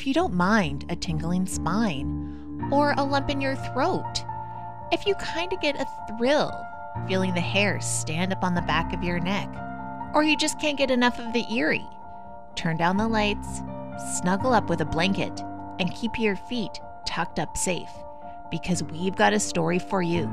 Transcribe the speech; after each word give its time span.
if 0.00 0.06
you 0.06 0.14
don't 0.14 0.32
mind 0.32 0.86
a 0.88 0.96
tingling 0.96 1.44
spine 1.44 2.66
or 2.72 2.94
a 2.96 3.04
lump 3.04 3.28
in 3.28 3.38
your 3.38 3.54
throat, 3.54 4.24
if 4.92 5.06
you 5.06 5.14
kind 5.16 5.52
of 5.52 5.60
get 5.60 5.78
a 5.78 6.16
thrill 6.16 6.66
feeling 7.06 7.34
the 7.34 7.40
hair 7.42 7.78
stand 7.82 8.32
up 8.32 8.42
on 8.42 8.54
the 8.54 8.62
back 8.62 8.94
of 8.94 9.04
your 9.04 9.20
neck, 9.20 9.46
or 10.14 10.24
you 10.24 10.38
just 10.38 10.58
can't 10.58 10.78
get 10.78 10.90
enough 10.90 11.18
of 11.18 11.30
the 11.34 11.44
eerie, 11.52 11.86
turn 12.56 12.78
down 12.78 12.96
the 12.96 13.06
lights, 13.06 13.60
snuggle 14.16 14.54
up 14.54 14.70
with 14.70 14.80
a 14.80 14.86
blanket, 14.86 15.38
and 15.78 15.94
keep 15.94 16.18
your 16.18 16.34
feet 16.34 16.80
tucked 17.06 17.38
up 17.38 17.54
safe 17.54 17.92
because 18.50 18.82
we've 18.82 19.16
got 19.16 19.34
a 19.34 19.38
story 19.38 19.78
for 19.78 20.00
you. 20.00 20.30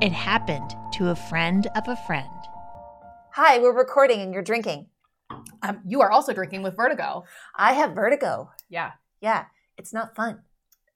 It 0.00 0.12
happened 0.12 0.74
to 0.94 1.10
a 1.10 1.14
friend 1.14 1.66
of 1.76 1.88
a 1.88 1.96
friend. 2.06 2.30
Hi, 3.32 3.58
we're 3.58 3.76
recording 3.76 4.22
and 4.22 4.32
you're 4.32 4.42
drinking. 4.42 4.86
Um, 5.62 5.80
you 5.86 6.00
are 6.02 6.10
also 6.10 6.32
drinking 6.32 6.62
with 6.62 6.76
vertigo. 6.76 7.24
I 7.56 7.72
have 7.72 7.94
vertigo. 7.94 8.50
Yeah. 8.74 8.92
Yeah, 9.20 9.44
it's 9.78 9.92
not 9.92 10.14
fun. 10.16 10.40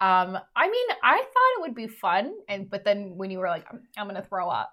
Um, 0.00 0.38
I 0.54 0.68
mean, 0.68 0.88
I 1.02 1.16
thought 1.16 1.54
it 1.56 1.60
would 1.62 1.74
be 1.74 1.86
fun, 1.88 2.32
and 2.48 2.68
but 2.68 2.84
then 2.84 3.14
when 3.16 3.30
you 3.30 3.38
were 3.38 3.48
like, 3.48 3.66
I'm, 3.70 3.80
I'm 3.96 4.06
gonna 4.06 4.22
throw 4.22 4.48
up. 4.48 4.70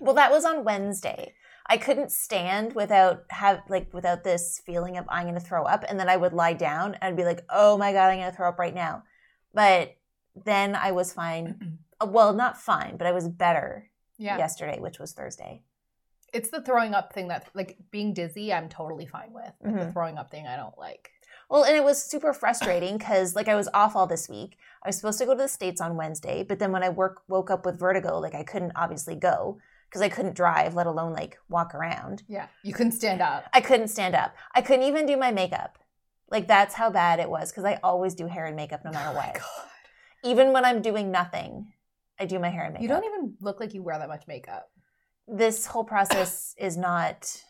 Well, 0.00 0.14
that 0.14 0.30
was 0.30 0.44
on 0.44 0.64
Wednesday. 0.64 1.34
I 1.66 1.76
couldn't 1.76 2.10
stand 2.10 2.74
without 2.74 3.24
have 3.30 3.60
like 3.68 3.92
without 3.94 4.24
this 4.24 4.60
feeling 4.66 4.96
of 4.96 5.04
I'm 5.08 5.24
going 5.28 5.34
to 5.34 5.40
throw 5.40 5.64
up, 5.64 5.84
and 5.88 6.00
then 6.00 6.08
I 6.08 6.16
would 6.16 6.32
lie 6.32 6.54
down 6.54 6.94
and 6.94 7.04
I'd 7.04 7.16
be 7.16 7.24
like, 7.24 7.44
"Oh 7.48 7.78
my 7.78 7.92
god, 7.92 8.08
I'm 8.08 8.18
going 8.18 8.30
to 8.30 8.36
throw 8.36 8.48
up 8.48 8.58
right 8.58 8.74
now." 8.74 9.04
But 9.54 9.96
then 10.44 10.74
I 10.74 10.92
was 10.92 11.12
fine. 11.12 11.78
Uh, 12.02 12.06
well, 12.06 12.32
not 12.32 12.56
fine, 12.58 12.96
but 12.96 13.06
I 13.06 13.12
was 13.12 13.28
better 13.28 13.90
Yeah. 14.16 14.38
yesterday, 14.38 14.78
which 14.80 14.98
was 14.98 15.12
Thursday. 15.12 15.60
It's 16.32 16.48
the 16.48 16.62
throwing 16.62 16.94
up 16.94 17.12
thing 17.12 17.28
that, 17.28 17.48
like, 17.52 17.76
being 17.90 18.14
dizzy, 18.14 18.54
I'm 18.54 18.70
totally 18.70 19.04
fine 19.04 19.34
with. 19.34 19.52
But 19.62 19.76
The 19.76 19.92
throwing 19.92 20.16
up 20.16 20.30
thing, 20.30 20.46
I 20.46 20.56
don't 20.56 20.78
like. 20.78 21.10
Well, 21.50 21.64
and 21.64 21.76
it 21.76 21.82
was 21.82 22.02
super 22.02 22.32
frustrating 22.32 22.96
because 22.96 23.34
like 23.34 23.48
I 23.48 23.56
was 23.56 23.68
off 23.74 23.96
all 23.96 24.06
this 24.06 24.28
week. 24.28 24.56
I 24.84 24.88
was 24.88 24.96
supposed 24.96 25.18
to 25.18 25.26
go 25.26 25.34
to 25.34 25.42
the 25.42 25.48
states 25.48 25.80
on 25.80 25.96
Wednesday, 25.96 26.44
but 26.44 26.60
then 26.60 26.70
when 26.72 26.82
I 26.84 26.88
work 26.88 27.22
woke 27.28 27.50
up 27.50 27.66
with 27.66 27.78
vertigo, 27.78 28.18
like 28.20 28.34
I 28.36 28.44
couldn't 28.44 28.72
obviously 28.76 29.16
go 29.16 29.58
because 29.88 30.00
I 30.00 30.08
couldn't 30.08 30.36
drive, 30.36 30.74
let 30.74 30.86
alone 30.86 31.12
like 31.12 31.38
walk 31.48 31.74
around. 31.74 32.22
Yeah. 32.28 32.46
You 32.62 32.72
couldn't 32.72 32.92
stand 32.92 33.20
up. 33.20 33.46
I 33.52 33.60
couldn't 33.60 33.88
stand 33.88 34.14
up. 34.14 34.34
I 34.54 34.62
couldn't 34.62 34.84
even 34.86 35.06
do 35.06 35.16
my 35.16 35.32
makeup. 35.32 35.76
Like 36.30 36.46
that's 36.46 36.74
how 36.76 36.88
bad 36.90 37.18
it 37.18 37.28
was 37.28 37.50
because 37.50 37.64
I 37.64 37.80
always 37.82 38.14
do 38.14 38.28
hair 38.28 38.46
and 38.46 38.54
makeup 38.54 38.82
no 38.84 38.92
matter 38.92 39.10
Oh 39.12 39.16
what. 39.16 39.34
God. 39.34 39.42
Even 40.22 40.52
when 40.52 40.64
I'm 40.64 40.80
doing 40.82 41.10
nothing, 41.10 41.72
I 42.20 42.26
do 42.26 42.38
my 42.38 42.50
hair 42.50 42.64
and 42.64 42.74
makeup. 42.74 42.82
You 42.82 42.88
don't 42.88 43.04
even 43.04 43.34
look 43.40 43.58
like 43.58 43.74
you 43.74 43.82
wear 43.82 43.98
that 43.98 44.08
much 44.08 44.24
makeup. 44.28 44.70
This 45.26 45.66
whole 45.66 45.84
process 45.84 46.54
is 46.58 46.76
not 46.76 47.42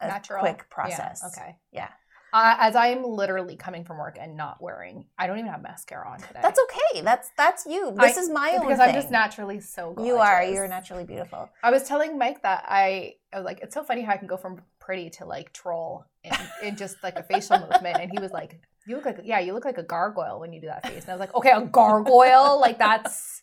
a 0.00 0.08
Natural. 0.08 0.40
quick 0.40 0.68
process. 0.68 1.20
Yeah, 1.22 1.28
okay. 1.42 1.56
Yeah. 1.70 1.88
Uh, 2.36 2.54
as 2.58 2.76
I 2.76 2.88
am 2.88 3.02
literally 3.02 3.56
coming 3.56 3.82
from 3.84 3.96
work 3.96 4.18
and 4.20 4.36
not 4.36 4.60
wearing, 4.60 5.06
I 5.18 5.26
don't 5.26 5.38
even 5.38 5.50
have 5.50 5.62
mascara 5.62 6.06
on 6.10 6.18
today. 6.18 6.40
That's 6.42 6.60
okay. 6.64 7.00
That's 7.00 7.30
that's 7.36 7.64
you. 7.64 7.92
This 7.98 8.18
I- 8.18 8.20
is 8.20 8.28
my 8.28 8.50
own 8.58 8.66
because 8.66 8.78
thing. 8.78 8.88
I'm 8.88 8.94
just 8.94 9.10
naturally 9.10 9.60
so. 9.60 9.94
Gorgeous. 9.94 10.06
You 10.08 10.16
are. 10.18 10.44
You're 10.44 10.68
naturally 10.68 11.04
beautiful. 11.04 11.48
I 11.62 11.70
was 11.70 11.84
telling 11.84 12.18
Mike 12.18 12.42
that 12.42 12.64
I, 12.68 13.14
I 13.32 13.36
was 13.38 13.46
like, 13.46 13.60
it's 13.62 13.74
so 13.74 13.82
funny 13.82 14.02
how 14.02 14.12
I 14.12 14.18
can 14.18 14.26
go 14.28 14.36
from 14.36 14.60
pretty 14.80 15.08
to 15.10 15.24
like 15.24 15.52
troll 15.54 16.04
in, 16.24 16.32
in 16.62 16.76
just 16.76 16.96
like 17.02 17.16
a 17.18 17.22
facial 17.22 17.58
movement. 17.58 17.96
And 18.02 18.10
he 18.10 18.18
was 18.20 18.32
like, 18.32 18.60
you 18.86 18.96
look 18.96 19.06
like, 19.06 19.20
yeah, 19.24 19.40
you 19.40 19.54
look 19.54 19.64
like 19.64 19.78
a 19.78 19.82
gargoyle 19.82 20.38
when 20.38 20.52
you 20.52 20.60
do 20.60 20.66
that 20.66 20.86
face. 20.86 21.04
And 21.04 21.10
I 21.10 21.14
was 21.14 21.20
like, 21.20 21.34
okay, 21.34 21.52
a 21.52 21.62
gargoyle? 21.62 22.60
like 22.60 22.78
that's, 22.78 23.42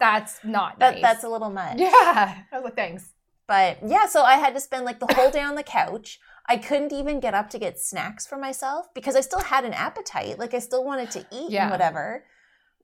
that's 0.00 0.40
not 0.42 0.80
That 0.80 0.94
nice. 0.94 1.02
that's 1.02 1.24
a 1.24 1.28
little 1.28 1.50
much. 1.50 1.78
yeah. 1.78 2.38
I 2.50 2.56
was 2.56 2.64
like, 2.64 2.74
thanks. 2.76 3.12
But 3.46 3.78
yeah, 3.86 4.06
so 4.06 4.22
I 4.22 4.36
had 4.38 4.54
to 4.54 4.60
spend 4.60 4.84
like 4.86 4.98
the 4.98 5.14
whole 5.14 5.30
day 5.30 5.42
on 5.42 5.54
the 5.54 5.62
couch. 5.62 6.18
I 6.46 6.56
couldn't 6.58 6.92
even 6.92 7.20
get 7.20 7.32
up 7.34 7.48
to 7.50 7.58
get 7.58 7.78
snacks 7.80 8.26
for 8.26 8.36
myself 8.36 8.92
because 8.94 9.16
I 9.16 9.20
still 9.22 9.40
had 9.40 9.64
an 9.64 9.72
appetite. 9.72 10.38
Like 10.38 10.52
I 10.54 10.58
still 10.58 10.84
wanted 10.84 11.10
to 11.12 11.20
eat 11.32 11.50
Yeah. 11.50 11.62
and 11.64 11.70
whatever. 11.70 12.24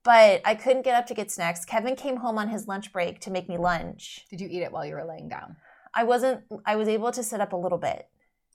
But 0.02 0.40
I 0.46 0.54
couldn't 0.54 0.82
get 0.82 0.94
up 0.94 1.06
to 1.08 1.14
get 1.14 1.30
snacks. 1.30 1.64
Kevin 1.66 1.94
came 1.94 2.16
home 2.16 2.38
on 2.38 2.48
his 2.48 2.66
lunch 2.66 2.90
break 2.92 3.20
to 3.20 3.30
make 3.30 3.48
me 3.50 3.58
lunch. 3.58 4.24
Did 4.30 4.40
you 4.40 4.48
eat 4.50 4.62
it 4.62 4.72
while 4.72 4.86
you 4.86 4.94
were 4.94 5.04
laying 5.04 5.28
down? 5.28 5.56
I 5.92 6.04
wasn't 6.04 6.42
I 6.64 6.76
was 6.76 6.88
able 6.88 7.12
to 7.12 7.22
sit 7.22 7.40
up 7.40 7.52
a 7.52 7.56
little 7.56 7.76
bit. 7.78 8.08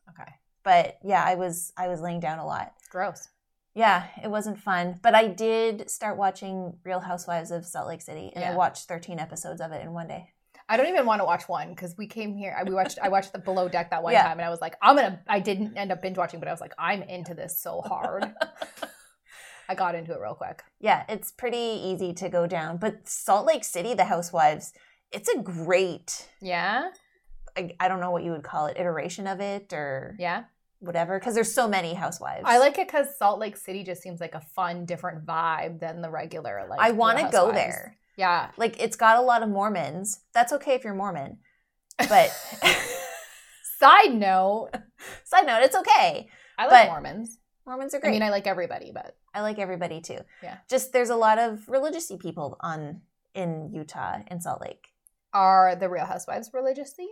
Okay. 0.10 0.32
But 0.64 0.98
yeah, 1.04 1.24
I 1.24 1.36
was 1.36 1.72
I 1.78 1.88
was 1.88 2.02
laying 2.02 2.20
down 2.20 2.40
a 2.40 2.46
lot. 2.46 2.74
Gross. 2.90 3.28
Yeah, 3.76 4.06
it 4.24 4.30
wasn't 4.30 4.58
fun. 4.58 5.00
But 5.04 5.14
I 5.16 5.28
did 5.28 5.90
start 5.92 6.18
watching 6.18 6.78
Real 6.86 7.02
Housewives 7.02 7.52
of 7.52 7.66
Salt 7.66 7.88
Lake 7.90 8.02
City 8.02 8.32
and 8.34 8.44
I 8.44 8.56
watched 8.56 8.88
13 8.88 9.20
episodes 9.20 9.60
of 9.62 9.72
it 9.74 9.84
in 9.84 9.92
one 9.92 10.08
day. 10.08 10.30
I 10.68 10.78
don't 10.78 10.88
even 10.88 11.06
want 11.06 11.22
to 11.22 11.26
watch 11.26 11.48
one 11.48 11.70
because 11.70 11.96
we 11.98 12.08
came 12.08 12.34
here. 12.36 12.56
I, 12.58 12.64
we 12.64 12.74
watched. 12.74 12.98
I 13.02 13.10
watched 13.10 13.34
the 13.34 13.40
Below 13.40 13.70
Deck 13.70 13.92
that 13.92 14.02
one 14.02 14.14
Yeah. 14.14 14.24
time, 14.24 14.40
and 14.40 14.46
I 14.46 14.50
was 14.50 14.62
like, 14.62 14.76
I'm 14.82 14.96
gonna. 14.96 15.22
I 15.28 15.40
didn't 15.40 15.78
end 15.78 15.92
up 15.92 16.02
binge 16.02 16.18
watching, 16.18 16.40
but 16.40 16.48
I 16.50 16.52
was 16.52 16.62
like, 16.62 16.74
I'm 16.80 17.04
into 17.04 17.34
this 17.34 17.60
so 17.60 17.82
hard. 17.82 18.26
I 19.70 19.74
got 19.76 19.96
into 19.96 20.14
it 20.14 20.20
real 20.20 20.36
quick. 20.36 20.64
Yeah, 20.80 21.04
it's 21.10 21.32
pretty 21.32 21.58
easy 21.58 22.14
to 22.14 22.30
go 22.30 22.46
down. 22.48 22.78
But 22.78 23.08
Salt 23.10 23.46
Lake 23.48 23.64
City, 23.64 23.94
the 23.96 24.06
Housewives, 24.06 24.74
it's 25.12 25.28
a 25.30 25.40
great, 25.40 26.28
Yeah, 26.42 26.90
I, 27.58 27.72
I 27.80 27.88
don't 27.88 28.00
know 28.00 28.12
what 28.12 28.24
you 28.24 28.32
would 28.32 28.44
call 28.44 28.68
it, 28.68 28.78
iteration 28.78 29.26
of 29.28 29.40
it 29.42 29.74
or 29.74 30.16
yeah. 30.20 30.44
whatever, 30.80 31.18
because 31.20 31.34
there's 31.34 31.54
so 31.54 31.68
many 31.68 31.94
Housewives. 31.96 32.44
I 32.46 32.60
like 32.60 32.78
it 32.78 32.88
because 32.88 33.18
Salt 33.18 33.40
Lake 33.40 33.58
City 33.58 33.84
just 33.84 34.04
seems 34.04 34.20
like 34.20 34.36
a 34.36 34.42
fun, 34.42 34.86
different 34.86 35.26
vibe 35.26 35.80
than 35.80 36.02
the 36.02 36.12
regular. 36.12 36.68
Like 36.70 36.80
I 36.80 36.92
want 36.92 37.18
to 37.20 37.30
go 37.32 37.52
there. 37.52 37.98
Yeah. 38.18 38.52
Like, 38.58 38.80
it's 38.82 38.96
got 38.96 39.18
a 39.18 39.22
lot 39.22 39.44
of 39.44 39.50
Mormons. 39.50 40.22
That's 40.34 40.54
okay 40.54 40.74
if 40.76 40.84
you're 40.84 40.94
Mormon. 40.96 41.38
But 42.10 42.30
Side 43.80 44.14
note, 44.14 44.70
side 45.26 45.46
note, 45.46 45.62
it's 45.64 45.76
okay. 45.76 46.30
I 46.58 46.64
like 46.68 46.70
But- 46.72 46.88
Mormons. 46.88 47.40
Mormons 47.68 47.94
are 47.96 48.00
great. 48.00 48.10
I 48.10 48.12
mean, 48.14 48.22
I 48.22 48.30
like 48.30 48.46
everybody, 48.48 48.92
but 48.94 49.18
I 49.34 49.42
like 49.42 49.58
everybody 49.58 50.00
too. 50.00 50.20
Yeah. 50.44 50.58
Just 50.70 50.94
there's 50.94 51.10
a 51.10 51.16
lot 51.16 51.40
of 51.40 51.68
religious 51.68 52.12
people 52.20 52.58
on 52.62 53.02
in 53.34 53.72
Utah 53.74 54.20
in 54.30 54.40
Salt 54.40 54.62
Lake. 54.62 54.90
are 55.34 55.76
the 55.76 55.90
Real 55.90 56.06
Housewives 56.06 56.52
religiously? 56.54 57.08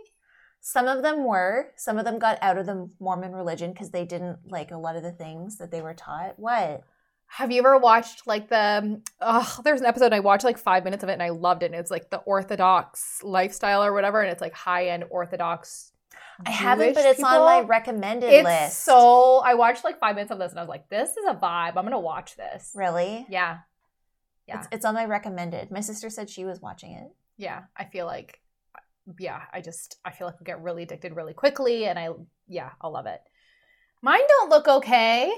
Some 0.60 0.86
of 0.86 1.02
them 1.02 1.24
were. 1.24 1.72
Some 1.76 1.98
of 1.98 2.04
them 2.06 2.18
got 2.20 2.38
out 2.40 2.56
of 2.56 2.66
the 2.66 2.88
Mormon 3.00 3.32
religion 3.32 3.72
because 3.72 3.90
they 3.90 4.04
didn't 4.06 4.38
like 4.48 4.70
a 4.70 4.78
lot 4.78 4.94
of 4.96 5.02
the 5.02 5.10
things 5.12 5.58
that 5.58 5.70
they 5.72 5.82
were 5.82 5.92
taught. 5.92 6.38
What? 6.38 6.84
Have 7.36 7.50
you 7.50 7.58
ever 7.58 7.78
watched 7.78 8.26
like 8.26 8.48
the? 8.48 9.00
Oh, 9.20 9.60
there's 9.64 9.80
an 9.80 9.86
episode 9.86 10.12
I 10.12 10.20
watched 10.20 10.44
like 10.44 10.56
five 10.58 10.84
minutes 10.84 11.02
of 11.02 11.08
it 11.08 11.14
and 11.14 11.22
I 11.22 11.30
loved 11.30 11.62
it. 11.64 11.66
And 11.66 11.74
it's 11.74 11.90
like 11.90 12.08
the 12.10 12.18
Orthodox 12.18 13.20
lifestyle 13.24 13.82
or 13.82 13.92
whatever, 13.92 14.20
and 14.22 14.30
it's 14.30 14.40
like 14.40 14.54
high 14.54 14.88
end 14.88 15.04
Orthodox. 15.10 15.90
I 16.46 16.50
haven't, 16.50 16.94
but 16.94 17.04
it's 17.04 17.22
on 17.22 17.40
my 17.40 17.60
recommended 17.60 18.28
It's 18.32 18.44
list. 18.44 18.84
so 18.84 19.40
I 19.44 19.54
watched 19.54 19.84
like 19.84 19.98
five 20.00 20.16
minutes 20.16 20.32
of 20.32 20.38
this 20.38 20.50
and 20.50 20.58
I 20.58 20.62
was 20.62 20.68
like, 20.68 20.88
this 20.88 21.10
is 21.10 21.24
a 21.28 21.34
vibe. 21.34 21.76
I'm 21.76 21.84
gonna 21.84 21.98
watch 22.00 22.36
this. 22.36 22.72
really. 22.74 23.24
Yeah, 23.28 23.58
yeah, 24.48 24.58
It's, 24.58 24.68
it's 24.72 24.84
on 24.84 24.94
my 24.94 25.04
recommended. 25.04 25.70
My 25.70 25.80
sister 25.80 26.10
said 26.10 26.28
she 26.30 26.44
was 26.44 26.60
watching 26.60 26.92
it. 26.92 27.10
yeah. 27.36 27.62
I 27.76 27.84
feel 27.84 28.06
like, 28.06 28.40
yeah. 29.18 29.42
I 29.52 29.60
just 29.60 29.98
I 30.04 30.10
feel 30.12 30.26
like 30.28 30.36
I 30.40 30.44
get 30.44 30.60
really 30.62 30.82
addicted 30.84 31.14
really 31.16 31.34
quickly, 31.34 31.86
and 31.86 31.98
I 31.98 32.08
yeah, 32.48 32.70
I'll 32.80 32.92
love 32.92 33.06
it. 33.06 33.20
Mine 34.02 34.20
don't 34.28 34.50
look 34.50 34.66
okay. 34.68 35.32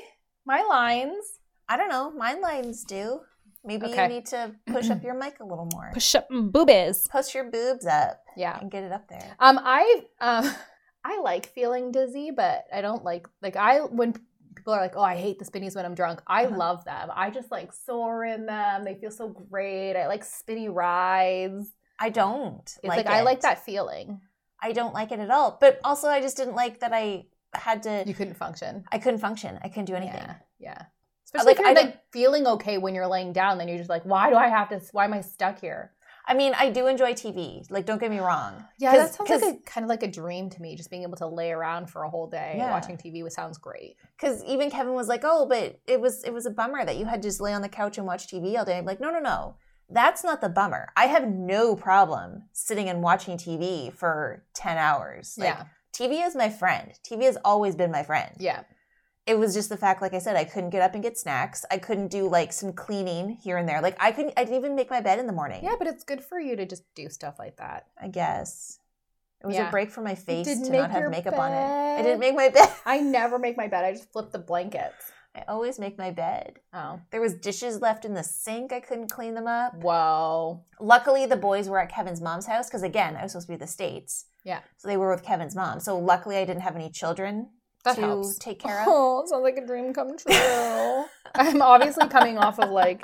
My 0.47 0.63
lines. 0.63 1.25
I 1.69 1.77
don't 1.77 1.89
know. 1.89 2.11
Mine 2.13 2.41
lines 2.41 2.85
do. 2.85 3.21
Maybe 3.65 3.87
Okay. 3.87 4.03
you 4.05 4.09
need 4.09 4.27
to 4.27 4.53
push 4.67 4.91
up 4.91 5.03
your 5.03 5.15
mic 5.15 5.41
a 5.41 5.45
little 5.45 5.69
more. 5.73 5.91
Push 5.93 6.15
up 6.15 6.29
boobies. 6.31 7.07
Push 7.09 7.35
your 7.35 7.45
boobs 7.51 7.85
up 7.87 8.23
Yeah. 8.37 8.59
and 8.61 8.71
get 8.71 8.85
it 8.85 8.93
up 8.93 9.09
there. 9.09 9.35
Um, 9.41 9.59
I 9.63 10.03
um, 10.21 10.49
I 11.05 11.21
like 11.21 11.47
feeling 11.47 11.91
dizzy, 11.93 12.31
but 12.31 12.65
I 12.73 12.81
don't 12.81 13.03
like 13.05 13.27
like 13.43 13.57
I 13.57 13.81
when 13.81 14.15
people 14.55 14.73
are 14.73 14.81
like, 14.81 14.95
"Oh, 14.97 15.03
I 15.03 15.17
hate 15.17 15.39
the 15.41 15.45
spinnies 15.45 15.75
when 15.75 15.85
I'm 15.85 15.95
drunk." 15.97 16.23
I 16.27 16.45
Uh-huh. 16.47 16.57
love 16.57 16.85
them. 16.85 17.11
I 17.13 17.31
just 17.31 17.51
like 17.51 17.73
soar 17.73 18.25
in 18.25 18.47
them. 18.47 18.85
They 18.85 18.95
feel 18.95 19.11
so 19.11 19.29
great. 19.29 19.97
I 19.97 20.07
like 20.07 20.25
spinny 20.25 20.69
rides. 20.69 21.73
I 21.99 22.11
don't. 22.11 22.63
It's 22.83 22.87
like, 22.89 23.07
I 23.09 23.21
it. 23.21 23.25
like 23.25 23.41
that 23.41 23.65
feeling. 23.65 24.21
I 24.63 24.73
don't 24.73 24.95
like 24.95 25.13
it 25.13 25.19
at 25.19 25.31
all. 25.31 25.59
But 25.61 25.81
also, 25.83 26.09
I 26.09 26.21
just 26.21 26.37
didn't 26.37 26.55
like 26.55 26.81
that 26.81 26.93
I 26.93 27.27
had 27.55 27.83
to. 27.85 28.05
You 28.07 28.15
couldn't 28.15 28.35
function. 28.37 28.85
I 28.93 28.99
couldn't 28.99 29.21
function. 29.21 29.59
I 29.63 29.69
couldn't 29.69 29.87
do 29.87 29.95
anything. 29.95 30.23
Yeah, 30.23 30.35
yeah. 30.59 30.83
Especially 31.27 31.47
like, 31.49 31.57
if 31.57 31.61
you're 31.61 31.69
I 31.69 31.73
like 31.73 32.13
feeling 32.13 32.47
okay 32.47 32.79
when 32.79 32.95
you're 32.95 33.07
laying 33.07 33.33
down, 33.33 33.59
then 33.59 33.69
you're 33.69 33.77
just 33.79 33.91
like, 33.91 34.05
"Why 34.05 34.31
do 34.31 34.37
I 34.37 34.49
have 34.49 34.69
to? 34.71 34.81
Why 34.93 35.05
am 35.05 35.13
I 35.13 35.21
stuck 35.21 35.61
here?" 35.61 35.93
I 36.29 36.35
mean, 36.35 36.55
I 36.59 36.71
do 36.71 36.89
enjoy 36.89 37.13
TV. 37.13 37.65
Like, 37.71 37.87
don't 37.87 38.01
get 38.01 38.11
me 38.11 38.19
wrong. 38.19 38.65
Yeah, 38.81 38.97
that 38.97 39.15
sounds 39.15 39.31
like 39.31 39.43
a 39.43 39.59
kind 39.65 39.85
of 39.85 39.89
like 39.89 40.03
a 40.03 40.09
dream 40.11 40.51
to 40.51 40.61
me. 40.63 40.75
Just 40.77 40.91
being 40.91 41.03
able 41.05 41.17
to 41.19 41.27
lay 41.29 41.53
around 41.53 41.89
for 41.89 42.03
a 42.03 42.11
whole 42.11 42.27
day 42.29 42.55
Yeah. 42.59 42.71
watching 42.73 42.97
TV 42.97 43.23
was 43.23 43.35
sounds 43.35 43.59
great. 43.59 43.97
because 44.17 44.43
even 44.45 44.71
Kevin 44.71 44.95
was 44.95 45.07
like, 45.09 45.21
"Oh, 45.25 45.47
but 45.47 45.79
it 45.87 46.01
was 46.01 46.25
it 46.25 46.33
was 46.33 46.47
a 46.47 46.51
bummer 46.51 46.85
that 46.85 46.97
you 46.97 47.05
had 47.05 47.23
to 47.23 47.29
just 47.29 47.41
lay 47.41 47.53
on 47.53 47.63
the 47.63 47.69
couch 47.69 47.99
and 47.99 48.07
watch 48.07 48.27
TV 48.29 48.57
all 48.59 48.65
day." 48.65 48.79
I'm 48.79 48.85
like, 48.85 49.01
"No, 49.01 49.11
no, 49.11 49.21
no, 49.21 49.57
that's 49.91 50.25
not 50.25 50.41
the 50.41 50.49
bummer. 50.49 50.89
I 50.97 51.07
have 51.07 51.29
no 51.29 51.77
problem 51.77 52.45
sitting 52.53 52.89
and 52.89 53.03
watching 53.03 53.37
TV 53.37 53.93
for 53.93 54.45
ten 54.55 54.79
hours. 54.79 55.37
Like, 55.39 55.49
yeah, 55.49 55.65
TV 55.93 56.27
is 56.27 56.35
my 56.35 56.51
friend. 56.51 56.93
TV 57.09 57.23
has 57.25 57.39
always 57.45 57.75
been 57.77 57.91
my 57.93 58.03
friend. 58.03 58.33
yeah. 58.39 58.63
It 59.27 59.39
was 59.39 59.55
just 59.55 59.69
the 59.69 59.77
fact, 59.77 60.01
like 60.03 60.15
I 60.15 60.19
said, 60.21 60.37
I 60.37 60.45
couldn't 60.45 60.71
get 60.71 60.83
up 60.83 60.95
and 60.95 61.03
get 61.03 61.19
snacks. 61.19 61.65
I 61.71 61.79
couldn't 61.79 62.09
do 62.09 62.29
like 62.29 62.53
some 62.53 62.73
cleaning 62.73 63.31
here 63.43 63.57
and 63.57 63.69
there. 63.69 63.83
Like 63.83 63.97
I 63.99 64.13
couldn't. 64.13 64.35
I 64.37 64.45
didn't 64.45 64.59
even 64.59 64.77
make 64.77 64.89
my 64.89 65.01
bed 65.01 65.19
in 65.19 65.27
the 65.27 65.33
morning. 65.33 65.65
Yeah, 65.65 65.75
but 65.79 65.89
it's 65.89 66.05
good 66.05 66.23
for 66.23 66.39
you 66.39 66.55
to 66.57 66.65
just 66.65 66.85
do 66.95 67.09
stuff 67.09 67.35
like 67.39 67.57
that. 67.57 67.87
I 68.01 68.07
guess 68.09 68.79
it 69.43 69.47
was 69.47 69.57
Yeah. 69.57 69.69
a 69.69 69.71
break 69.71 69.91
for 69.91 70.01
my 70.01 70.15
face 70.15 70.47
to 70.47 70.71
not 70.71 70.91
have 70.93 71.11
makeup 71.11 71.39
on 71.39 71.53
it. 71.53 71.99
I 72.01 72.03
didn't 72.03 72.21
make 72.21 72.35
my 72.37 72.49
bed. 72.51 72.69
I 72.87 73.01
never 73.01 73.39
make 73.39 73.57
my 73.57 73.67
bed. 73.67 73.85
I 73.85 73.93
just 73.93 74.13
flip 74.13 74.31
the 74.31 74.39
blankets. 74.39 75.13
I 75.35 75.45
always 75.49 75.79
make 75.79 75.99
my 75.99 76.11
bed. 76.11 76.61
Oh. 76.73 77.01
There 77.11 77.21
was 77.21 77.35
dishes 77.35 77.83
left 77.83 78.07
in 78.07 78.15
the 78.15 78.23
sink. 78.23 78.73
I 78.73 78.81
couldn't 78.81 79.11
clean 79.11 79.35
them 79.35 79.47
up. 79.47 79.75
Whoa. 79.75 80.65
Luckily, 80.81 81.27
the 81.27 81.37
boys 81.37 81.69
were 81.69 81.79
at 81.79 81.91
Kevin's 81.93 82.23
mom's 82.23 82.47
house 82.47 82.69
because 82.69 82.83
again, 82.83 83.17
I 83.17 83.23
was 83.23 83.33
supposed 83.33 83.49
to 83.49 83.53
be 83.53 83.57
the 83.59 83.67
states. 83.67 84.27
Yeah. 84.45 84.61
So 84.79 84.89
they 84.89 84.97
were 84.97 85.11
with 85.11 85.23
Kevin's 85.25 85.55
mom. 85.55 85.81
So 85.81 85.99
luckily, 85.99 86.37
I 86.39 86.47
didn't 86.47 86.63
have 86.63 86.75
any 86.77 86.89
children 86.89 87.51
That 87.87 87.95
to 87.97 88.01
helps. 88.03 88.39
take 88.39 88.59
care 88.67 88.81
of. 88.83 88.87
Oh, 88.89 89.25
sounds 89.27 89.43
like 89.43 89.57
a 89.57 89.67
dream 89.67 89.95
come 89.95 90.17
true. 90.19 91.05
I'm 91.35 91.63
obviously 91.63 92.09
coming 92.09 92.37
off 92.39 92.59
of 92.61 92.71
like 92.71 93.03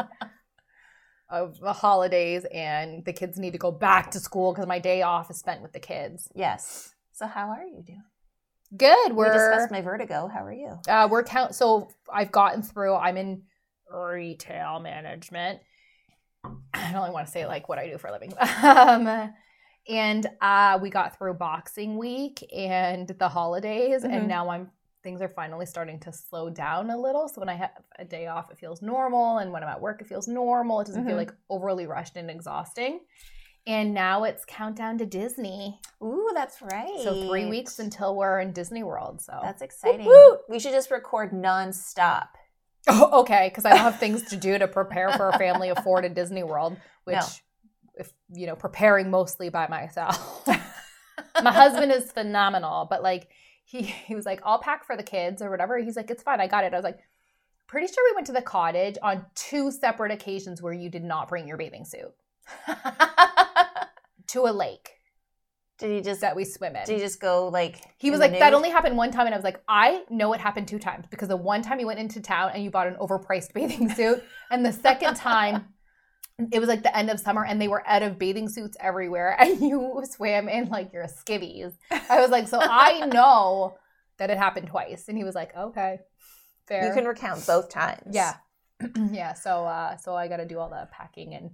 of 1.30 1.58
the 1.60 1.72
holidays 1.72 2.44
and 2.52 3.04
the 3.04 3.12
kids 3.12 3.38
need 3.38 3.52
to 3.52 3.58
go 3.58 3.70
back 3.72 4.10
to 4.10 4.20
school 4.20 4.52
because 4.52 4.66
my 4.66 4.78
day 4.78 5.00
off 5.02 5.30
is 5.30 5.38
spent 5.38 5.62
with 5.62 5.72
the 5.72 5.80
kids. 5.80 6.28
Yes. 6.34 6.94
So 7.12 7.26
how 7.26 7.48
are 7.48 7.64
you 7.64 7.82
doing? 7.86 8.02
Good. 8.76 9.12
We 9.12 9.16
We're 9.16 9.32
discussed 9.32 9.70
my 9.70 9.80
vertigo. 9.82 10.28
How 10.32 10.44
are 10.44 10.52
you? 10.52 10.78
uh, 10.88 11.08
we're 11.10 11.24
count. 11.24 11.54
So 11.54 11.88
I've 12.12 12.32
gotten 12.32 12.62
through. 12.62 12.94
I'm 12.94 13.16
in 13.16 13.42
retail 13.92 14.80
management. 14.80 15.60
I 16.74 16.90
don't 16.92 16.94
really 17.02 17.10
want 17.12 17.26
to 17.26 17.32
say 17.32 17.46
like 17.46 17.68
what 17.68 17.78
I 17.78 17.88
do 17.88 17.98
for 17.98 18.08
a 18.08 18.12
living. 18.12 18.32
um, 18.62 19.32
and 19.88 20.26
uh, 20.40 20.78
we 20.80 20.90
got 20.90 21.16
through 21.18 21.34
Boxing 21.34 21.96
Week 21.98 22.42
and 22.54 23.08
the 23.08 23.28
holidays, 23.28 24.02
Mhm. 24.04 24.12
and 24.12 24.28
now 24.28 24.48
I'm 24.50 24.70
things 25.02 25.20
are 25.20 25.28
finally 25.28 25.66
starting 25.66 25.98
to 25.98 26.12
slow 26.12 26.48
down 26.48 26.88
a 26.88 26.96
little. 26.96 27.26
So 27.28 27.40
when 27.40 27.48
I 27.48 27.54
have 27.54 27.70
a 27.98 28.04
day 28.04 28.28
off, 28.28 28.52
it 28.52 28.58
feels 28.58 28.82
normal, 28.82 29.38
and 29.38 29.50
when 29.52 29.64
I'm 29.64 29.68
at 29.68 29.80
work, 29.80 30.00
it 30.00 30.06
feels 30.06 30.28
normal. 30.28 30.80
It 30.80 30.86
doesn't 30.86 31.04
feel 31.04 31.14
Mhm. 31.16 31.18
like 31.18 31.34
overly 31.50 31.88
rushed 31.88 32.16
and 32.16 32.30
exhausting. 32.30 33.00
And 33.66 33.92
now 33.94 34.22
it's 34.22 34.44
countdown 34.44 34.98
to 34.98 35.06
Disney. 35.06 35.80
Ooh, 36.02 36.30
that's 36.34 36.62
right. 36.62 37.00
So 37.02 37.26
three 37.28 37.46
weeks 37.46 37.80
until 37.80 38.14
we're 38.16 38.38
in 38.38 38.52
Disney 38.52 38.84
World. 38.84 39.20
So 39.22 39.40
That's 39.42 39.60
exciting. 39.62 40.06
Woo! 40.06 40.38
We 40.48 40.60
should 40.60 40.72
just 40.72 40.90
record 40.92 41.32
nonstop. 41.32 42.28
Oh, 42.88 43.20
okay, 43.22 43.48
because 43.48 43.64
I 43.64 43.70
don't 43.70 43.78
have 43.78 43.98
things 43.98 44.28
to 44.30 44.36
do 44.36 44.56
to 44.58 44.68
prepare 44.68 45.10
for 45.12 45.28
a 45.30 45.32
family 45.38 45.68
of 45.70 45.78
four 45.78 46.00
to 46.00 46.08
Disney 46.08 46.42
World, 46.44 46.76
which, 47.04 47.16
No. 47.16 47.22
If 47.94 48.12
you 48.32 48.46
know, 48.46 48.56
preparing 48.56 49.10
mostly 49.10 49.48
by 49.48 49.68
myself. 49.68 50.46
My 51.42 51.52
husband 51.52 51.92
is 51.92 52.12
phenomenal, 52.12 52.86
but 52.88 53.02
like 53.02 53.28
he 53.64 53.82
he 53.82 54.14
was 54.14 54.26
like, 54.26 54.40
"I'll 54.44 54.60
pack 54.60 54.84
for 54.84 54.96
the 54.96 55.02
kids 55.02 55.42
or 55.42 55.50
whatever." 55.50 55.78
He's 55.78 55.96
like, 55.96 56.10
"It's 56.10 56.22
fine, 56.22 56.40
I 56.40 56.46
got 56.46 56.64
it." 56.64 56.72
I 56.72 56.76
was 56.76 56.84
like, 56.84 56.98
"Pretty 57.66 57.86
sure 57.86 58.04
we 58.10 58.14
went 58.14 58.26
to 58.28 58.32
the 58.32 58.42
cottage 58.42 58.96
on 59.02 59.26
two 59.34 59.70
separate 59.70 60.12
occasions 60.12 60.62
where 60.62 60.72
you 60.72 60.88
did 60.88 61.04
not 61.04 61.28
bring 61.28 61.46
your 61.46 61.56
bathing 61.56 61.84
suit 61.84 62.12
to 64.28 64.40
a 64.46 64.52
lake 64.52 64.90
did 65.82 65.96
he 65.96 66.00
just 66.00 66.20
that 66.20 66.36
we 66.36 66.44
swim 66.44 66.76
in." 66.76 66.84
did 66.84 66.94
he 66.94 67.00
just 67.00 67.20
go 67.20 67.48
like 67.48 67.82
He 67.98 68.10
was 68.10 68.20
like, 68.20 68.38
that 68.38 68.54
only 68.54 68.70
happened 68.70 68.96
one 68.96 69.10
time. 69.10 69.26
And 69.26 69.34
I 69.34 69.38
was 69.38 69.44
like, 69.44 69.60
I 69.66 70.04
know 70.08 70.32
it 70.32 70.40
happened 70.40 70.68
two 70.68 70.78
times 70.78 71.06
because 71.10 71.28
the 71.28 71.36
one 71.36 71.60
time 71.60 71.80
you 71.80 71.86
went 71.86 71.98
into 71.98 72.20
town 72.20 72.52
and 72.54 72.62
you 72.62 72.70
bought 72.70 72.86
an 72.86 72.94
overpriced 73.00 73.52
bathing 73.52 73.90
suit. 73.90 74.22
And 74.50 74.64
the 74.64 74.72
second 74.72 75.16
time, 75.16 75.66
it 76.50 76.58
was 76.58 76.68
like 76.68 76.82
the 76.82 76.96
end 76.96 77.10
of 77.10 77.20
summer 77.20 77.44
and 77.44 77.60
they 77.60 77.68
were 77.68 77.86
out 77.86 78.02
of 78.02 78.18
bathing 78.18 78.48
suits 78.48 78.76
everywhere. 78.80 79.36
And 79.40 79.60
you 79.60 80.02
swam 80.10 80.48
in 80.48 80.68
like 80.68 80.92
your 80.92 81.04
skivvies. 81.04 81.72
I 81.90 82.20
was 82.20 82.30
like, 82.30 82.48
so 82.48 82.58
I 82.60 83.06
know 83.12 83.76
that 84.18 84.30
it 84.30 84.38
happened 84.38 84.68
twice. 84.68 85.08
And 85.08 85.16
he 85.18 85.24
was 85.24 85.34
like, 85.34 85.56
okay, 85.56 85.98
fair. 86.66 86.86
you 86.88 86.94
can 86.94 87.04
recount 87.06 87.46
both 87.46 87.68
times. 87.70 88.08
yeah. 88.10 88.34
yeah. 89.12 89.34
So, 89.34 89.64
uh, 89.64 89.96
so 89.96 90.14
I 90.16 90.26
got 90.28 90.38
to 90.38 90.46
do 90.46 90.58
all 90.58 90.68
the 90.70 90.88
packing 90.90 91.34
and 91.34 91.50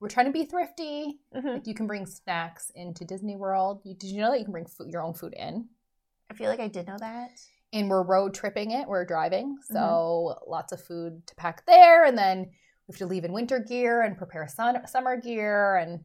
we're 0.00 0.08
trying 0.08 0.26
to 0.26 0.32
be 0.32 0.44
thrifty. 0.44 1.18
Mhm. 1.34 1.44
Like 1.54 1.66
you 1.66 1.74
can 1.74 1.86
bring 1.86 2.06
snacks 2.06 2.70
into 2.74 3.04
Disney 3.04 3.36
World. 3.36 3.80
You, 3.84 3.94
did 3.94 4.10
you 4.10 4.20
know 4.20 4.30
that 4.30 4.38
you 4.38 4.44
can 4.44 4.52
bring 4.52 4.66
food, 4.66 4.88
your 4.90 5.02
own 5.02 5.14
food 5.14 5.34
in? 5.36 5.68
I 6.30 6.34
feel 6.34 6.48
like 6.48 6.60
I 6.60 6.68
did 6.68 6.86
know 6.86 6.96
that. 7.00 7.30
and 7.72 7.88
we're 7.90 8.02
road 8.02 8.34
tripping 8.34 8.70
it. 8.70 8.86
We're 8.88 9.04
driving, 9.04 9.58
so 9.64 10.38
lots 10.46 10.72
of 10.72 10.80
food 10.82 11.26
to 11.26 11.34
pack 11.36 11.64
there, 11.66 12.04
and 12.04 12.16
then 12.16 12.50
have 12.90 12.98
to 12.98 13.06
leave 13.06 13.24
in 13.24 13.32
winter 13.32 13.58
gear 13.58 14.02
and 14.02 14.16
prepare 14.16 14.46
sun, 14.48 14.86
summer 14.86 15.16
gear 15.16 15.76
and 15.76 16.00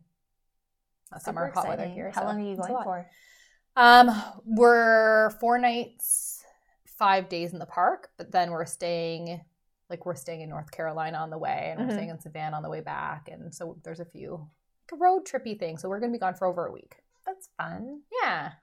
not 1.11 1.21
summer 1.21 1.51
hot 1.53 1.67
weather 1.67 1.87
gear. 1.87 2.11
How 2.13 2.21
so 2.21 2.27
long 2.27 2.41
are 2.45 2.49
you 2.49 2.57
going 2.57 2.83
for? 2.83 3.07
Um, 3.75 4.09
we're 4.45 5.31
four 5.41 5.57
nights, 5.57 6.43
five 6.97 7.27
days 7.29 7.53
in 7.53 7.59
the 7.59 7.65
park, 7.65 8.09
but 8.17 8.31
then 8.31 8.51
we're 8.51 8.65
staying. 8.65 9.41
Like 9.89 10.05
we're 10.05 10.15
staying 10.15 10.41
in 10.41 10.49
North 10.49 10.71
Carolina 10.71 11.19
on 11.19 11.29
the 11.29 11.37
way, 11.37 11.67
and 11.71 11.79
Mhm. 11.79 11.87
we're 11.87 11.93
staying 11.93 12.09
in 12.09 12.19
Savannah 12.19 12.55
on 12.57 12.63
the 12.63 12.69
way 12.69 12.81
back, 12.81 13.27
and 13.31 13.53
so 13.53 13.77
there's 13.83 13.99
a 13.99 14.05
few 14.05 14.31
like 14.91 14.93
a 14.93 14.95
road 15.03 15.25
trippy 15.25 15.57
thing. 15.59 15.77
So 15.77 15.89
we're 15.89 15.99
gonna 15.99 16.11
be 16.11 16.17
gone 16.17 16.33
for 16.33 16.47
over 16.47 16.65
a 16.65 16.71
week. 16.71 16.95
That's 17.25 17.49
fun. 17.57 18.01
Yeah, 18.23 18.53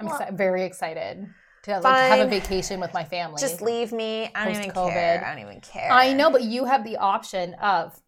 I'm 0.00 0.06
Well- 0.06 0.18
exci- 0.18 0.36
very 0.36 0.62
excited 0.64 1.26
to 1.64 1.80
like 1.80 1.96
have 2.10 2.26
a 2.26 2.30
vacation 2.30 2.80
with 2.80 2.92
my 2.94 3.04
family. 3.04 3.40
Just 3.40 3.60
leave 3.62 3.92
me. 3.92 4.30
I 4.34 4.44
don't 4.44 4.54
even 4.56 4.70
Post-COVID. 4.70 4.92
care. 4.92 5.24
I 5.24 5.34
don't 5.34 5.44
even 5.48 5.60
care. 5.60 5.90
I 5.90 6.12
know, 6.12 6.30
but 6.30 6.42
you 6.42 6.64
have 6.66 6.84
the 6.84 6.96
option 6.96 7.54
of 7.54 8.00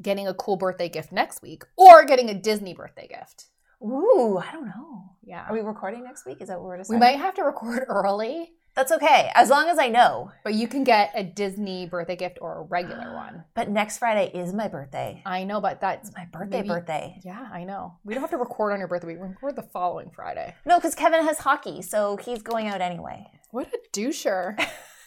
getting 0.00 0.26
a 0.26 0.34
cool 0.34 0.56
birthday 0.56 0.88
gift 0.88 1.12
next 1.12 1.42
week 1.42 1.64
or 1.76 2.04
getting 2.04 2.28
a 2.28 2.34
Disney 2.34 2.74
birthday 2.74 3.06
gift. 3.08 3.46
Ooh, 3.82 4.38
I 4.38 4.52
don't 4.52 4.66
know. 4.66 5.16
Yeah. 5.24 5.44
Are 5.48 5.52
we 5.52 5.60
recording 5.60 6.04
next 6.04 6.26
week? 6.26 6.40
Is 6.40 6.48
that 6.48 6.58
what 6.58 6.66
we're 6.66 6.76
discussing? 6.78 6.96
we 6.96 7.00
might 7.00 7.18
have 7.18 7.34
to 7.34 7.42
record 7.42 7.84
early, 7.88 8.52
That's 8.74 8.90
okay, 8.92 9.30
as 9.34 9.50
long 9.50 9.68
as 9.68 9.78
I 9.78 9.88
know. 9.88 10.32
but 10.44 10.54
you 10.54 10.66
can 10.66 10.82
get 10.84 11.10
a 11.14 11.22
Disney 11.22 11.86
birthday 11.86 12.16
gift 12.16 12.38
or 12.40 12.58
a 12.58 12.62
regular 12.62 13.14
one. 13.14 13.44
But 13.54 13.68
next 13.68 13.98
Friday 13.98 14.30
is 14.32 14.52
my 14.54 14.68
birthday. 14.68 15.22
I 15.26 15.44
know, 15.44 15.60
but 15.60 15.80
that's 15.80 16.08
It's 16.08 16.16
my 16.16 16.26
birthday. 16.32 16.58
Maybe- 16.58 16.68
Birthday. 16.68 17.18
yeah, 17.22 17.48
I 17.52 17.64
know. 17.64 17.94
We 18.04 18.14
don't 18.14 18.22
have 18.22 18.30
to 18.30 18.38
record 18.38 18.72
on 18.72 18.78
your 18.78 18.88
birthday. 18.88 19.08
We 19.08 19.14
record 19.16 19.56
the 19.56 19.62
following 19.62 20.10
Friday. 20.14 20.54
No, 20.64 20.78
because 20.78 20.94
Kevin 20.94 21.24
has 21.24 21.38
hockey, 21.38 21.82
so 21.82 22.16
he's 22.16 22.40
going 22.42 22.66
out 22.68 22.80
anyway. 22.80 23.26
What 23.50 23.68
a 23.68 23.78
doucher. 23.98 24.56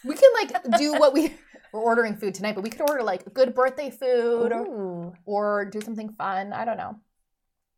we 0.03 0.13
can 0.15 0.29
like 0.33 0.77
do 0.77 0.93
what 0.93 1.13
we 1.13 1.33
we're 1.73 1.81
ordering 1.81 2.15
food 2.15 2.35
tonight, 2.35 2.53
but 2.55 2.63
we 2.63 2.69
could 2.69 2.87
order 2.87 3.01
like 3.03 3.33
good 3.33 3.53
birthday 3.55 3.89
food 3.89 4.51
or, 4.53 5.13
or 5.25 5.65
do 5.65 5.81
something 5.81 6.09
fun. 6.17 6.53
I 6.53 6.63
don't 6.65 6.77
know. 6.77 6.99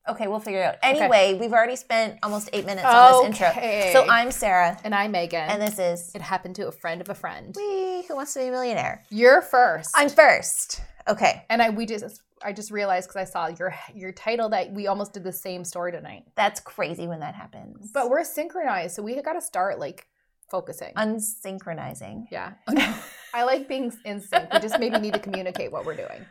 Okay, 0.09 0.27
we'll 0.27 0.39
figure 0.39 0.61
it 0.61 0.63
out. 0.63 0.75
Anyway, 0.83 1.33
we've 1.39 1.51
already 1.53 1.75
spent 1.75 2.17
almost 2.23 2.49
eight 2.53 2.65
minutes 2.65 2.85
on 2.85 3.29
this 3.29 3.41
Okay. 3.41 3.87
intro. 3.89 4.01
So 4.01 4.07
I'm 4.09 4.31
Sarah, 4.31 4.79
And 4.83 4.95
I'm 4.95 5.11
Megan. 5.11 5.49
and 5.49 5.61
this 5.61 5.79
is 5.79 6.11
it 6.15 6.21
happened 6.21 6.55
to 6.55 6.67
a 6.67 6.71
friend 6.71 7.01
of 7.01 7.09
a 7.09 7.15
friend. 7.15 7.53
We 7.57 8.03
Who 8.07 8.15
Wants 8.15 8.33
to 8.33 8.39
Be 8.39 8.47
a 8.47 8.51
Millionaire. 8.51 9.03
You're 9.09 9.41
first. 9.41 9.91
I'm 9.95 10.09
first. 10.09 10.81
Okay, 11.07 11.43
and 11.49 11.61
I 11.61 11.69
we 11.71 11.85
just 11.85 12.21
I 12.43 12.53
just 12.53 12.71
realized 12.71 13.09
because 13.09 13.27
I 13.27 13.31
saw 13.31 13.47
your 13.47 13.73
your 13.93 14.11
title 14.11 14.49
that 14.49 14.71
we 14.71 14.87
almost 14.87 15.13
did 15.13 15.23
the 15.23 15.31
same 15.33 15.63
story 15.65 15.91
tonight. 15.91 16.23
that's 16.35 16.59
crazy 16.59 17.07
when 17.07 17.19
that 17.21 17.35
happens. 17.35 17.91
But 17.93 18.09
we're 18.09 18.23
synchronized, 18.23 18.95
so 18.95 19.03
we 19.03 19.19
got 19.21 19.33
to 19.33 19.41
start 19.41 19.79
like 19.79 20.07
focusing. 20.49 20.93
unsynchronizing. 20.95 22.27
yeah, 22.31 22.53
I 23.33 23.43
like 23.43 23.67
being 23.67 23.91
in 24.05 24.21
sync. 24.21 24.53
We 24.53 24.59
just 24.59 24.79
maybe 24.79 24.99
need 24.99 25.13
to 25.13 25.19
communicate 25.19 25.71
what 25.71 25.85
we're 25.85 25.95
doing. 25.95 26.25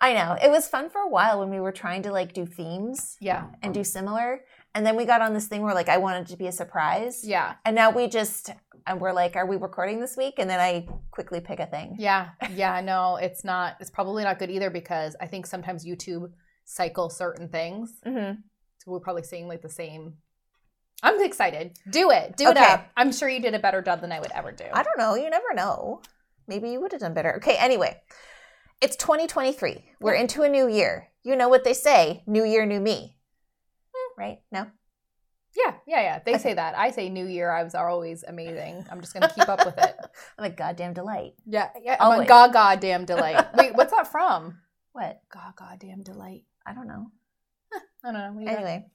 I 0.00 0.12
know 0.14 0.36
it 0.42 0.50
was 0.50 0.68
fun 0.68 0.90
for 0.90 1.00
a 1.00 1.08
while 1.08 1.38
when 1.40 1.50
we 1.50 1.60
were 1.60 1.72
trying 1.72 2.02
to 2.02 2.12
like 2.12 2.32
do 2.32 2.44
themes 2.46 3.16
Yeah, 3.20 3.46
and 3.62 3.72
do 3.72 3.82
similar, 3.84 4.40
and 4.74 4.84
then 4.84 4.94
we 4.96 5.04
got 5.06 5.22
on 5.22 5.32
this 5.34 5.46
thing 5.48 5.62
where 5.62 5.74
like 5.74 5.88
I 5.88 5.96
wanted 5.98 6.26
to 6.28 6.36
be 6.36 6.46
a 6.46 6.52
surprise. 6.52 7.22
yeah, 7.24 7.54
And 7.64 7.74
now 7.74 7.90
we 7.90 8.06
just 8.08 8.50
and 8.86 9.00
we're 9.00 9.12
like, 9.12 9.34
are 9.34 9.46
we 9.46 9.56
recording 9.56 9.98
this 10.00 10.16
week? 10.16 10.34
And 10.38 10.48
then 10.48 10.60
I 10.60 10.86
quickly 11.10 11.40
pick 11.40 11.58
a 11.60 11.66
thing. 11.66 11.96
yeah, 11.98 12.28
yeah. 12.52 12.80
No, 12.80 13.16
it's 13.16 13.42
not. 13.42 13.76
It's 13.80 13.90
probably 13.90 14.22
not 14.22 14.38
good 14.38 14.50
either 14.50 14.70
because 14.70 15.16
I 15.20 15.26
think 15.26 15.46
sometimes 15.46 15.84
YouTube 15.84 16.30
cycle 16.64 17.08
certain 17.10 17.48
things. 17.48 17.94
Mm-hmm. 18.06 18.40
So 18.78 18.90
we're 18.92 19.00
probably 19.00 19.24
seeing 19.24 19.48
like 19.48 19.62
the 19.62 19.68
same. 19.68 20.14
I'm 21.02 21.20
excited. 21.22 21.76
Do 21.90 22.10
it. 22.10 22.36
Do 22.36 22.48
it 22.48 22.56
up. 22.56 22.88
I'm 22.96 23.12
sure 23.12 23.28
you 23.28 23.40
did 23.40 23.54
a 23.54 23.58
better 23.58 23.82
job 23.82 24.00
than 24.00 24.12
I 24.12 24.20
would 24.20 24.30
ever 24.32 24.52
do. 24.52 24.64
I 24.72 24.82
don't 24.82 24.98
know. 24.98 25.14
You 25.14 25.28
never 25.30 25.52
know. 25.54 26.00
Maybe 26.46 26.70
you 26.70 26.80
would 26.80 26.92
have 26.92 27.00
done 27.00 27.12
better. 27.12 27.36
Okay, 27.36 27.56
anyway. 27.58 28.00
It's 28.80 28.96
2023. 28.96 29.84
We're 30.00 30.14
into 30.14 30.42
a 30.42 30.48
new 30.48 30.68
year. 30.68 31.08
You 31.22 31.36
know 31.36 31.48
what 31.48 31.64
they 31.64 31.72
say 31.72 32.22
new 32.26 32.44
year, 32.44 32.66
new 32.66 32.80
me. 32.80 33.16
Hmm. 33.94 34.20
Right? 34.20 34.38
No? 34.52 34.66
Yeah, 35.56 35.72
yeah, 35.86 36.00
yeah. 36.02 36.18
They 36.24 36.32
Okay. 36.34 36.42
say 36.42 36.54
that. 36.54 36.76
I 36.76 36.90
say 36.90 37.08
New 37.08 37.24
Year. 37.26 37.50
I 37.50 37.62
was 37.62 37.74
always 37.74 38.22
amazing. 38.24 38.84
I'm 38.90 39.00
just 39.00 39.14
gonna 39.14 39.32
keep 39.34 39.48
up 39.48 39.64
with 39.64 39.78
it. 39.78 39.96
I'm 40.38 40.44
a 40.44 40.50
goddamn 40.50 40.92
delight. 40.92 41.32
Yeah, 41.46 41.70
yeah. 41.82 41.96
I'm 41.98 42.10
a 42.10 42.12
Always. 42.14 42.28
gaga 42.28 42.78
damn 42.78 43.06
delight. 43.06 43.42
Wait, 43.54 43.74
what's 43.74 43.90
that 43.92 44.06
from? 44.12 44.58
What? 44.92 45.18
God 45.32 45.54
damn 45.78 46.02
delight. 46.02 46.42
I 46.66 46.74
don't 46.74 46.86
know. 46.86 47.06
I 48.04 48.12
don't 48.12 48.36
know. 48.36 48.44
Got? 48.44 48.54
Anyway, 48.54 48.86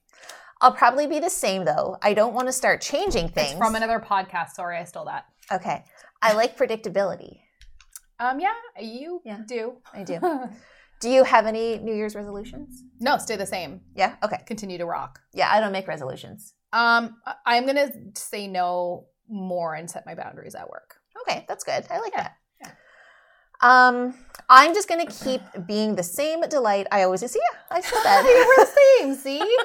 I'll 0.60 0.72
probably 0.72 1.08
be 1.08 1.18
the 1.18 1.28
same 1.30 1.64
though. 1.64 1.96
I 2.00 2.14
don't 2.14 2.32
want 2.32 2.46
to 2.46 2.52
start 2.52 2.80
changing 2.80 3.30
things. 3.30 3.50
it's 3.50 3.58
from 3.58 3.74
another 3.74 3.98
podcast. 3.98 4.50
Sorry, 4.50 4.78
I 4.78 4.84
stole 4.84 5.06
that. 5.06 5.24
Okay. 5.50 5.84
I 6.22 6.34
like 6.34 6.56
predictability. 6.56 7.40
Um, 8.22 8.38
yeah, 8.40 8.52
you 8.80 9.20
Yeah. 9.24 9.40
do. 9.46 9.78
I 9.92 10.02
do. 10.04 10.18
Do 11.00 11.10
you 11.10 11.24
have 11.24 11.46
any 11.46 11.78
New 11.78 11.92
Year's 11.94 12.14
resolutions? 12.14 12.84
no, 13.00 13.18
stay 13.18 13.34
the 13.34 13.44
same. 13.46 13.80
Yeah? 13.96 14.14
Okay. 14.22 14.38
Continue 14.46 14.78
to 14.78 14.86
rock. 14.86 15.18
Yeah, 15.34 15.48
I 15.50 15.58
don't 15.58 15.72
make 15.72 15.88
resolutions. 15.88 16.54
Um, 16.72 17.16
I'm 17.44 17.66
gonna 17.66 17.90
say 18.14 18.46
no 18.46 19.06
more 19.28 19.74
and 19.74 19.90
set 19.90 20.06
my 20.06 20.14
boundaries 20.14 20.54
at 20.54 20.70
work. 20.70 20.94
Okay, 21.22 21.44
that's 21.48 21.64
good. 21.64 21.84
I 21.90 21.98
like 21.98 22.12
Yeah, 22.14 22.22
that. 22.22 22.36
yeah. 22.60 22.70
Um, 23.88 24.14
I'm 24.48 24.72
just 24.74 24.88
gonna 24.88 25.06
keep 25.24 25.40
being 25.66 25.96
the 25.96 26.04
same 26.04 26.40
delight 26.42 26.86
I 26.92 27.02
always 27.02 27.20
see. 27.28 27.40
Yeah, 27.50 27.58
I 27.76 27.80
said 27.80 28.00
that. 28.04 28.22
We're 28.48 28.64
the 28.64 28.70
same. 28.70 29.14
See? 29.40 29.56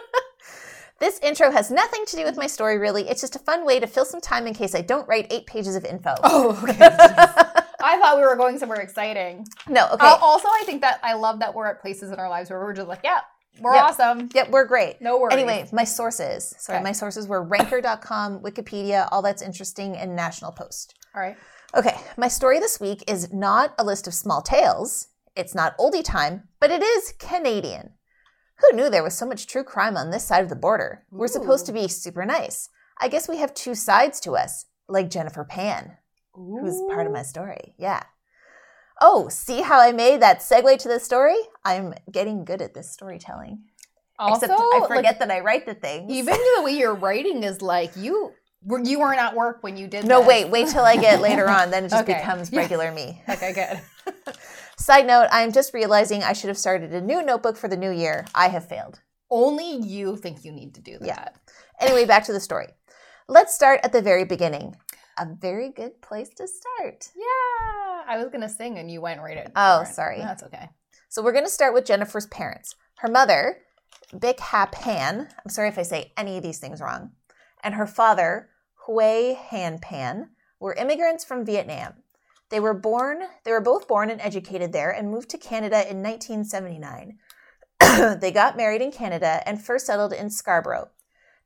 this 1.00 1.20
intro 1.20 1.52
has 1.52 1.70
nothing 1.70 2.04
to 2.08 2.16
do 2.16 2.24
with 2.26 2.36
my 2.38 2.48
story, 2.48 2.80
really. 2.80 3.08
It's 3.08 3.22
just 3.22 3.36
a 3.36 3.40
fun 3.40 3.64
way 3.64 3.80
to 3.80 3.86
fill 3.86 4.06
some 4.06 4.22
time 4.22 4.48
in 4.48 4.56
case 4.56 4.74
I 4.74 4.82
don't 4.82 5.08
write 5.08 5.28
eight 5.30 5.46
pages 5.46 5.76
of 5.76 5.86
info. 5.86 6.16
oh, 6.24 6.60
okay. 6.64 6.90
Thought 7.80 8.18
we 8.18 8.24
were 8.24 8.36
going 8.36 8.58
somewhere 8.60 8.80
exciting. 8.82 9.46
No, 9.68 9.88
okay. 9.94 10.06
Uh, 10.06 10.18
also, 10.22 10.48
I 10.48 10.64
think 10.66 10.82
that 10.82 11.00
I 11.04 11.14
love 11.14 11.40
that 11.40 11.54
we're 11.54 11.68
at 11.68 11.82
places 11.82 12.12
in 12.12 12.20
our 12.20 12.30
lives 12.30 12.50
where 12.50 12.60
we're 12.60 12.74
just 12.74 12.88
like, 12.88 13.02
yeah, 13.04 13.20
we're 13.60 13.74
Yep. 13.76 13.84
awesome. 13.84 14.30
yep, 14.34 14.50
we're 14.50 14.66
great. 14.66 15.02
No 15.02 15.18
worries. 15.20 15.34
Anyway, 15.34 15.68
my 15.72 15.84
sources. 15.84 16.54
Sorry, 16.60 16.78
Okay. 16.78 16.84
my 16.84 16.92
sources 16.92 17.28
were 17.28 17.42
ranker.com, 17.44 18.40
Wikipedia, 18.40 19.08
all 19.12 19.22
that's 19.22 19.42
interesting, 19.42 19.96
and 19.98 20.16
National 20.16 20.52
Post. 20.52 20.94
all 21.16 21.22
right. 21.22 21.38
Okay, 21.76 21.96
my 22.16 22.28
story 22.30 22.60
this 22.60 22.80
week 22.80 23.04
is 23.08 23.34
not 23.34 23.74
a 23.78 23.84
list 23.84 24.08
of 24.08 24.14
small 24.14 24.42
tales. 24.42 25.08
It's 25.36 25.54
not 25.54 25.78
oldie 25.78 26.04
time, 26.04 26.48
but 26.60 26.72
it 26.72 26.82
is 26.82 27.14
Canadian. 27.20 27.92
Who 28.60 28.76
knew 28.76 28.90
there 28.90 29.04
was 29.04 29.16
so 29.18 29.26
much 29.26 29.46
true 29.48 29.64
crime 29.64 29.98
on 29.98 30.10
this 30.10 30.24
side 30.24 30.44
of 30.44 30.50
the 30.50 30.56
border? 30.56 31.04
We're 31.12 31.28
supposed 31.28 31.66
to 31.68 31.72
be 31.74 31.88
super 31.88 32.26
nice. 32.26 32.70
I 33.00 33.08
guess 33.10 33.28
we 33.28 33.38
have 33.38 33.54
two 33.54 33.76
sides 33.76 34.20
to 34.22 34.36
us, 34.38 34.66
like 34.88 35.10
Jennifer 35.10 35.44
Pan, 35.44 35.98
who's 36.38 36.80
part 36.94 37.08
of 37.08 37.14
my 37.14 37.24
story. 37.24 37.74
Yeah. 37.78 38.04
Oh, 39.02 39.30
see 39.30 39.62
how 39.62 39.80
I 39.80 39.92
made 39.92 40.22
that 40.22 40.40
segue 40.40 40.78
to 40.80 40.88
the 40.88 41.00
story? 41.00 41.38
I'm 41.64 41.94
getting 42.12 42.46
good 42.46 42.62
at 42.62 42.74
this 42.74 42.92
storytelling. 42.92 43.64
Also, 44.20 44.46
Except 44.48 44.60
I 44.60 44.80
like, 44.80 44.88
forget 44.88 45.20
that 45.20 45.30
I 45.30 45.42
write 45.42 45.66
the 45.68 45.76
things. 45.76 46.12
even 46.12 46.34
the 46.56 46.64
way 46.64 46.72
you're 46.72 46.96
writing 46.96 47.44
is 47.44 47.62
like 47.62 47.92
you 47.96 48.32
were 48.64 48.80
you 48.84 49.00
weren't 49.00 49.20
at 49.20 49.36
work 49.36 49.60
when 49.62 49.78
you 49.78 49.88
did. 49.88 50.06
no, 50.06 50.20
this. 50.20 50.28
wait, 50.28 50.50
wait 50.50 50.68
till 50.70 50.84
I 50.84 50.96
get 50.96 51.22
later 51.22 51.48
on. 51.60 51.70
Then 51.70 51.86
it 51.86 51.90
just 51.90 52.04
Okay. 52.04 52.16
becomes 52.18 52.52
regular 52.52 52.92
me. 52.92 53.22
Okay, 53.30 53.54
good. 53.54 54.16
Side 54.80 55.06
note, 55.06 55.28
I'm 55.32 55.52
just 55.52 55.74
realizing 55.74 56.24
I 56.24 56.34
should 56.34 56.48
have 56.48 56.58
started 56.58 56.92
a 56.94 57.02
new 57.02 57.22
notebook 57.22 57.58
for 57.58 57.68
the 57.68 57.78
new 57.78 57.92
year. 57.92 58.26
I 58.34 58.48
have 58.50 58.68
failed. 58.68 59.00
Only 59.30 59.76
you 59.76 60.16
think 60.18 60.44
you 60.46 60.52
need 60.52 60.74
to 60.76 60.82
do 60.82 60.98
that. 61.00 61.08
Yeah. 61.08 61.28
Anyway, 61.80 62.06
back 62.06 62.24
to 62.26 62.34
the 62.34 62.40
story. 62.40 62.68
Let's 63.28 63.54
start 63.54 63.82
at 63.84 63.92
the 63.92 64.02
very 64.02 64.24
beginning. 64.24 64.76
A 65.18 65.26
very 65.26 65.70
good 65.70 66.02
place 66.02 66.30
to 66.36 66.48
start. 66.48 67.10
Yeah. 67.16 68.04
I 68.08 68.18
was 68.18 68.30
gonna 68.32 68.50
sing 68.50 68.78
and 68.78 68.90
you 68.90 69.02
went 69.02 69.22
right 69.22 69.38
in. 69.38 69.52
Oh, 69.56 69.84
sorry. 69.84 70.20
That's 70.20 70.44
okay. 70.44 70.70
So 71.10 71.24
we're 71.24 71.32
going 71.32 71.46
to 71.46 71.50
start 71.50 71.74
with 71.74 71.86
Jennifer's 71.86 72.28
parents. 72.28 72.76
Her 72.98 73.08
mother, 73.08 73.60
Bich 74.14 74.40
Ha 74.40 74.68
Pan, 74.72 75.30
I'm 75.44 75.50
sorry 75.50 75.70
if 75.70 75.78
I 75.78 75.84
say 75.84 76.12
any 76.18 76.38
of 76.38 76.44
these 76.44 76.60
things 76.60 76.82
wrong, 76.82 77.12
and 77.64 77.76
her 77.76 77.88
father, 77.88 78.50
Huei 78.86 79.36
Hann 79.36 79.80
Pan, 79.80 80.32
were 80.60 80.74
immigrants 80.74 81.24
from 81.24 81.46
Vietnam. 81.46 81.94
They 82.50 82.60
were 82.60 82.74
born, 82.74 83.24
they 83.46 83.52
were 83.52 83.62
both 83.62 83.88
born 83.88 84.10
and 84.10 84.22
educated 84.22 84.74
there 84.74 84.92
and 84.92 85.10
moved 85.10 85.30
to 85.30 85.38
Canada 85.38 85.90
in 85.90 86.04
1979. 86.04 87.18
they 88.20 88.32
got 88.32 88.58
married 88.58 88.82
in 88.82 88.92
Canada 88.92 89.42
and 89.46 89.62
first 89.62 89.86
settled 89.86 90.14
in 90.14 90.30
Scarborough. 90.30 90.90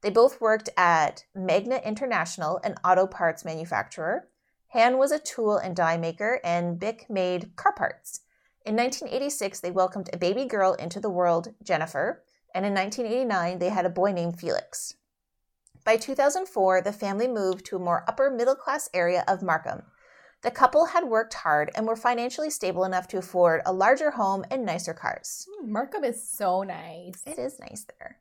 They 0.01 0.09
both 0.09 0.41
worked 0.41 0.69
at 0.75 1.25
Magna 1.35 1.77
International, 1.77 2.59
an 2.63 2.75
auto 2.83 3.05
parts 3.05 3.45
manufacturer. 3.45 4.27
Hann 4.69 4.97
was 4.97 5.11
a 5.11 5.19
tool 5.19 5.57
and 5.57 5.75
die 5.75 5.97
maker, 5.97 6.39
and 6.43 6.79
Bich 6.79 7.09
made 7.09 7.55
car 7.55 7.73
parts. 7.73 8.21
In 8.65 8.75
1986, 8.75 9.59
they 9.59 9.71
welcomed 9.71 10.09
a 10.11 10.17
baby 10.17 10.45
girl 10.45 10.73
into 10.73 10.99
the 10.99 11.09
world, 11.09 11.53
Jennifer, 11.63 12.23
and 12.53 12.65
in 12.65 12.73
1989, 12.73 13.59
they 13.59 13.69
had 13.69 13.85
a 13.85 13.89
boy 13.89 14.11
named 14.11 14.39
Felix. 14.39 14.95
By 15.83 15.97
2004, 15.97 16.81
the 16.81 16.93
family 16.93 17.27
moved 17.27 17.65
to 17.65 17.75
a 17.75 17.79
more 17.79 18.03
upper 18.07 18.29
middle 18.29 18.55
class 18.55 18.89
area 18.93 19.23
of 19.27 19.41
Markham. 19.41 19.83
The 20.41 20.51
couple 20.51 20.85
had 20.85 21.05
worked 21.05 21.33
hard 21.35 21.71
and 21.75 21.87
were 21.87 21.95
financially 21.95 22.49
stable 22.49 22.83
enough 22.83 23.07
to 23.09 23.17
afford 23.17 23.61
a 23.65 23.73
larger 23.73 24.11
home 24.11 24.43
and 24.49 24.65
nicer 24.65 24.93
cars. 24.93 25.47
Hmm, 25.49 25.71
Markham 25.71 26.03
is 26.03 26.27
so 26.27 26.63
nice. 26.63 27.21
It 27.25 27.39
is 27.39 27.59
nice 27.59 27.85
there. 27.99 28.17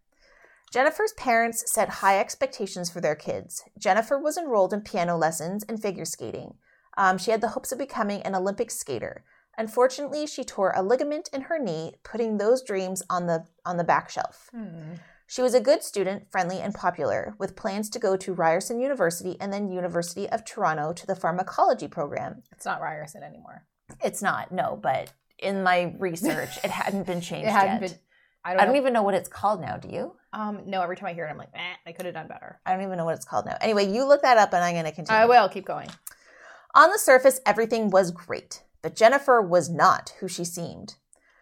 Jennifer's 0.70 1.12
parents 1.14 1.64
set 1.72 1.88
high 1.88 2.18
expectations 2.20 2.90
for 2.90 3.00
their 3.00 3.16
kids. 3.16 3.62
Jennifer 3.78 4.18
was 4.18 4.36
enrolled 4.36 4.72
in 4.72 4.82
piano 4.82 5.16
lessons 5.16 5.64
and 5.68 5.80
figure 5.82 6.04
skating. 6.04 6.54
Um, 6.96 7.18
she 7.18 7.30
had 7.32 7.40
the 7.40 7.48
hopes 7.48 7.72
of 7.72 7.78
becoming 7.78 8.22
an 8.22 8.34
Olympic 8.34 8.70
skater. 8.70 9.24
Unfortunately, 9.58 10.26
she 10.26 10.44
tore 10.44 10.72
a 10.76 10.82
ligament 10.82 11.28
in 11.32 11.42
her 11.42 11.58
knee, 11.58 11.94
putting 12.04 12.38
those 12.38 12.62
dreams 12.62 13.02
on 13.10 13.26
the 13.26 13.44
on 13.66 13.76
the 13.76 13.84
back 13.84 14.08
shelf. 14.08 14.48
Hmm. 14.52 14.94
She 15.26 15.42
was 15.42 15.54
a 15.54 15.60
good 15.60 15.82
student, 15.84 16.30
friendly 16.30 16.58
and 16.60 16.74
popular, 16.74 17.34
with 17.38 17.54
plans 17.54 17.88
to 17.90 18.00
go 18.00 18.16
to 18.16 18.32
Ryerson 18.32 18.80
University 18.80 19.36
and 19.40 19.52
then 19.52 19.70
University 19.70 20.28
of 20.28 20.44
Toronto 20.44 20.92
to 20.92 21.06
the 21.06 21.14
pharmacology 21.14 21.86
program. 21.86 22.42
It's 22.50 22.64
not 22.64 22.80
Ryerson 22.80 23.22
anymore. 23.22 23.64
It's 24.02 24.22
not, 24.22 24.50
no, 24.50 24.76
but 24.82 25.12
in 25.38 25.62
my 25.62 25.94
research, 25.98 26.58
it 26.64 26.70
hadn't 26.70 27.06
been 27.06 27.20
changed 27.30 27.46
It 27.48 27.52
hadn't 27.52 27.80
yet. 27.82 27.90
been. 27.90 27.98
I 28.44 28.52
don't, 28.52 28.62
I 28.62 28.66
don't 28.66 28.76
even 28.76 28.92
know 28.92 29.02
what 29.02 29.14
it's 29.14 29.28
called 29.28 29.60
now. 29.60 29.76
Do 29.76 29.88
you? 29.88 30.14
Um, 30.32 30.62
no, 30.66 30.80
every 30.82 30.96
time 30.96 31.08
I 31.08 31.12
hear 31.12 31.26
it, 31.26 31.30
I'm 31.30 31.36
like, 31.38 31.50
eh, 31.54 31.74
I 31.86 31.92
could 31.92 32.06
have 32.06 32.14
done 32.14 32.28
better. 32.28 32.60
I 32.64 32.72
don't 32.74 32.82
even 32.82 32.96
know 32.96 33.04
what 33.04 33.14
it's 33.14 33.24
called 33.24 33.46
now. 33.46 33.56
Anyway, 33.60 33.86
you 33.92 34.06
look 34.06 34.22
that 34.22 34.38
up 34.38 34.52
and 34.52 34.62
I'm 34.64 34.74
going 34.74 34.84
to 34.84 34.92
continue. 34.92 35.20
I 35.20 35.26
will 35.26 35.48
keep 35.48 35.66
going. 35.66 35.90
On 36.74 36.90
the 36.90 36.98
surface, 36.98 37.40
everything 37.44 37.90
was 37.90 38.12
great, 38.12 38.62
but 38.80 38.94
Jennifer 38.94 39.42
was 39.42 39.68
not 39.68 40.14
who 40.20 40.28
she 40.28 40.44
seemed. 40.44 40.94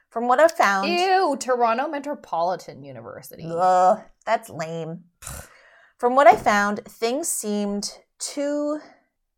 From 0.09 0.27
what 0.27 0.41
I've 0.41 0.53
found, 0.53 0.89
Ew, 0.89 1.37
Toronto 1.39 1.87
Metropolitan 1.87 2.83
University. 2.83 3.45
ugh, 3.47 4.01
that's 4.25 4.49
lame. 4.49 5.05
From 5.99 6.15
what 6.17 6.27
I 6.27 6.35
found, 6.35 6.81
things 6.87 7.29
seemed 7.29 7.99
to 8.21 8.81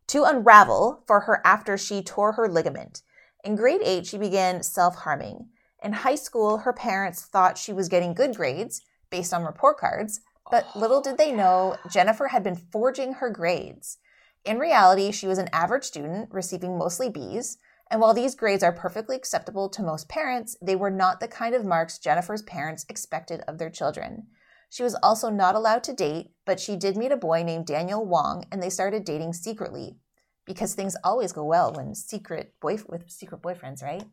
to 0.07 0.25
unravel 0.25 1.03
for 1.07 1.21
her 1.21 1.41
after 1.45 1.77
she 1.77 2.03
tore 2.03 2.33
her 2.33 2.49
ligament. 2.49 3.03
In 3.45 3.55
grade 3.57 3.81
8, 3.85 4.07
she 4.07 4.19
began 4.19 4.63
self-harming. 4.63 5.49
In 5.83 5.93
high 5.93 6.15
school, 6.15 6.59
her 6.59 6.73
parents 6.73 7.23
thought 7.23 7.57
she 7.57 7.73
was 7.73 7.89
getting 7.89 8.13
good 8.13 8.37
grades 8.37 8.83
based 9.09 9.33
on 9.33 9.45
report 9.45 9.79
cards, 9.79 10.21
but 10.51 10.67
oh. 10.75 10.79
little 10.79 11.01
did 11.01 11.17
they 11.17 11.33
know 11.33 11.77
Jennifer 11.91 12.29
had 12.29 12.43
been 12.43 12.57
forging 12.57 13.15
her 13.15 13.31
grades. 13.31 13.99
In 14.45 14.59
reality, 14.59 15.11
she 15.11 15.27
was 15.27 15.39
an 15.39 15.49
average 15.53 15.85
student, 15.85 16.29
receiving 16.33 16.77
mostly 16.77 17.09
B's, 17.09 17.59
and 17.91 18.01
while 18.01 18.15
these 18.15 18.35
grades 18.35 18.63
are 18.63 18.73
perfectly 18.73 19.17
acceptable 19.17 19.69
to 19.71 19.83
most 19.83 20.09
parents, 20.09 20.57
they 20.63 20.77
were 20.77 20.91
not 20.91 21.19
the 21.19 21.29
kind 21.29 21.55
of 21.55 21.65
marks 21.65 21.99
Jennifer's 21.99 22.43
parents 22.43 22.87
expected 22.89 23.41
of 23.49 23.59
their 23.59 23.71
children. 23.71 24.29
She 24.69 24.83
was 24.85 24.95
also 25.03 25.31
not 25.31 25.57
allowed 25.57 25.83
to 25.85 25.93
date, 25.93 26.31
but 26.45 26.61
she 26.61 26.77
did 26.77 26.97
meet 26.97 27.11
a 27.11 27.17
boy 27.17 27.43
named 27.43 27.67
Daniel 27.67 28.05
Wong, 28.05 28.45
and 28.53 28.63
they 28.63 28.71
started 28.71 29.05
dating 29.05 29.33
secretly. 29.33 29.97
Because 30.45 30.75
things 30.75 30.97
always 31.03 31.33
go 31.33 31.45
well 31.45 31.73
when 31.73 31.95
secret 31.95 32.55
boy 32.61 32.79
with 32.89 33.11
secret 33.11 33.43
boyfriends, 33.43 33.83
right? 33.83 34.05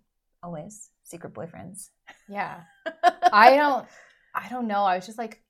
Always 0.41 0.89
secret 1.07 1.33
boyfriends. 1.33 1.89
Yeah. 2.27 2.61
I 3.31 3.55
don't 3.55 3.87
I 4.35 4.47
don't 4.49 4.67
know. 4.67 4.83
I 4.83 4.95
was 4.95 5.05
just 5.05 5.17
like 5.17 5.41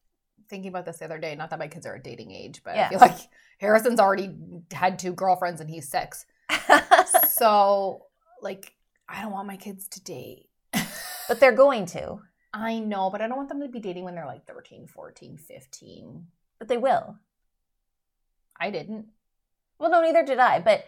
thinking 0.49 0.69
about 0.69 0.85
this 0.85 0.97
the 0.97 1.05
other 1.05 1.17
day. 1.19 1.35
Not 1.35 1.49
that 1.49 1.59
my 1.59 1.67
kids 1.67 1.85
are 1.85 1.95
a 1.95 2.01
dating 2.01 2.31
age, 2.31 2.61
but 2.63 2.75
Yeah. 2.75 2.85
I 2.85 2.89
feel 2.89 2.99
like 2.99 3.17
Harrison's 3.59 3.99
already 3.99 4.35
had 4.71 4.97
two 4.99 5.13
girlfriends 5.13 5.59
and 5.61 5.69
he's 5.69 5.89
six. 5.89 6.25
So 7.29 8.05
like 8.41 8.73
I 9.09 9.21
don't 9.21 9.31
want 9.31 9.47
my 9.47 9.57
kids 9.57 9.87
to 9.89 10.03
date. 10.03 10.49
but 11.27 11.39
they're 11.39 11.51
going 11.51 11.85
to. 11.87 12.19
I 12.53 12.79
know, 12.79 13.09
but 13.09 13.21
I 13.21 13.27
don't 13.27 13.37
want 13.37 13.49
them 13.49 13.61
to 13.61 13.67
be 13.67 13.79
dating 13.79 14.03
when 14.03 14.15
they're 14.15 14.25
like 14.25 14.45
13, 14.47 14.87
14, 14.87 15.37
15. 15.37 16.27
But 16.59 16.67
they 16.67 16.77
will. 16.77 17.17
I 18.59 18.71
didn't. 18.71 19.07
Well, 19.79 19.91
no, 19.91 20.01
neither 20.01 20.23
did 20.25 20.39
I. 20.39 20.59
But 20.59 20.85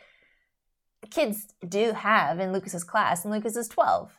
kids 1.11 1.47
do 1.67 1.93
have 1.93 2.39
in 2.39 2.51
Lucas's 2.51 2.83
class, 2.83 3.23
and 3.23 3.31
Lucas 3.33 3.55
is 3.55 3.67
12. 3.67 4.11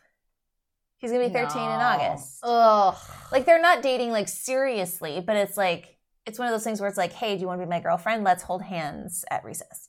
He's 1.01 1.13
to 1.13 1.19
be 1.19 1.29
13 1.29 1.43
in 1.43 1.69
August. 1.81 2.41
Ugh. 2.43 2.95
Like, 3.33 3.47
they're 3.47 3.61
not 3.61 3.83
dating, 3.83 4.11
like, 4.11 4.29
seriously, 4.29 5.23
but 5.27 5.35
it's 5.35 5.57
like, 5.57 5.97
it's 6.27 6.39
one 6.39 6.47
of 6.47 6.53
those 6.53 6.63
things 6.63 6.79
where 6.81 6.89
it's 6.89 6.99
like, 6.99 7.15
hey, 7.15 7.35
do 7.35 7.41
you 7.41 7.47
want 7.47 7.61
to 7.61 7.67
be 7.67 7.71
my 7.71 7.81
girlfriend? 7.81 8.23
Let's 8.23 8.43
hold 8.43 8.63
hands 8.63 9.25
at 9.31 9.43
recess. 9.45 9.89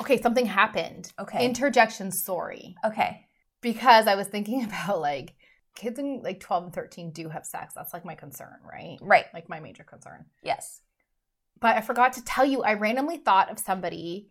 Okay, 0.00 0.20
something 0.20 0.46
happened. 0.46 1.12
Okay. 1.18 1.44
Interjection, 1.44 2.10
sorry. 2.10 2.76
okay. 2.84 3.26
Because 3.60 4.06
I 4.06 4.14
was 4.14 4.26
thinking 4.26 4.64
about 4.64 5.00
like 5.00 5.34
kids 5.74 5.98
in 5.98 6.22
like 6.22 6.40
12 6.40 6.64
and 6.64 6.72
13 6.72 7.10
do 7.10 7.28
have 7.28 7.44
sex. 7.46 7.74
That's 7.74 7.92
like 7.92 8.04
my 8.04 8.14
concern, 8.14 8.56
right? 8.64 8.98
Right. 9.00 9.26
Like 9.34 9.48
my 9.48 9.60
major 9.60 9.84
concern. 9.84 10.24
Yes. 10.42 10.80
But 11.60 11.76
I 11.76 11.80
forgot 11.80 12.14
to 12.14 12.24
tell 12.24 12.44
you, 12.44 12.62
I 12.62 12.74
randomly 12.74 13.18
thought 13.18 13.50
of 13.50 13.58
somebody 13.58 14.30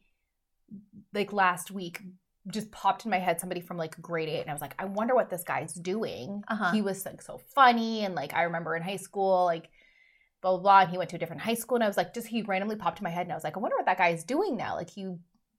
like 1.14 1.32
last 1.34 1.72
week, 1.72 2.02
just 2.50 2.72
popped 2.72 3.06
in 3.06 3.12
my 3.12 3.20
head 3.20 3.40
somebody 3.40 3.62
from 3.62 3.78
like 3.78 4.00
grade 4.02 4.30
eight. 4.30 4.42
And 4.42 4.50
I 4.50 4.54
was 4.54 4.62
like, 4.62 4.76
I 4.78 4.86
wonder 4.86 5.16
what 5.16 5.30
this 5.30 5.44
guy's 5.44 5.74
doing. 5.74 6.44
Uh-huh. 6.48 6.72
He 6.72 6.82
was 6.82 7.06
like 7.06 7.22
so 7.22 7.40
funny. 7.54 8.06
And 8.06 8.14
like, 8.16 8.34
I 8.34 8.44
remember 8.44 8.76
in 8.76 8.84
high 8.84 8.98
school, 8.98 9.46
like, 9.46 9.70
blah, 10.42 10.52
blah, 10.52 10.60
blah. 10.62 10.80
And 10.82 10.90
he 10.92 10.98
went 10.98 11.10
to 11.10 11.16
a 11.16 11.20
different 11.20 11.42
high 11.42 11.56
school. 11.56 11.76
And 11.76 11.84
I 11.84 11.88
was 11.88 11.98
like, 11.98 12.14
just 12.14 12.28
he 12.28 12.42
randomly 12.44 12.76
popped 12.76 13.00
in 13.00 13.04
my 13.04 13.10
head. 13.10 13.24
And 13.24 13.32
I 13.32 13.36
was 13.36 13.44
like, 13.44 13.58
I 13.58 13.60
wonder 13.60 13.78
what 13.78 13.86
that 13.88 13.98
guy 13.98 14.10
is 14.10 14.24
doing 14.24 14.56
now. 14.58 14.76
Like, 14.76 14.90
he, 14.90 15.02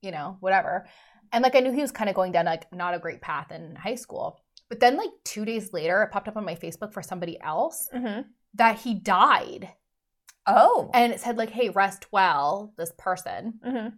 you 0.02 0.10
know, 0.12 0.36
whatever. 0.40 0.86
And 1.32 1.42
like, 1.42 1.56
I 1.56 1.60
knew 1.60 1.72
he 1.72 1.80
was 1.80 1.90
kind 1.90 2.08
of 2.08 2.14
going 2.14 2.30
down 2.32 2.44
like 2.44 2.72
not 2.72 2.94
a 2.94 2.98
great 3.00 3.20
path 3.20 3.50
in 3.50 3.74
high 3.74 3.96
school. 3.96 4.38
But 4.68 4.80
then, 4.80 4.96
like, 4.96 5.10
two 5.24 5.44
days 5.44 5.72
later, 5.72 6.02
it 6.02 6.10
popped 6.12 6.28
up 6.28 6.36
on 6.36 6.44
my 6.44 6.54
Facebook 6.54 6.92
for 6.92 7.02
somebody 7.02 7.38
else 7.40 7.88
Mm-hmm. 7.94 8.22
that 8.54 8.78
he 8.78 8.94
died 8.94 9.70
Oh. 10.48 10.90
and 10.94 11.12
it 11.12 11.18
said 11.18 11.36
like 11.36 11.50
hey 11.50 11.70
rest 11.70 12.06
well 12.12 12.72
this 12.78 12.92
person 12.96 13.54
mm-hmm. 13.66 13.88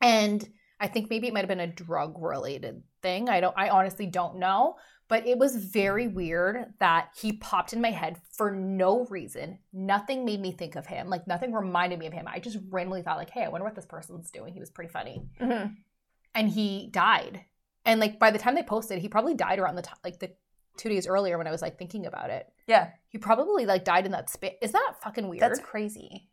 and 0.00 0.48
i 0.80 0.86
think 0.86 1.08
maybe 1.10 1.26
it 1.26 1.32
might 1.34 1.40
have 1.40 1.48
been 1.48 1.60
a 1.60 1.66
drug 1.66 2.16
related 2.20 2.82
thing 3.02 3.28
i 3.28 3.40
don't 3.40 3.54
i 3.56 3.68
honestly 3.68 4.06
don't 4.06 4.36
know 4.38 4.76
but 5.08 5.24
it 5.26 5.38
was 5.38 5.54
very 5.56 6.08
weird 6.08 6.72
that 6.80 7.10
he 7.20 7.32
popped 7.32 7.72
in 7.72 7.80
my 7.80 7.90
head 7.90 8.16
for 8.32 8.50
no 8.50 9.04
reason 9.06 9.58
nothing 9.72 10.24
made 10.24 10.40
me 10.40 10.52
think 10.52 10.74
of 10.76 10.86
him 10.86 11.08
like 11.08 11.26
nothing 11.26 11.52
reminded 11.52 11.98
me 11.98 12.06
of 12.06 12.12
him 12.12 12.26
i 12.28 12.38
just 12.38 12.58
randomly 12.70 13.02
thought 13.02 13.16
like 13.16 13.30
hey 13.30 13.44
i 13.44 13.48
wonder 13.48 13.64
what 13.64 13.74
this 13.74 13.86
person's 13.86 14.30
doing 14.30 14.52
he 14.52 14.60
was 14.60 14.70
pretty 14.70 14.90
funny 14.90 15.22
Mm-hmm. 15.40 15.72
and 16.34 16.48
he 16.48 16.88
died 16.92 17.44
And 17.84 18.00
like 18.00 18.18
by 18.18 18.30
the 18.32 18.38
time 18.38 18.54
they 18.56 18.64
posted, 18.64 18.98
he 18.98 19.08
probably 19.08 19.34
died 19.34 19.60
around 19.60 19.76
the 19.76 19.82
time, 19.82 19.98
like 20.02 20.18
the 20.18 20.30
two 20.76 20.88
days 20.88 21.06
earlier 21.06 21.38
when 21.38 21.46
I 21.46 21.52
was 21.52 21.62
like 21.62 21.78
thinking 21.78 22.04
about 22.04 22.30
it. 22.30 22.44
Yeah. 22.66 22.90
He 23.08 23.18
probably 23.18 23.64
like 23.64 23.84
died 23.84 24.06
in 24.06 24.12
that 24.12 24.28
space. 24.28 24.56
Is 24.60 24.72
that 24.72 24.94
fucking 25.02 25.28
weird? 25.28 25.40
That's 25.40 25.60
crazy. 25.60 26.28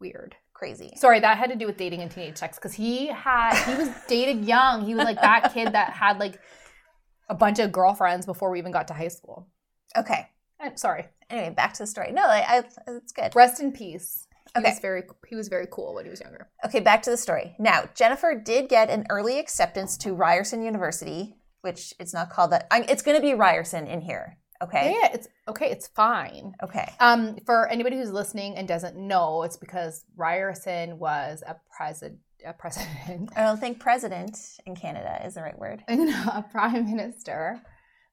weird. 0.00 0.34
Crazy. 0.58 0.92
Sorry, 0.96 1.20
that 1.20 1.38
had 1.38 1.50
to 1.50 1.56
do 1.56 1.66
with 1.66 1.76
dating 1.76 2.00
and 2.02 2.10
teenage 2.10 2.36
sex 2.36 2.56
because 2.58 2.74
he 2.74 3.06
had 3.06 3.54
he 3.64 3.74
was 3.76 3.88
dated 4.08 4.44
young. 4.44 4.84
He 4.84 4.94
was 4.94 5.04
like 5.04 5.20
that 5.20 5.54
kid 5.54 5.72
that 5.72 5.90
had 5.92 6.18
like 6.18 6.40
a 7.28 7.34
bunch 7.34 7.60
of 7.60 7.70
girlfriends 7.70 8.26
before 8.26 8.50
we 8.50 8.58
even 8.58 8.72
got 8.72 8.88
to 8.88 8.94
high 8.94 9.08
school. 9.08 9.46
Okay. 9.96 10.28
I'm 10.60 10.76
sorry. 10.76 11.06
Anyway, 11.30 11.54
back 11.54 11.74
to 11.74 11.84
the 11.84 11.86
story. 11.86 12.10
No, 12.10 12.22
I, 12.22 12.40
I 12.58 12.92
it's 12.96 13.12
good. 13.12 13.36
Rest 13.36 13.60
in 13.60 13.70
peace. 13.70 14.26
He 14.54 14.60
Okay. 14.60 14.70
was 14.70 14.80
very 14.80 15.02
he 15.28 15.36
was 15.36 15.46
very 15.46 15.68
cool 15.70 15.94
when 15.94 16.04
he 16.06 16.10
was 16.10 16.20
younger. 16.20 16.48
Okay, 16.64 16.80
back 16.80 17.02
to 17.02 17.10
the 17.10 17.16
story. 17.16 17.54
Now, 17.60 17.84
Jennifer 17.94 18.34
did 18.34 18.68
get 18.68 18.90
an 18.90 19.06
early 19.10 19.38
acceptance 19.38 19.96
to 19.98 20.12
Ryerson 20.14 20.62
University, 20.62 21.36
which 21.60 21.94
it's 22.00 22.12
not 22.14 22.30
called 22.30 22.50
that. 22.50 22.66
I, 22.72 22.80
it's 22.88 23.02
going 23.02 23.16
to 23.16 23.22
be 23.22 23.34
Ryerson 23.34 23.86
in 23.86 24.00
here. 24.00 24.38
Okay. 24.62 24.96
Yeah, 25.00 25.10
it's 25.12 25.28
okay. 25.46 25.70
It's 25.70 25.86
fine. 25.88 26.54
Okay. 26.62 26.92
Um, 26.98 27.36
for 27.46 27.68
anybody 27.68 27.96
who's 27.96 28.10
listening 28.10 28.56
and 28.56 28.66
doesn't 28.66 28.96
know, 28.96 29.44
it's 29.44 29.56
because 29.56 30.04
Ryerson 30.16 30.98
was 30.98 31.42
a 31.46 31.56
president, 31.76 32.20
a 32.44 32.52
president, 32.52 33.30
I 33.36 33.42
don't 33.42 33.60
think 33.60 33.78
president 33.78 34.38
in 34.66 34.74
Canada 34.74 35.20
is 35.24 35.34
the 35.34 35.42
right 35.42 35.58
word. 35.58 35.84
a 35.88 36.44
prime 36.50 36.86
minister 36.86 37.60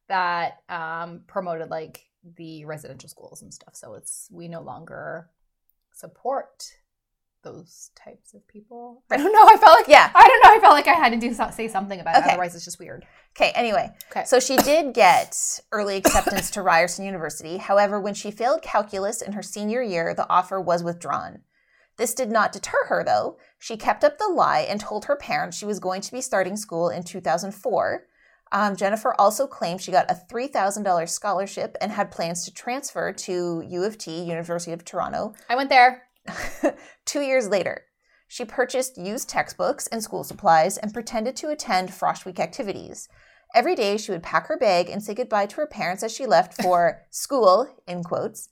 that 0.08 0.60
um, 0.70 1.22
promoted 1.28 1.70
like 1.70 2.04
the 2.38 2.66
residential 2.66 3.10
schools 3.10 3.42
and 3.42 3.54
stuff. 3.54 3.76
So 3.76 3.96
it's 3.96 4.28
we 4.32 4.48
no 4.48 4.62
longer 4.62 5.30
support 5.94 6.64
those 7.46 7.92
types 7.96 8.34
of 8.34 8.46
people. 8.50 9.04
I 9.12 9.16
don't 9.22 9.32
know. 9.32 9.46
I 9.48 9.56
felt 9.58 9.80
like 9.80 9.88
Yeah. 9.88 10.12
I 10.14 10.28
don't 10.28 10.44
know. 10.44 10.58
I 10.58 10.60
felt 10.60 10.74
like 10.74 10.88
I 10.90 10.94
had 11.00 11.14
to 11.14 11.18
do 11.18 11.34
so- 11.34 11.50
say 11.52 11.70
something 11.70 12.02
about 12.02 12.18
it. 12.18 12.24
Otherwise, 12.26 12.54
it's 12.56 12.66
just 12.66 12.80
weird. 12.80 13.06
Okay, 13.38 13.52
anyway. 13.56 13.90
Okay. 14.12 14.26
So 14.26 14.40
she 14.42 14.58
did 14.58 14.94
get 14.94 15.38
early 15.72 15.96
acceptance 15.98 16.52
to 16.52 16.62
Ryerson 16.62 17.06
University. 17.06 17.58
However, 17.58 18.00
when 18.02 18.14
she 18.14 18.32
failed 18.32 18.62
calculus 18.62 19.22
in 19.22 19.32
her 19.34 19.42
senior 19.44 19.82
year, 19.82 20.14
the 20.14 20.28
offer 20.30 20.60
was 20.60 20.84
withdrawn. 20.84 21.44
This 21.98 22.14
did 22.14 22.30
not 22.30 22.52
deter 22.52 22.86
her, 22.88 23.04
though. 23.06 23.38
She 23.58 23.78
kept 23.78 24.04
up 24.04 24.18
the 24.18 24.28
lie 24.28 24.66
and 24.68 24.82
told 24.82 25.06
her 25.06 25.16
parents 25.16 25.56
she 25.58 25.66
was 25.66 25.80
going 25.80 26.02
to 26.02 26.12
be 26.12 26.20
starting 26.20 26.58
school 26.58 26.90
in 26.90 27.04
2004. 27.04 28.06
Um, 28.52 28.76
Jennifer 28.76 29.14
also 29.20 29.48
claimed 29.48 29.82
she 29.82 29.92
got 29.92 30.10
a 30.12 30.22
$3,000 30.32 31.10
scholarship 31.10 31.76
and 31.82 31.92
had 31.92 32.12
plans 32.12 32.46
to 32.46 32.54
transfer 32.54 33.12
to 33.12 33.64
U 33.68 33.84
of 33.84 33.98
T, 33.98 34.22
University 34.24 34.72
of 34.72 34.86
Toronto, 34.86 35.34
I 35.50 35.56
went 35.56 35.70
there. 35.70 36.04
Two 37.06 37.22
years 37.22 37.48
later, 37.48 37.86
she 38.28 38.46
purchased 38.46 38.98
used 38.98 39.30
textbooks 39.30 39.88
and 39.88 40.04
school 40.04 40.24
supplies 40.24 40.78
and 40.78 40.94
pretended 40.94 41.36
to 41.38 41.50
attend 41.50 41.90
Frosh 41.90 42.26
Week 42.26 42.40
activities. 42.40 43.08
Every 43.54 43.76
day, 43.76 43.98
she 43.98 44.12
would 44.12 44.24
pack 44.24 44.48
her 44.48 44.58
bag 44.58 44.90
and 44.90 45.02
say 45.04 45.14
goodbye 45.14 45.46
to 45.46 45.56
her 45.58 45.68
parents 45.68 46.04
as 46.04 46.14
she 46.14 46.26
left 46.26 46.62
for 46.62 47.04
school, 47.12 47.68
in 47.88 48.04
quotes. 48.04 48.50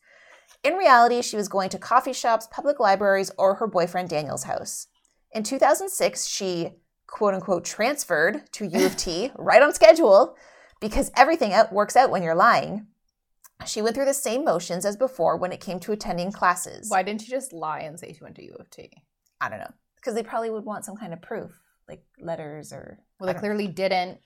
In 0.63 0.75
reality, 0.75 1.21
she 1.21 1.35
was 1.35 1.49
going 1.49 1.69
to 1.69 1.77
coffee 1.77 2.13
shops, 2.13 2.47
public 2.51 2.79
libraries, 2.79 3.31
or 3.37 3.55
her 3.55 3.67
boyfriend 3.67 4.09
Daniel's 4.09 4.43
house. 4.43 4.87
In 5.33 5.43
2006, 5.43 6.27
she 6.27 6.71
quote 7.07 7.33
unquote 7.33 7.65
transferred 7.65 8.51
to 8.53 8.65
U 8.65 8.85
of 8.85 8.95
T 8.95 9.31
right 9.37 9.61
on 9.61 9.73
schedule 9.73 10.35
because 10.79 11.11
everything 11.15 11.53
out 11.53 11.73
works 11.73 11.95
out 11.95 12.11
when 12.11 12.23
you're 12.23 12.35
lying. 12.35 12.87
She 13.65 13.81
went 13.81 13.95
through 13.95 14.05
the 14.05 14.13
same 14.13 14.43
motions 14.45 14.85
as 14.85 14.95
before 14.95 15.37
when 15.37 15.51
it 15.51 15.59
came 15.59 15.79
to 15.81 15.91
attending 15.91 16.31
classes. 16.31 16.89
Why 16.89 17.03
didn't 17.03 17.21
you 17.23 17.29
just 17.29 17.53
lie 17.53 17.79
and 17.81 17.99
say 17.99 18.13
she 18.13 18.23
went 18.23 18.35
to 18.37 18.43
U 18.43 18.55
of 18.59 18.69
T? 18.69 18.91
I 19.41 19.49
don't 19.49 19.59
know. 19.59 19.71
Because 19.95 20.15
they 20.15 20.23
probably 20.23 20.49
would 20.49 20.65
want 20.65 20.85
some 20.85 20.95
kind 20.97 21.13
of 21.13 21.21
proof, 21.21 21.51
like 21.87 22.03
letters 22.19 22.73
or. 22.73 22.99
Well, 23.19 23.31
they 23.31 23.39
clearly 23.39 23.67
didn't. 23.67 24.19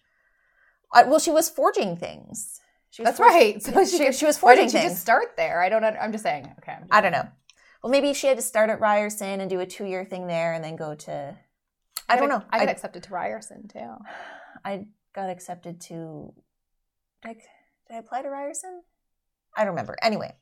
Uh, 0.94 1.03
well, 1.08 1.20
she 1.20 1.32
was 1.32 1.50
forging 1.50 1.98
things. 1.98 2.60
She 2.89 3.01
was 3.01 3.08
That's 3.08 3.17
for- 3.20 3.25
right. 3.25 3.62
So 3.62 3.72
she, 3.86 3.98
she, 3.98 4.12
she, 4.12 4.25
was 4.25 4.38
Why 4.38 4.53
forging 4.55 4.66
didn't 4.66 4.74
you 4.74 4.79
things. 4.79 4.92
just 4.94 5.01
start 5.01 5.35
there? 5.38 5.62
I 5.62 5.70
don't. 5.70 5.81
know. 5.81 5.90
I'm 6.01 6.12
just 6.12 6.24
saying. 6.24 6.51
Okay. 6.59 6.75
Just- 6.79 6.94
I 6.94 7.01
don't 7.01 7.12
know. 7.12 7.27
Well, 7.83 7.92
maybe 7.92 8.14
she 8.14 8.27
had 8.27 8.38
to 8.38 8.44
start 8.44 8.70
at 8.70 8.79
Ryerson 8.79 9.40
and 9.40 9.50
do 9.50 9.59
a 9.59 9.66
two-year 9.66 10.03
thing 10.03 10.25
there, 10.27 10.53
and 10.53 10.64
then 10.64 10.75
go 10.75 10.96
to. 10.96 11.38
I 12.09 12.16
don't 12.16 12.29
know. 12.29 12.42
I 12.50 12.59
got 12.59 12.70
I, 12.70 12.72
accepted 12.72 13.03
to 13.03 13.14
Ryerson 13.14 13.68
too. 13.68 13.96
I 14.66 14.85
got 15.14 15.29
accepted 15.29 15.79
to. 15.81 16.33
Like, 17.24 17.44
did 17.88 17.96
I 17.96 17.98
apply 17.98 18.22
to 18.24 18.29
Ryerson? 18.29 18.81
I 19.57 19.61
don't 19.61 19.72
remember. 19.72 19.98
Anyway, 20.01 20.35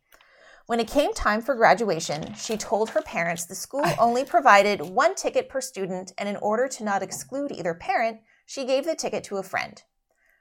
when 0.67 0.80
it 0.80 0.88
came 0.88 1.13
time 1.13 1.41
for 1.41 1.56
graduation, 1.56 2.34
she 2.36 2.58
told 2.58 2.89
her 2.91 3.01
parents 3.01 3.45
the 3.45 3.56
school 3.56 3.86
only 3.99 4.25
provided 4.25 4.82
one 4.82 5.15
ticket 5.15 5.49
per 5.49 5.62
student, 5.62 6.12
and 6.17 6.28
in 6.30 6.36
order 6.38 6.67
to 6.67 6.84
not 6.84 7.01
exclude 7.01 7.51
either 7.51 7.73
parent, 7.73 8.19
she 8.45 8.65
gave 8.65 8.86
the 8.86 8.95
ticket 8.95 9.23
to 9.25 9.38
a 9.38 9.43
friend. 9.43 9.82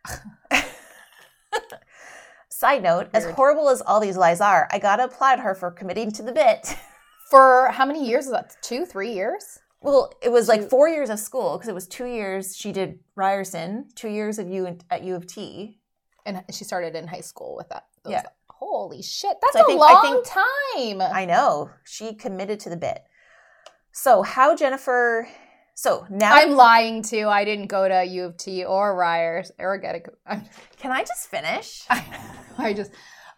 Side 2.48 2.82
note, 2.82 3.08
as 3.12 3.24
horrible 3.30 3.68
as 3.68 3.80
all 3.82 3.98
these 4.00 4.16
lies 4.16 4.40
are, 4.40 4.68
I 4.70 4.78
gotta 4.78 5.04
applaud 5.04 5.40
her 5.40 5.54
for 5.54 5.70
committing 5.72 6.12
to 6.12 6.22
the 6.22 6.32
bit. 6.32 6.76
For 7.30 7.68
how 7.72 7.87
many 7.87 8.06
years 8.06 8.26
was 8.26 8.32
that? 8.32 8.54
Two, 8.62 8.84
three 8.84 9.10
years? 9.12 9.58
Well, 9.80 10.12
it 10.22 10.30
was 10.30 10.46
like 10.46 10.68
four 10.68 10.88
years 10.90 11.08
of 11.08 11.18
school 11.18 11.56
because 11.56 11.68
it 11.68 11.74
was 11.74 11.88
two 11.88 12.04
years 12.04 12.54
she 12.54 12.70
did 12.70 13.00
Ryerson, 13.16 13.88
two 13.94 14.10
years 14.10 14.38
of 14.38 14.46
U 14.48 14.78
at 14.90 15.02
U 15.02 15.14
of 15.16 15.26
T. 15.26 15.80
And 16.26 16.44
she 16.52 16.64
started 16.64 16.94
in 16.94 17.06
high 17.08 17.22
school 17.22 17.56
with 17.56 17.70
that. 17.70 17.87
those- 18.04 18.12
Yeah. 18.12 18.22
Holy 18.66 19.03
shit, 19.03 19.37
that's 19.42 19.53
So 19.53 19.59
I 19.61 19.62
a 19.62 19.66
think- 19.66 19.83
I 19.83 19.92
long 19.92 20.22
think- 20.24 21.00
time. 21.00 21.00
I 21.14 21.24
know 21.27 21.70
she 21.85 22.14
committed 22.14 22.61
to 22.61 22.70
the 22.70 22.77
bit. 22.77 23.03
So 23.92 24.22
how 24.22 24.57
Jennifer? 24.57 25.29
So 25.74 26.07
now 26.09 26.35
I'm 26.35 26.53
lying 26.53 27.03
too. 27.03 27.29
I 27.29 27.44
didn't 27.44 27.66
go 27.66 27.87
to 27.88 28.05
U 28.05 28.24
of 28.24 28.37
T 28.37 28.64
or 28.64 28.94
Ryers 28.96 29.53
or 29.59 29.77
get 29.79 30.07
a. 30.27 30.37
Can 30.79 30.90
I 30.92 31.03
just 31.05 31.29
finish? 31.29 31.85
I, 31.90 32.05
I 32.59 32.72
just. 32.72 32.90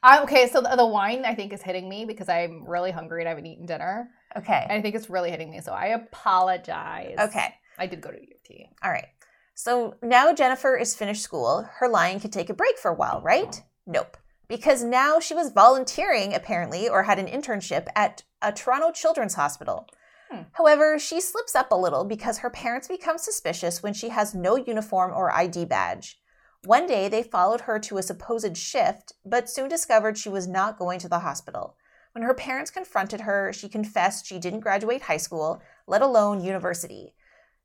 I, 0.02 0.22
okay, 0.22 0.46
so 0.48 0.60
the, 0.60 0.76
the 0.76 0.86
wine 0.86 1.24
I 1.24 1.34
think 1.34 1.52
is 1.52 1.62
hitting 1.62 1.88
me 1.88 2.04
because 2.04 2.28
I'm 2.28 2.64
really 2.68 2.92
hungry 2.92 3.22
and 3.22 3.28
I 3.28 3.30
haven't 3.30 3.46
eaten 3.46 3.66
dinner. 3.66 4.08
And 4.34 4.44
Okay. 4.44 4.66
I 4.68 4.80
think 4.82 4.94
it's 4.94 5.08
really 5.10 5.30
hitting 5.30 5.50
me. 5.50 5.60
So 5.60 5.72
I 5.72 5.86
apologize. 5.86 7.16
Okay. 7.18 7.54
I 7.78 7.86
did 7.86 8.00
go 8.00 8.10
to 8.10 8.16
U 8.18 8.28
of 8.34 8.42
T. 8.44 8.68
All 8.84 8.90
right. 8.90 9.06
So 9.54 9.94
now 10.02 10.32
Jennifer 10.34 10.76
is 10.76 10.94
finished 10.94 11.22
school. 11.22 11.66
Her 11.78 11.88
lying 11.88 12.20
could 12.20 12.32
take 12.32 12.50
a 12.50 12.54
break 12.54 12.78
for 12.78 12.90
a 12.90 12.94
while, 12.94 13.20
right? 13.22 13.60
Nope. 13.86 14.16
Because 14.48 14.82
now 14.82 15.18
she 15.18 15.34
was 15.34 15.50
volunteering, 15.50 16.34
apparently, 16.34 16.88
or 16.88 17.02
had 17.02 17.18
an 17.18 17.26
internship 17.26 17.88
at 17.96 18.22
a 18.40 18.52
Toronto 18.52 18.92
Children's 18.92 19.34
Hospital. 19.34 19.88
Hmm. 20.30 20.42
However, 20.52 20.98
she 20.98 21.20
slips 21.20 21.54
up 21.54 21.70
a 21.70 21.76
little 21.76 22.04
because 22.04 22.38
her 22.38 22.50
parents 22.50 22.88
become 22.88 23.18
suspicious 23.18 23.82
when 23.82 23.94
she 23.94 24.10
has 24.10 24.34
no 24.34 24.56
uniform 24.56 25.12
or 25.12 25.34
ID 25.34 25.64
badge. 25.66 26.20
One 26.64 26.86
day, 26.86 27.08
they 27.08 27.22
followed 27.22 27.62
her 27.62 27.78
to 27.80 27.98
a 27.98 28.02
supposed 28.02 28.56
shift, 28.56 29.12
but 29.24 29.48
soon 29.48 29.68
discovered 29.68 30.18
she 30.18 30.28
was 30.28 30.48
not 30.48 30.78
going 30.78 30.98
to 31.00 31.08
the 31.08 31.20
hospital. 31.20 31.76
When 32.12 32.24
her 32.24 32.34
parents 32.34 32.70
confronted 32.70 33.20
her, 33.20 33.52
she 33.52 33.68
confessed 33.68 34.26
she 34.26 34.38
didn't 34.38 34.60
graduate 34.60 35.02
high 35.02 35.18
school, 35.18 35.60
let 35.86 36.02
alone 36.02 36.40
university. 36.40 37.14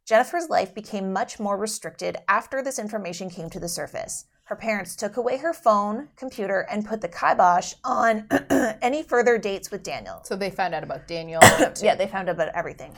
Jennifer's 0.05 0.49
life 0.49 0.75
became 0.75 1.13
much 1.13 1.39
more 1.39 1.57
restricted 1.57 2.17
after 2.27 2.61
this 2.61 2.77
information 2.77 3.29
came 3.29 3.49
to 3.49 3.59
the 3.59 3.69
surface. 3.69 4.25
Her 4.51 4.57
parents 4.57 4.97
took 4.97 5.15
away 5.15 5.37
her 5.37 5.53
phone, 5.53 6.09
computer, 6.17 6.67
and 6.69 6.85
put 6.85 6.99
the 6.99 7.07
kibosh 7.07 7.73
on 7.85 8.27
any 8.81 9.01
further 9.01 9.37
dates 9.37 9.71
with 9.71 9.81
Daniel. 9.81 10.19
So 10.25 10.35
they 10.35 10.49
found 10.49 10.75
out 10.75 10.83
about 10.83 11.07
Daniel. 11.07 11.39
Yeah, 11.81 11.95
they 11.95 12.05
found 12.05 12.27
out 12.27 12.35
about 12.35 12.49
everything. 12.53 12.93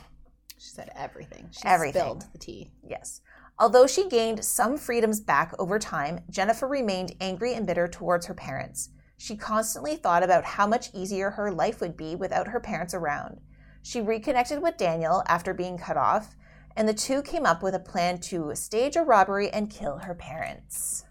She 0.58 0.70
said 0.70 0.90
everything. 0.96 1.48
She 1.52 1.60
Everything. 1.64 2.02
spilled 2.02 2.24
the 2.32 2.38
tea. 2.38 2.72
Yes. 2.82 3.20
Although 3.56 3.86
she 3.86 4.08
gained 4.08 4.44
some 4.44 4.76
freedoms 4.76 5.20
back 5.20 5.54
over 5.60 5.78
time, 5.78 6.24
Jennifer 6.28 6.66
remained 6.66 7.14
angry 7.20 7.54
and 7.54 7.68
bitter 7.68 7.86
towards 7.86 8.26
her 8.26 8.34
parents. 8.34 8.90
She 9.16 9.36
constantly 9.36 9.94
thought 9.94 10.24
about 10.24 10.42
how 10.44 10.66
much 10.66 10.92
easier 10.92 11.30
her 11.30 11.52
life 11.52 11.80
would 11.80 11.96
be 11.96 12.16
without 12.16 12.48
her 12.48 12.58
parents 12.58 12.94
around. 12.94 13.40
She 13.80 14.00
reconnected 14.00 14.60
with 14.60 14.76
Daniel 14.76 15.22
after 15.28 15.54
being 15.54 15.78
cut 15.78 15.96
off, 15.96 16.34
and 16.74 16.88
the 16.88 16.94
two 16.94 17.22
came 17.22 17.46
up 17.46 17.62
with 17.62 17.76
a 17.76 17.78
plan 17.78 18.18
to 18.22 18.56
stage 18.56 18.96
a 18.96 19.04
robbery 19.04 19.50
and 19.50 19.70
kill 19.70 19.98
her 19.98 20.16
parents. 20.16 21.04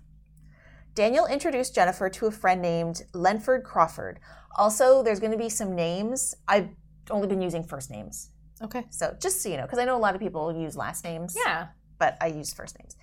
Daniel 0.95 1.25
introduced 1.25 1.73
Jennifer 1.73 2.09
to 2.09 2.27
a 2.27 2.31
friend 2.31 2.61
named 2.61 3.01
Lenford 3.13 3.63
Crawford. 3.63 4.19
Also, 4.57 5.01
there's 5.01 5.19
going 5.19 5.31
to 5.31 5.37
be 5.37 5.49
some 5.49 5.75
names. 5.75 6.35
I've 6.47 6.69
only 7.09 7.27
been 7.27 7.41
using 7.41 7.63
first 7.63 7.89
names. 7.89 8.29
Okay. 8.61 8.85
So 8.91 9.15
just 9.19 9.41
so 9.41 9.49
you 9.49 9.57
know, 9.57 9.63
because 9.63 9.79
I 9.79 9.85
know 9.85 9.95
a 9.97 9.99
lot 9.99 10.13
of 10.15 10.21
people 10.21 10.53
use 10.55 10.77
last 10.77 11.03
names 11.03 11.35
Yeah. 11.45 11.67
but 11.97 12.17
I 12.21 12.27
use 12.27 12.53
first 12.53 12.77
names. 12.79 12.95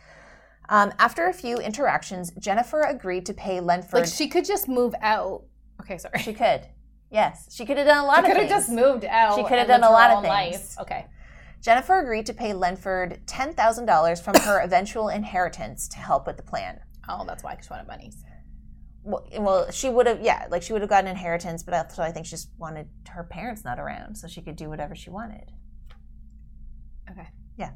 Um, 0.68 0.92
after 1.00 1.26
a 1.26 1.32
few 1.32 1.56
interactions, 1.58 2.30
Jennifer 2.38 2.82
agreed 2.82 3.26
to 3.26 3.34
pay 3.34 3.58
Lenford. 3.60 4.00
Like 4.00 4.06
she 4.08 4.28
could 4.28 4.44
just 4.44 4.68
move 4.68 4.94
out. 5.02 5.42
Okay, 5.80 5.98
sorry. 5.98 6.20
she 6.22 6.32
could. 6.32 6.62
Yes, 7.10 7.52
she 7.52 7.66
could 7.66 7.76
have 7.76 7.88
done 7.88 8.04
a 8.04 8.06
lot 8.06 8.24
She 8.24 8.30
of 8.30 8.36
could 8.36 8.46
have 8.46 8.48
just 8.50 8.70
moved 8.70 9.04
out. 9.04 9.34
She 9.36 9.42
could 9.42 9.58
have 9.58 9.66
done 9.66 9.82
a 9.82 9.90
lot 9.90 10.10
of 10.12 10.22
things. 10.22 10.76
Life. 10.78 10.80
Okay. 10.80 11.06
Jennifer 11.60 11.98
agreed 11.98 12.24
to 12.26 12.32
pay 12.32 12.52
Lenford 12.54 13.20
ten 13.26 13.52
thousand 13.52 13.86
dollars 13.86 14.20
from 14.20 14.34
her 14.36 14.60
eventual 14.60 15.08
inheritance 15.08 15.88
to 15.88 15.98
help 15.98 16.26
with 16.28 16.36
the 16.36 16.42
plan. 16.44 16.78
Oh, 17.18 17.24
that's 17.26 17.42
why 17.42 17.52
I 17.52 17.56
just 17.56 17.70
wanted 17.70 17.86
monies. 17.86 18.22
Well, 19.02 19.26
well, 19.38 19.70
she 19.70 19.88
would 19.88 20.06
have, 20.06 20.20
yeah, 20.20 20.46
like 20.50 20.62
she 20.62 20.72
would 20.72 20.82
have 20.82 20.90
gotten 20.90 21.08
inheritance, 21.08 21.62
but 21.62 21.74
also 21.74 22.02
I 22.02 22.12
think 22.12 22.26
she 22.26 22.30
just 22.30 22.50
wanted 22.58 22.88
her 23.08 23.24
parents 23.24 23.64
not 23.64 23.78
around, 23.78 24.16
so 24.16 24.28
she 24.28 24.42
could 24.42 24.56
do 24.56 24.68
whatever 24.68 24.94
she 24.94 25.10
wanted. 25.10 25.50
Okay. 27.10 27.28
Yeah. 27.56 27.70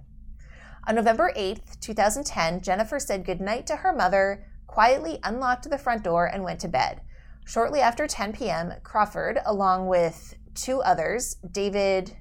On 0.86 0.94
November 0.94 1.32
8th, 1.34 1.80
2010, 1.80 2.60
Jennifer 2.60 2.98
said 2.98 3.24
goodnight 3.24 3.66
to 3.68 3.76
her 3.76 3.92
mother, 3.92 4.44
quietly 4.66 5.18
unlocked 5.24 5.68
the 5.70 5.78
front 5.78 6.04
door, 6.04 6.26
and 6.26 6.44
went 6.44 6.60
to 6.60 6.68
bed. 6.68 7.00
Shortly 7.46 7.80
after 7.80 8.06
10 8.06 8.32
p.m., 8.34 8.72
Crawford, 8.82 9.38
along 9.46 9.86
with 9.86 10.34
two 10.54 10.82
others, 10.82 11.36
David, 11.50 12.16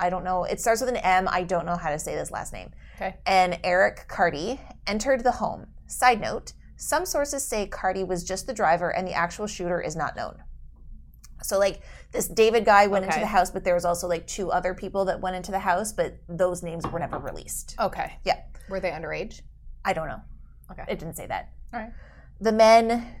I 0.00 0.10
don't 0.10 0.24
know, 0.24 0.44
it 0.44 0.60
starts 0.60 0.80
with 0.80 0.90
an 0.90 0.96
M, 0.96 1.28
I 1.30 1.44
don't 1.44 1.66
know 1.66 1.76
how 1.76 1.90
to 1.90 1.98
say 1.98 2.16
this 2.16 2.30
last 2.32 2.52
name, 2.52 2.70
Okay. 2.96 3.16
and 3.26 3.58
Eric 3.62 4.06
Carty, 4.08 4.60
entered 4.86 5.22
the 5.22 5.32
home. 5.32 5.68
Side 5.90 6.20
note, 6.20 6.52
some 6.76 7.04
sources 7.04 7.44
say 7.44 7.66
Carty 7.66 8.04
was 8.04 8.24
just 8.24 8.46
the 8.46 8.54
driver 8.54 8.90
and 8.90 9.06
the 9.06 9.12
actual 9.12 9.46
shooter 9.46 9.80
is 9.80 9.96
not 9.96 10.16
known. 10.16 10.42
So, 11.42 11.58
like, 11.58 11.80
this 12.12 12.28
David 12.28 12.64
guy 12.64 12.86
went 12.86 13.04
into 13.04 13.18
the 13.18 13.26
house, 13.26 13.50
but 13.50 13.64
there 13.64 13.74
was 13.74 13.84
also 13.84 14.06
like 14.06 14.26
two 14.26 14.50
other 14.50 14.72
people 14.72 15.04
that 15.06 15.20
went 15.20 15.36
into 15.36 15.50
the 15.50 15.58
house, 15.58 15.92
but 15.92 16.18
those 16.28 16.62
names 16.62 16.86
were 16.86 16.98
never 16.98 17.18
released. 17.18 17.74
Okay. 17.80 18.18
Yeah. 18.24 18.40
Were 18.68 18.78
they 18.78 18.90
underage? 18.90 19.40
I 19.84 19.92
don't 19.92 20.06
know. 20.06 20.20
Okay. 20.70 20.84
It 20.86 20.98
didn't 20.98 21.16
say 21.16 21.26
that. 21.26 21.50
All 21.74 21.80
right. 21.80 21.92
The 22.40 22.52
men, 22.52 23.16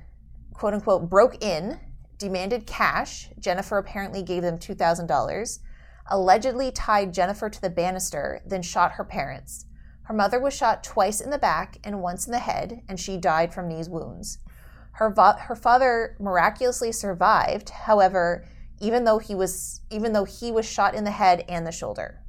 quote 0.54 0.74
unquote, 0.74 1.10
broke 1.10 1.42
in, 1.42 1.80
demanded 2.18 2.66
cash. 2.66 3.30
Jennifer 3.38 3.78
apparently 3.78 4.22
gave 4.22 4.42
them 4.42 4.58
$2,000, 4.58 5.58
allegedly 6.06 6.70
tied 6.70 7.12
Jennifer 7.12 7.50
to 7.50 7.60
the 7.60 7.70
banister, 7.70 8.42
then 8.46 8.62
shot 8.62 8.92
her 8.92 9.04
parents. 9.04 9.66
Her 10.10 10.16
mother 10.16 10.40
was 10.40 10.52
shot 10.52 10.82
twice 10.82 11.20
in 11.20 11.30
the 11.30 11.38
back 11.38 11.78
and 11.84 12.02
once 12.02 12.26
in 12.26 12.32
the 12.32 12.40
head, 12.40 12.82
and 12.88 12.98
she 12.98 13.16
died 13.16 13.54
from 13.54 13.68
these 13.68 13.88
wounds. 13.88 14.38
Her, 14.94 15.14
her 15.14 15.54
father 15.54 16.16
miraculously 16.18 16.90
survived, 16.90 17.70
however, 17.70 18.44
even 18.80 19.04
though 19.04 19.18
he 19.18 19.36
was 19.36 19.82
even 19.88 20.12
though 20.12 20.24
he 20.24 20.50
was 20.50 20.66
shot 20.66 20.96
in 20.96 21.04
the 21.04 21.12
head 21.12 21.44
and 21.48 21.64
the 21.64 21.70
shoulder. 21.70 22.24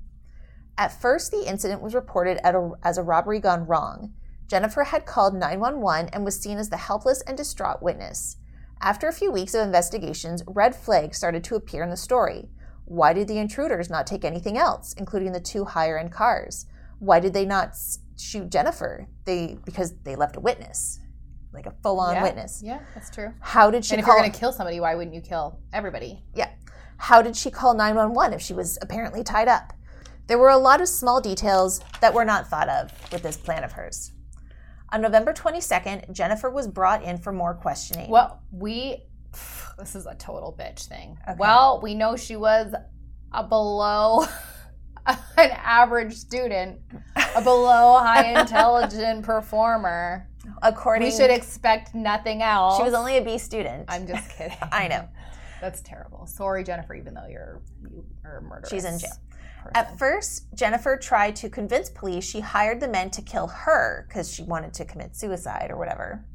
At 0.77 1.01
first, 1.01 1.31
the 1.31 1.49
incident 1.49 1.81
was 1.81 1.95
reported 1.95 2.37
a, 2.43 2.69
as 2.83 2.99
a 2.99 3.03
robbery 3.03 3.39
gone 3.39 3.65
wrong. 3.65 4.13
Jennifer 4.45 4.83
had 4.83 5.07
called 5.07 5.33
911 5.33 6.11
and 6.13 6.23
was 6.23 6.39
seen 6.39 6.59
as 6.59 6.69
the 6.69 6.77
helpless 6.77 7.21
and 7.21 7.35
distraught 7.35 7.81
witness. 7.81 8.37
After 8.79 9.07
a 9.07 9.11
few 9.11 9.31
weeks 9.31 9.55
of 9.55 9.65
investigations, 9.65 10.43
red 10.45 10.75
flags 10.75 11.17
started 11.17 11.43
to 11.45 11.55
appear 11.55 11.81
in 11.81 11.89
the 11.89 11.97
story. 11.97 12.51
Why 12.85 13.13
did 13.13 13.27
the 13.27 13.39
intruders 13.39 13.89
not 13.89 14.05
take 14.05 14.23
anything 14.23 14.55
else, 14.55 14.93
including 14.93 15.31
the 15.31 15.39
two 15.39 15.65
higher 15.65 15.97
end 15.97 16.11
cars? 16.11 16.67
Why 17.01 17.19
did 17.19 17.33
they 17.33 17.45
not 17.45 17.75
shoot 18.17 18.51
Jennifer? 18.51 19.07
They 19.25 19.57
because 19.65 19.93
they 20.03 20.15
left 20.15 20.35
a 20.35 20.39
witness, 20.39 20.99
like 21.51 21.65
a 21.65 21.73
full 21.81 21.99
on 21.99 22.13
Yeah. 22.13 22.23
witness. 22.23 22.61
Yeah, 22.63 22.79
that's 22.93 23.09
true. 23.09 23.33
How 23.39 23.71
did 23.71 23.83
she 23.83 23.95
and 23.95 23.99
if 23.99 24.05
call? 24.05 24.15
you're 24.15 24.21
going 24.23 24.31
to 24.31 24.39
kill 24.39 24.53
somebody, 24.53 24.79
why 24.79 24.93
wouldn't 24.93 25.15
you 25.15 25.21
kill 25.21 25.59
everybody? 25.73 26.23
Yeah. 26.35 26.49
How 26.97 27.23
did 27.23 27.35
she 27.35 27.49
call 27.49 27.73
911 27.73 28.35
if 28.35 28.41
she 28.43 28.53
was 28.53 28.77
apparently 28.83 29.23
tied 29.23 29.47
up? 29.47 29.73
There 30.27 30.37
were 30.37 30.49
a 30.51 30.57
lot 30.57 30.79
of 30.79 30.87
small 30.87 31.19
details 31.19 31.81
that 32.01 32.13
were 32.13 32.23
not 32.23 32.47
thought 32.47 32.69
of 32.69 32.91
with 33.11 33.23
this 33.23 33.35
plan 33.37 33.63
of 33.63 33.71
hers. 33.71 34.11
On 34.93 35.01
November 35.01 35.33
22nd, 35.33 36.11
Jennifer 36.13 36.51
was 36.51 36.67
brought 36.67 37.01
in 37.01 37.17
for 37.17 37.33
more 37.33 37.55
questioning. 37.55 38.09
Well, 38.11 38.41
we. 38.51 39.03
This 39.79 39.95
is 39.95 40.05
a 40.05 40.13
total 40.13 40.55
bitch 40.59 40.85
thing. 40.87 41.17
Okay. 41.27 41.37
Well, 41.39 41.79
we 41.81 41.95
know 41.95 42.15
she 42.15 42.35
was 42.35 42.75
a 43.31 43.43
below 43.43 44.25
an 45.37 45.51
average 45.51 46.13
student, 46.13 46.79
a 47.35 47.41
below 47.41 47.97
high 47.99 48.39
intelligent 48.41 49.23
performer. 49.23 50.27
according 50.61 51.07
We 51.07 51.15
should 51.15 51.31
expect 51.31 51.95
nothing 51.95 52.41
else. 52.41 52.77
she 52.77 52.83
was 52.83 52.93
only 52.93 53.17
a 53.17 53.21
B 53.21 53.37
student. 53.37 53.85
I'm 53.87 54.07
just 54.07 54.29
kidding. 54.37 54.57
I 54.71 54.87
know. 54.87 55.07
That's 55.59 55.81
terrible. 55.81 56.25
Sorry, 56.27 56.63
Jennifer. 56.63 56.95
Even 56.95 57.13
though 57.13 57.27
you're 57.29 57.61
you 57.89 58.03
are 58.25 58.37
a 58.37 58.41
murderous. 58.41 58.69
She's 58.69 58.85
in 58.85 58.97
jail. 58.99 59.09
person. 59.63 59.71
At 59.75 59.97
first, 59.99 60.47
Jennifer 60.55 60.97
tried 60.97 61.35
to 61.37 61.49
convince 61.49 61.89
police 61.89 62.23
she 62.23 62.39
hired 62.39 62.79
the 62.79 62.87
men 62.87 63.11
to 63.11 63.21
kill 63.21 63.47
her 63.47 64.05
because 64.07 64.33
she 64.33 64.43
wanted 64.43 64.73
to 64.75 64.85
commit 64.85 65.15
suicide 65.15 65.67
or 65.69 65.77
whatever. 65.77 66.25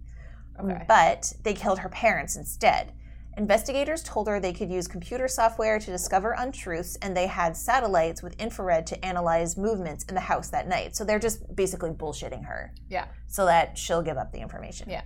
Okay. 0.61 0.85
But 0.89 1.33
they 1.43 1.55
killed 1.55 1.81
her 1.81 1.89
parents 1.89 2.37
instead. 2.37 2.93
Investigators 3.37 4.03
told 4.03 4.29
her 4.29 4.41
they 4.41 4.53
could 4.53 4.71
use 4.71 4.89
computer 4.89 5.29
software 5.29 5.79
to 5.79 5.91
discover 5.91 6.35
untruths, 6.39 6.97
and 7.03 7.15
they 7.15 7.27
had 7.27 7.55
satellites 7.55 8.23
with 8.23 8.41
infrared 8.41 8.87
to 8.87 9.05
analyze 9.05 9.59
movements 9.59 10.05
in 10.05 10.15
the 10.15 10.21
house 10.23 10.49
that 10.49 10.67
night. 10.67 10.97
So 10.97 11.05
they're 11.05 11.19
just 11.19 11.55
basically 11.55 11.91
bullshitting 11.91 12.47
her 12.47 12.73
Yeah. 12.89 13.07
so 13.27 13.45
that 13.45 13.77
she'll 13.77 14.03
give 14.03 14.17
up 14.17 14.33
the 14.33 14.41
information. 14.41 14.89
Yeah. 14.89 15.03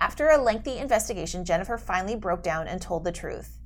After 0.00 0.28
a 0.28 0.38
lengthy 0.38 0.78
investigation, 0.78 1.44
Jennifer 1.44 1.78
finally 1.78 2.16
broke 2.16 2.42
down 2.42 2.66
and 2.66 2.82
told 2.82 3.04
the 3.04 3.12
truth. 3.12 3.58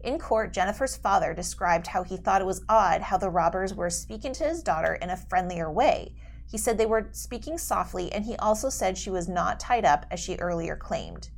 In 0.00 0.18
court, 0.18 0.54
Jennifer's 0.54 0.96
father 0.96 1.34
described 1.34 1.88
how 1.88 2.04
he 2.04 2.16
thought 2.16 2.40
it 2.40 2.46
was 2.46 2.64
odd 2.70 3.02
how 3.02 3.18
the 3.18 3.30
robbers 3.30 3.74
were 3.74 3.90
speaking 3.90 4.32
to 4.34 4.44
his 4.44 4.62
daughter 4.62 4.94
in 4.94 5.10
a 5.10 5.16
friendlier 5.16 5.70
way. 5.70 6.14
He 6.50 6.56
said 6.56 6.78
they 6.78 6.86
were 6.86 7.08
speaking 7.12 7.58
softly, 7.58 8.10
and 8.12 8.24
he 8.24 8.36
also 8.36 8.70
said 8.70 8.96
she 8.96 9.10
was 9.10 9.28
not 9.28 9.60
tied 9.60 9.84
up 9.84 10.06
as 10.10 10.20
she 10.20 10.36
earlier 10.36 10.76
claimed. 10.76 11.28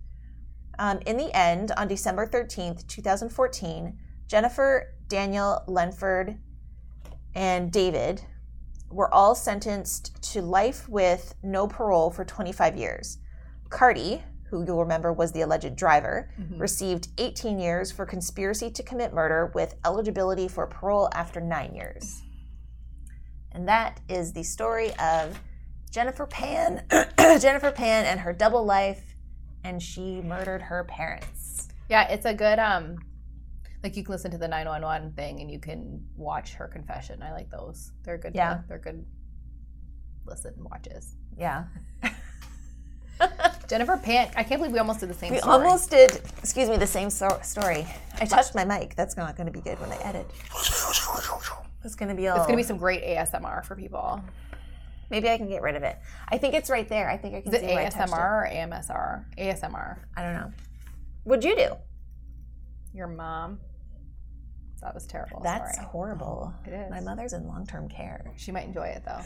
Um, 0.78 1.00
in 1.06 1.16
the 1.16 1.34
end, 1.36 1.72
on 1.76 1.88
December 1.88 2.26
13th, 2.26 2.86
2014, 2.86 3.98
Jennifer, 4.26 4.94
Daniel, 5.08 5.62
Lenford, 5.66 6.38
and 7.34 7.70
David 7.72 8.22
were 8.90 9.12
all 9.12 9.34
sentenced 9.34 10.20
to 10.32 10.42
life 10.42 10.88
with 10.88 11.34
no 11.42 11.66
parole 11.66 12.10
for 12.10 12.24
25 12.24 12.76
years. 12.76 13.18
Carty, 13.68 14.22
who 14.50 14.64
you'll 14.64 14.80
remember 14.80 15.12
was 15.12 15.32
the 15.32 15.40
alleged 15.40 15.74
driver, 15.76 16.30
Mhm. 16.38 16.60
received 16.60 17.08
18 17.18 17.58
years 17.58 17.90
for 17.90 18.06
conspiracy 18.06 18.70
to 18.70 18.82
commit 18.82 19.12
murder 19.12 19.50
with 19.54 19.74
eligibility 19.84 20.46
for 20.46 20.66
parole 20.66 21.08
after 21.12 21.40
nine 21.40 21.74
years. 21.74 22.22
And 23.50 23.66
that 23.68 24.00
is 24.08 24.32
the 24.34 24.44
story 24.44 24.94
of 24.98 25.40
Jennifer 25.90 26.26
Pan, 26.26 26.84
Jennifer 27.18 27.72
Pan 27.72 28.04
and 28.04 28.20
her 28.20 28.32
double 28.32 28.64
life, 28.64 29.15
and 29.66 29.82
she 29.82 30.20
murdered 30.22 30.62
her 30.62 30.84
parents. 30.84 31.68
Yeah, 31.88 32.08
it's 32.08 32.24
a 32.24 32.34
good 32.34 32.58
um 32.58 32.96
like 33.82 33.96
you 33.96 34.02
can 34.04 34.12
listen 34.12 34.30
to 34.30 34.38
the 34.38 34.48
911 34.48 35.12
thing 35.12 35.40
and 35.40 35.50
you 35.50 35.58
can 35.58 36.04
watch 36.16 36.54
her 36.54 36.66
confession. 36.68 37.22
I 37.22 37.32
like 37.32 37.50
those. 37.50 37.92
They're 38.04 38.18
good. 38.18 38.34
Yeah. 38.34 38.60
They're 38.68 38.78
good 38.78 39.04
listen 40.26 40.54
watches. 40.58 41.14
Yeah. 41.38 41.64
Jennifer 43.68 43.96
Pan, 43.96 44.30
I 44.36 44.42
can't 44.44 44.60
believe 44.60 44.72
we 44.72 44.78
almost 44.78 45.00
did 45.00 45.08
the 45.10 45.14
same 45.14 45.32
We 45.32 45.38
story. 45.38 45.52
almost 45.54 45.90
did, 45.90 46.20
excuse 46.38 46.68
me, 46.68 46.76
the 46.76 46.86
same 46.86 47.10
so- 47.10 47.40
story. 47.42 47.86
I 48.20 48.24
touched 48.26 48.54
my 48.54 48.64
mic. 48.64 48.94
That's 48.94 49.16
not 49.16 49.36
going 49.36 49.46
to 49.46 49.52
be 49.52 49.60
good 49.60 49.80
when 49.80 49.90
I 49.90 49.96
edit. 50.02 50.30
It's 51.84 51.94
going 51.96 52.08
to 52.08 52.14
be 52.14 52.28
all. 52.28 52.36
It's 52.36 52.46
going 52.46 52.56
to 52.58 52.62
be 52.62 52.66
some 52.66 52.76
great 52.76 53.02
ASMR 53.04 53.64
for 53.64 53.74
people. 53.76 54.20
Maybe 55.10 55.28
I 55.30 55.36
can 55.38 55.48
get 55.48 55.62
rid 55.62 55.76
of 55.76 55.82
it. 55.82 55.96
I 56.28 56.38
think 56.38 56.54
it's 56.54 56.68
right 56.70 56.88
there. 56.88 57.08
I 57.08 57.16
think 57.16 57.34
I 57.34 57.40
can 57.40 57.54
Is 57.54 57.62
it 57.62 57.66
see 57.68 57.74
where 57.74 57.86
I 57.86 57.90
ASMR 57.90 58.46
it. 58.46 58.54
or 58.54 58.68
AMSR? 58.68 59.24
ASMR. 59.38 59.98
I 60.16 60.22
don't 60.22 60.34
know. 60.34 60.52
What'd 61.24 61.44
you 61.44 61.56
do? 61.56 61.76
Your 62.92 63.06
mom. 63.08 63.60
That 64.82 64.94
was 64.94 65.06
terrible. 65.06 65.40
That's 65.42 65.76
Sorry. 65.76 65.86
horrible. 65.88 66.52
It 66.66 66.72
is. 66.72 66.90
My 66.90 67.00
mother's 67.00 67.32
in 67.32 67.46
long 67.46 67.66
term 67.66 67.88
care. 67.88 68.32
She 68.36 68.52
might 68.52 68.66
enjoy 68.66 68.86
it 68.88 69.02
though. 69.04 69.20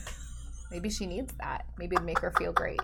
Maybe 0.70 0.88
she 0.90 1.06
needs 1.06 1.32
that. 1.40 1.64
Maybe 1.78 1.96
it'd 1.96 2.06
make 2.06 2.20
her 2.20 2.32
feel 2.38 2.52
great. 2.52 2.80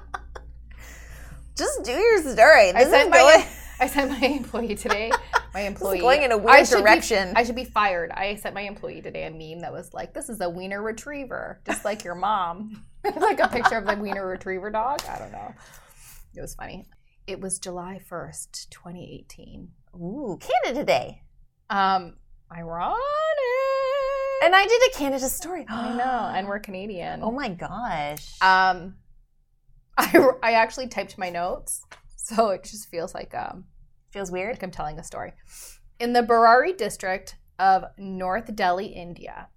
Just 1.57 1.85
do 1.85 1.93
your 1.93 2.21
story. 2.23 2.71
I 2.71 2.73
This 2.73 2.87
is 2.87 2.91
sent 2.91 3.11
my 3.11 3.19
going, 3.19 3.45
I 3.81 3.87
sent 3.87 4.11
my 4.11 4.27
employee 4.27 4.75
today. 4.75 5.11
My 5.57 5.63
employee 5.63 6.01
going 6.01 6.23
in 6.23 6.33
a 6.33 6.37
weird 6.37 6.69
be- 6.69 6.77
direction. 6.77 7.33
I 7.35 7.43
should 7.43 7.57
be 7.57 7.65
fired. 7.65 8.11
I 8.11 8.35
sent 8.35 8.55
my 8.55 8.61
employee 8.61 9.01
today 9.01 9.25
a 9.25 9.31
meme 9.31 9.61
that 9.61 9.73
was 9.73 9.95
like, 9.95 10.13
"This 10.13 10.29
is 10.29 10.43
a 10.43 10.51
wiener 10.51 10.83
retriever, 10.83 11.63
just 11.65 11.83
like 11.83 12.05
your 12.05 12.15
mom." 12.15 12.85
like 13.17 13.41
a 13.41 13.49
picture 13.49 13.79
of 13.79 13.87
the 13.87 13.97
wiener 13.97 14.29
retriever 14.29 14.69
dog. 14.69 15.01
I 15.09 15.19
don't 15.19 15.33
know. 15.33 15.55
It 16.35 16.43
was 16.43 16.55
funny. 16.55 16.85
It 17.27 17.41
was 17.41 17.59
July 17.59 18.03
first, 18.07 18.71
twenty 18.71 19.11
eighteen. 19.15 19.71
Ooh, 19.95 20.39
Canada 20.43 20.85
Day. 20.85 21.23
Um, 21.71 22.19
ironic. 22.55 22.99
And 24.45 24.55
I 24.55 24.67
did 24.69 24.83
a 24.91 24.99
Canada 24.99 25.27
story. 25.31 25.65
I 25.71 25.97
know, 25.97 26.33
and 26.35 26.49
we're 26.49 26.59
Canadian. 26.59 27.23
Oh 27.23 27.33
my 27.33 27.49
gosh. 27.49 28.31
Um, 28.43 28.97
I 29.97 30.29
I 30.43 30.53
actually 30.53 30.89
typed 30.89 31.17
my 31.17 31.31
notes, 31.31 31.81
so 32.15 32.51
it 32.51 32.65
just 32.65 32.91
feels 32.91 33.15
like 33.15 33.35
um 33.35 33.65
Feels 34.17 34.33
weird. 34.33 34.55
like 34.55 34.63
I'm 34.63 34.71
telling 34.71 34.99
a 34.99 35.05
story. 35.05 35.35
In 36.01 36.15
the 36.15 36.23
Burari 36.23 36.73
district 36.73 37.37
of 37.59 37.85
North 37.99 38.57
Delhi, 38.57 38.87
India, 38.87 39.49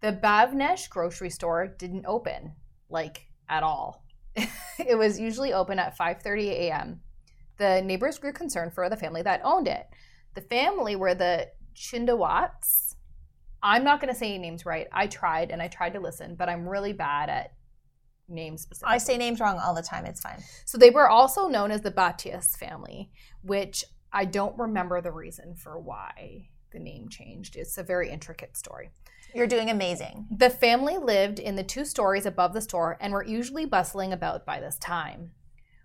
the 0.00 0.12
Bhavnesh 0.12 0.88
grocery 0.88 1.30
store 1.30 1.66
didn't 1.66 2.06
open 2.06 2.52
like 2.88 3.26
at 3.48 3.64
all. 3.64 4.04
it 4.36 4.96
was 4.96 5.18
usually 5.18 5.52
open 5.52 5.80
at 5.80 5.98
5:30 5.98 6.50
a.m. 6.50 7.00
The 7.58 7.82
neighbors 7.82 8.20
grew 8.20 8.32
concerned 8.32 8.72
for 8.72 8.88
the 8.88 8.96
family 8.96 9.22
that 9.22 9.40
owned 9.42 9.66
it. 9.66 9.88
The 10.34 10.42
family 10.42 10.94
were 10.94 11.16
the 11.16 11.48
Chindawats. 11.74 12.94
I'm 13.64 13.82
not 13.82 14.00
going 14.00 14.14
to 14.14 14.18
say 14.18 14.28
any 14.28 14.38
names 14.38 14.64
right. 14.64 14.86
I 14.92 15.08
tried 15.08 15.50
and 15.50 15.60
I 15.60 15.66
tried 15.66 15.94
to 15.94 16.00
listen, 16.00 16.36
but 16.36 16.48
I'm 16.48 16.68
really 16.68 16.92
bad 16.92 17.28
at 17.28 17.54
names 18.32 18.62
specifically. 18.62 18.94
I 18.94 18.98
say 18.98 19.16
names 19.16 19.40
wrong 19.40 19.58
all 19.58 19.74
the 19.74 19.82
time. 19.82 20.06
It's 20.06 20.20
fine. 20.20 20.42
So 20.64 20.78
they 20.78 20.90
were 20.90 21.08
also 21.08 21.48
known 21.48 21.70
as 21.70 21.82
the 21.82 21.90
Bhatias 21.90 22.56
family, 22.56 23.10
which 23.42 23.84
I 24.12 24.24
don't 24.24 24.58
remember 24.58 25.00
the 25.00 25.12
reason 25.12 25.54
for 25.54 25.78
why 25.78 26.48
the 26.72 26.78
name 26.78 27.08
changed. 27.08 27.56
It's 27.56 27.78
a 27.78 27.82
very 27.82 28.10
intricate 28.10 28.56
story. 28.56 28.90
You're 29.34 29.46
doing 29.46 29.70
amazing. 29.70 30.26
The 30.30 30.50
family 30.50 30.98
lived 30.98 31.38
in 31.38 31.56
the 31.56 31.62
two 31.62 31.84
stories 31.84 32.26
above 32.26 32.52
the 32.52 32.60
store 32.60 32.98
and 33.00 33.12
were 33.12 33.24
usually 33.24 33.64
bustling 33.64 34.12
about 34.12 34.44
by 34.44 34.60
this 34.60 34.76
time. 34.78 35.30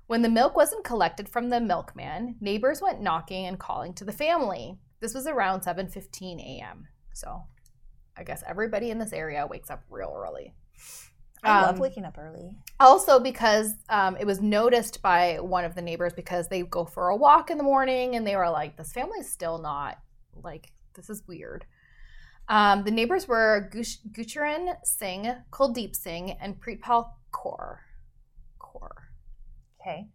When 0.08 0.22
the 0.22 0.30
milk 0.30 0.56
wasn't 0.56 0.84
collected 0.84 1.30
from 1.30 1.50
the 1.50 1.62
milkman, 1.62 2.36
neighbors 2.42 2.82
went 2.82 3.02
knocking 3.02 3.46
and 3.46 3.60
calling 3.60 3.94
to 3.96 4.06
the 4.06 4.12
family. 4.12 4.80
This 5.00 5.14
was 5.14 5.28
around 5.28 5.62
7:15 5.62 6.40
a.m. 6.40 6.88
So, 7.14 7.44
I 8.18 8.24
guess 8.24 8.44
everybody 8.48 8.90
in 8.90 9.00
this 9.00 9.14
area 9.14 9.48
wakes 9.48 9.70
up 9.70 9.84
real 9.90 10.14
early. 10.16 10.54
I 11.44 11.62
love 11.62 11.76
Um, 11.76 11.82
waking 11.82 12.06
up 12.06 12.18
early. 12.18 12.56
Also, 12.80 13.20
because 13.20 13.74
um, 13.90 14.18
it 14.18 14.26
was 14.26 14.42
noticed 14.42 15.02
by 15.02 15.40
one 15.40 15.66
of 15.66 15.76
the 15.76 15.82
neighbors 15.82 16.14
because 16.14 16.48
they 16.48 16.64
go 16.64 16.86
for 16.86 17.10
a 17.10 17.16
walk 17.16 17.50
in 17.50 17.58
the 17.58 17.64
morning 17.64 18.16
and 18.16 18.26
they 18.26 18.36
were 18.36 18.50
like, 18.50 18.78
"This 18.78 18.92
family's 18.92 19.30
still 19.32 19.58
not 19.58 19.98
like 20.44 20.72
this 20.96 21.10
is 21.10 21.24
weird." 21.28 21.66
Um, 22.50 22.84
the 22.84 22.92
neighbors 22.92 23.28
were 23.28 23.70
Gush- 23.72 24.00
Gucharan 24.12 24.76
Singh, 24.84 25.34
Kuldeep 25.52 25.96
Singh, 25.96 26.32
and 26.32 26.60
Preetpal 26.62 27.10
Kaur. 27.32 27.80
Kaur. 28.60 28.90
Okay. 29.82 30.08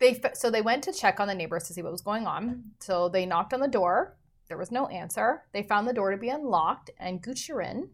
They 0.00 0.20
so 0.34 0.50
they 0.50 0.62
went 0.62 0.82
to 0.84 0.92
check 0.92 1.20
on 1.20 1.28
the 1.28 1.34
neighbors 1.34 1.64
to 1.64 1.72
see 1.72 1.82
what 1.82 1.92
was 1.92 2.00
going 2.02 2.26
on. 2.26 2.64
So 2.80 3.08
they 3.08 3.26
knocked 3.26 3.52
on 3.52 3.60
the 3.60 3.68
door. 3.68 4.16
There 4.48 4.56
was 4.56 4.70
no 4.70 4.86
answer. 4.86 5.42
They 5.52 5.62
found 5.62 5.86
the 5.86 5.92
door 5.92 6.10
to 6.10 6.16
be 6.16 6.30
unlocked, 6.30 6.90
and 6.98 7.22
Gucharan 7.22 7.90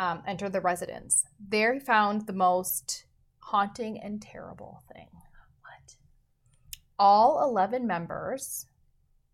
um, 0.00 0.22
entered 0.26 0.54
the 0.54 0.62
residence. 0.62 1.24
There 1.38 1.74
he 1.74 1.78
found 1.78 2.26
the 2.26 2.32
most 2.32 3.04
haunting 3.38 4.00
and 4.02 4.20
terrible 4.20 4.82
thing. 4.92 5.08
What? 5.12 5.94
All 6.98 7.44
11 7.44 7.86
members 7.86 8.66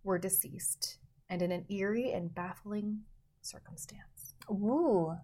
were 0.03 0.19
deceased 0.19 0.99
and 1.31 1.41
in 1.41 1.53
an 1.53 1.67
eerie 1.71 2.13
and 2.13 2.35
baffling 2.35 3.03
circumstance. 3.43 4.35
Ooh. 4.51 5.15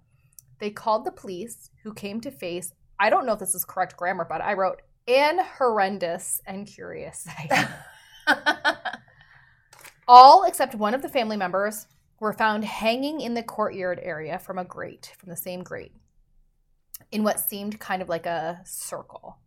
They 0.61 0.71
called 0.71 1.05
the 1.05 1.11
police, 1.11 1.71
who 1.83 1.93
came 1.93 2.21
to 2.21 2.31
face, 2.31 2.73
I 3.01 3.11
don't 3.11 3.27
know 3.27 3.33
if 3.33 3.41
this 3.41 3.55
is 3.57 3.65
correct 3.65 3.97
grammar, 3.97 4.25
but 4.29 4.41
I 4.41 4.53
wrote, 4.53 4.81
an 5.09 5.41
horrendous 5.59 6.41
and 6.47 6.69
curious 6.69 7.27
sight. 7.27 7.69
All 10.07 10.45
except 10.45 10.77
one 10.77 10.95
of 10.95 11.03
the 11.03 11.09
family 11.09 11.37
members 11.37 11.89
were 12.23 12.33
found 12.33 12.65
hanging 12.65 13.21
in 13.21 13.35
the 13.35 13.43
courtyard 13.43 13.99
area 14.01 14.39
from 14.39 14.57
a 14.57 14.65
grate, 14.65 15.13
from 15.19 15.29
the 15.29 15.37
same 15.37 15.61
grate, 15.65 15.97
in 17.11 17.25
what 17.25 17.41
seemed 17.41 17.81
kind 17.81 18.01
of 18.01 18.09
like 18.09 18.27
a 18.27 18.61
circle. 18.65 19.41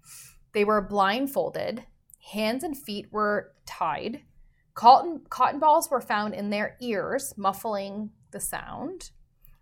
They 0.52 0.66
were 0.66 0.82
blindfolded, 0.82 1.86
hands 2.34 2.66
and 2.66 2.78
feet 2.78 3.08
were 3.14 3.54
tied, 3.66 4.24
cotton, 4.74 5.22
cotton 5.30 5.58
balls 5.58 5.90
were 5.90 6.02
found 6.02 6.34
in 6.34 6.50
their 6.50 6.76
ears, 6.82 7.34
muffling 7.38 8.10
the 8.32 8.42
sound, 8.42 9.12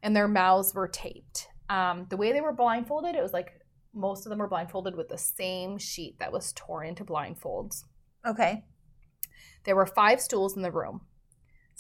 and 0.02 0.16
their 0.16 0.28
mouths 0.28 0.74
were 0.74 0.88
taped. 0.88 1.50
Um, 1.70 2.08
the 2.10 2.18
way 2.18 2.32
they 2.32 2.42
were 2.42 2.52
blindfolded, 2.52 3.14
it 3.14 3.22
was 3.22 3.32
like 3.32 3.62
most 3.94 4.26
of 4.26 4.32
them 4.32 4.40
were 4.40 4.48
blindfolded 4.48 4.96
with 4.96 5.10
the 5.10 5.20
same 5.20 5.78
sheet 5.78 6.18
that 6.18 6.32
was 6.32 6.52
torn 6.54 6.88
into 6.88 7.06
blindfolds. 7.06 7.84
okay. 8.26 8.64
There 9.66 9.76
were 9.76 9.86
five 9.86 10.20
stools 10.20 10.56
in 10.56 10.64
the 10.64 10.72
room. 10.72 11.02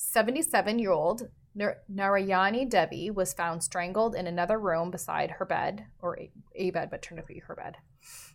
77 0.03 0.79
year 0.79 0.91
old 0.91 1.29
Narayani 1.55 2.69
Devi 2.69 3.09
was 3.09 3.33
found 3.33 3.63
strangled 3.63 4.15
in 4.15 4.27
another 4.27 4.59
room 4.59 4.91
beside 4.91 5.31
her 5.31 5.45
bed, 5.45 5.85
or 5.99 6.19
a, 6.19 6.31
a 6.55 6.71
bed, 6.71 6.89
but 6.89 7.01
turned 7.01 7.19
out 7.19 7.27
to 7.27 7.33
be 7.33 7.39
her 7.39 7.55
bed. 7.55 7.77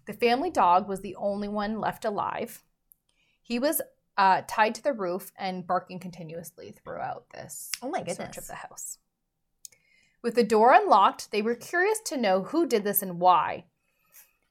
The 0.07 0.13
family 0.13 0.51
dog 0.51 0.89
was 0.89 1.01
the 1.01 1.17
only 1.17 1.49
one 1.49 1.79
left 1.79 2.05
alive. 2.05 2.63
He 3.43 3.59
was 3.59 3.83
uh, 4.17 4.43
tied 4.49 4.75
to 4.77 4.83
the 4.83 4.93
roof 4.93 5.31
and 5.37 5.67
barking 5.67 5.99
continuously 5.99 6.73
throughout 6.73 7.27
this 7.35 7.71
Oh 7.83 7.91
my 7.91 7.99
goodness. 7.99 8.17
search 8.17 8.39
of 8.39 8.47
the 8.47 8.55
house. 8.55 8.99
With 10.23 10.35
the 10.35 10.45
door 10.45 10.73
unlocked, 10.73 11.31
they 11.31 11.43
were 11.43 11.55
curious 11.55 12.01
to 12.07 12.17
know 12.17 12.45
who 12.45 12.67
did 12.67 12.83
this 12.83 13.03
and 13.03 13.21
why. 13.21 13.67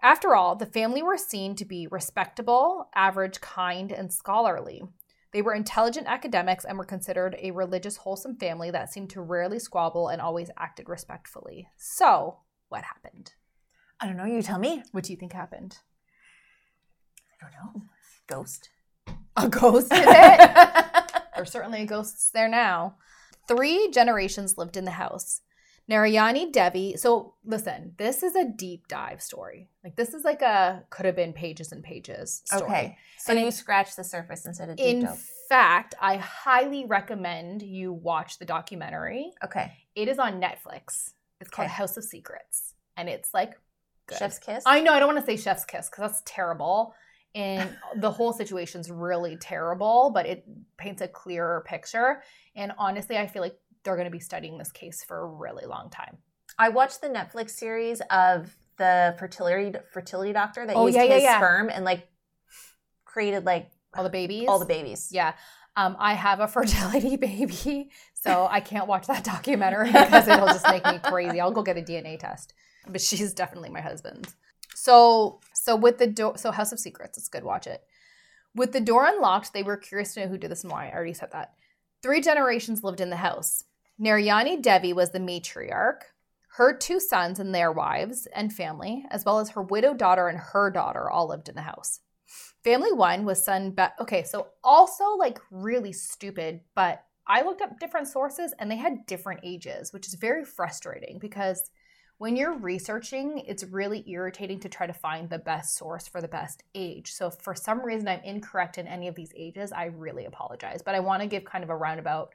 After 0.01 0.35
all, 0.35 0.55
the 0.55 0.65
family 0.65 1.01
were 1.01 1.17
seen 1.17 1.55
to 1.55 1.65
be 1.65 1.87
respectable, 1.87 2.89
average, 2.93 3.41
kind, 3.41 3.91
and 3.91 4.13
scholarly. 4.13 4.83
They 5.33 5.41
were 5.41 5.53
intelligent 5.53 6.07
academics 6.07 6.65
and 6.65 6.77
were 6.77 6.85
considered 6.85 7.35
a 7.39 7.51
religious, 7.51 7.97
wholesome 7.97 8.37
family 8.37 8.71
that 8.71 8.91
seemed 8.91 9.09
to 9.11 9.21
rarely 9.21 9.59
squabble 9.59 10.07
and 10.07 10.21
always 10.21 10.49
acted 10.57 10.87
respectfully. 10.87 11.67
So, 11.77 12.37
what 12.69 12.83
happened? 12.83 13.33
I 13.99 14.07
don't 14.07 14.17
know. 14.17 14.25
You 14.25 14.41
tell 14.41 14.59
me. 14.59 14.83
What 14.91 15.03
do 15.03 15.11
you 15.11 15.17
think 15.17 15.33
happened? 15.33 15.79
I 17.41 17.45
don't 17.45 17.53
know. 17.53 17.83
Ghost. 18.27 18.69
A 19.35 19.49
ghost 19.49 19.89
did 19.89 20.05
it? 20.07 21.11
There's 21.35 21.51
certainly 21.51 21.85
ghosts 21.85 22.29
there 22.31 22.47
now. 22.47 22.95
Three 23.47 23.89
generations 23.91 24.57
lived 24.57 24.77
in 24.77 24.85
the 24.85 24.91
house. 24.91 25.41
Narayani 25.89 26.51
Devi. 26.51 26.97
So 26.97 27.35
listen, 27.45 27.93
this 27.97 28.21
is 28.23 28.35
a 28.35 28.45
deep 28.45 28.87
dive 28.87 29.21
story. 29.21 29.69
Like 29.83 29.95
this 29.95 30.13
is 30.13 30.23
like 30.25 30.41
a 30.41 30.83
could 30.89 31.05
have 31.05 31.15
been 31.15 31.33
pages 31.33 31.71
and 31.71 31.83
pages 31.83 32.41
story. 32.45 32.63
Okay. 32.63 32.97
So 33.19 33.31
And 33.31 33.41
you 33.41 33.51
scratch 33.51 33.95
the 33.95 34.03
surface 34.03 34.45
instead 34.45 34.69
of 34.69 34.75
deep 34.77 34.85
In 34.85 35.05
dive. 35.05 35.19
fact, 35.47 35.95
I 36.01 36.17
highly 36.17 36.85
recommend 36.85 37.61
you 37.61 37.93
watch 37.93 38.37
the 38.37 38.45
documentary. 38.45 39.31
Okay. 39.43 39.71
It 39.95 40.07
is 40.09 40.19
on 40.19 40.41
Netflix. 40.41 41.13
It's 41.39 41.49
called 41.49 41.67
Okay. 41.67 41.73
House 41.73 41.95
of 41.97 42.03
Secrets, 42.03 42.73
and 42.97 43.07
it's 43.07 43.33
like 43.33 43.53
good. 44.07 44.17
Chef's 44.17 44.39
kiss. 44.39 44.63
I 44.65 44.81
know 44.81 44.93
I 44.93 44.99
don't 44.99 45.13
want 45.13 45.25
to 45.25 45.25
say 45.25 45.41
chef's 45.41 45.65
kiss 45.65 45.89
because 45.89 46.11
that's 46.11 46.21
terrible. 46.25 46.93
And 47.35 47.77
the 47.97 48.09
whole 48.11 48.33
situation's 48.33 48.89
really 48.89 49.37
terrible, 49.37 50.11
but 50.13 50.25
it 50.25 50.43
paints 50.77 51.01
a 51.01 51.07
clearer 51.07 51.63
picture. 51.67 52.23
And 52.55 52.71
honestly, 52.77 53.17
I 53.17 53.27
feel 53.27 53.43
like 53.43 53.57
they're 53.87 53.95
going 53.95 54.05
to 54.05 54.11
be 54.11 54.19
studying 54.19 54.57
this 54.57 54.71
case 54.71 55.01
for 55.01 55.19
a 55.21 55.25
really 55.25 55.65
long 55.65 55.89
time. 55.89 56.17
I 56.59 56.67
watched 56.69 56.99
the 56.99 57.07
Netflix 57.07 57.51
series 57.51 58.01
of 58.11 58.53
the 58.77 59.15
fertility 59.17 59.77
fertility 59.93 60.33
doctor 60.33 60.67
that 60.67 60.75
Oh, 60.75 60.87
used 60.87 60.97
yeah, 60.97 61.03
yeah, 61.03 61.13
his 61.15 61.23
yeah. 61.23 61.37
sperm 61.37 61.69
and 61.69 61.85
like 61.85 62.05
created 63.05 63.45
like 63.45 63.71
All 63.95 64.03
the 64.03 64.09
babies. 64.09 64.47
all 64.49 64.59
the 64.59 64.65
babies. 64.65 65.07
Yeah. 65.11 65.33
Um, 65.77 65.95
I 65.99 66.13
have 66.15 66.39
a 66.41 66.47
fertility 66.47 67.15
baby, 67.29 67.91
so 68.13 68.47
I 68.49 68.59
can't 68.59 68.87
watch 68.87 69.07
that 69.07 69.23
documentary 69.23 69.91
because 69.91 70.27
it'll 70.27 70.47
just 70.47 70.67
make 70.67 70.83
me 70.85 70.99
crazy. 71.03 71.39
I'll 71.39 71.51
go 71.51 71.61
get 71.63 71.77
a 71.77 71.81
DNA 71.81 72.19
test. 72.19 72.53
But 72.89 72.99
she's 72.99 73.33
definitely 73.33 73.69
my 73.69 73.81
husband. 73.81 74.27
So, 74.75 75.39
so 75.53 75.75
with 75.75 75.97
the 75.99 76.07
door, 76.07 76.37
so 76.37 76.51
House 76.51 76.71
of 76.71 76.79
Secrets, 76.79 77.17
it's 77.17 77.29
good. 77.29 77.43
Watch 77.43 77.67
it. 77.67 77.81
With 78.55 78.71
the 78.73 78.79
door 78.81 79.05
unlocked, 79.05 79.53
they 79.53 79.61
were 79.63 79.77
curious 79.77 80.13
to 80.15 80.21
know 80.21 80.27
who 80.27 80.37
did 80.37 80.49
this 80.51 80.63
and 80.63 80.71
why. 80.71 80.87
I 80.89 80.93
already 80.93 81.13
said 81.13 81.29
that. 81.31 81.53
Three 82.01 82.21
generations 82.21 82.83
lived 82.83 83.01
in 83.01 83.09
the 83.09 83.15
house. 83.17 83.63
Narayani 83.99 84.61
Devi 84.61 84.93
was 84.93 85.09
the 85.09 85.19
matriarch. 85.19 86.01
Her 86.57 86.75
two 86.75 86.99
sons 86.99 87.39
and 87.39 87.53
their 87.53 87.71
wives 87.71 88.27
and 88.33 88.53
family, 88.53 89.05
as 89.09 89.25
well 89.25 89.39
as 89.39 89.49
her 89.51 89.61
widowed 89.61 89.97
daughter 89.97 90.27
and 90.27 90.37
her 90.37 90.69
daughter, 90.69 91.09
all 91.09 91.27
lived 91.27 91.49
in 91.49 91.55
the 91.55 91.61
house. 91.61 91.99
Family 92.63 92.91
one 92.91 93.25
was 93.25 93.43
son. 93.43 93.71
Be- 93.71 93.85
okay, 93.99 94.23
so 94.23 94.49
also 94.63 95.15
like 95.15 95.39
really 95.49 95.93
stupid, 95.93 96.61
but 96.75 97.03
I 97.25 97.41
looked 97.41 97.61
up 97.61 97.79
different 97.79 98.07
sources 98.07 98.53
and 98.59 98.69
they 98.69 98.75
had 98.75 99.05
different 99.07 99.41
ages, 99.43 99.91
which 99.91 100.07
is 100.07 100.13
very 100.13 100.43
frustrating 100.43 101.17
because 101.19 101.71
when 102.19 102.35
you're 102.35 102.57
researching, 102.57 103.39
it's 103.47 103.63
really 103.63 104.03
irritating 104.07 104.59
to 104.61 104.69
try 104.69 104.87
to 104.87 104.93
find 104.93 105.29
the 105.29 105.39
best 105.39 105.75
source 105.75 106.07
for 106.07 106.21
the 106.21 106.27
best 106.27 106.63
age. 106.73 107.11
So 107.11 107.29
for 107.29 107.53
some 107.53 107.83
reason 107.83 108.07
I'm 108.07 108.21
incorrect 108.21 108.77
in 108.77 108.87
any 108.87 109.07
of 109.07 109.15
these 109.15 109.33
ages, 109.35 109.71
I 109.71 109.85
really 109.85 110.25
apologize. 110.25 110.81
But 110.83 110.95
I 110.95 110.99
want 110.99 111.21
to 111.21 111.27
give 111.27 111.45
kind 111.45 111.63
of 111.63 111.69
a 111.69 111.75
roundabout 111.75 112.33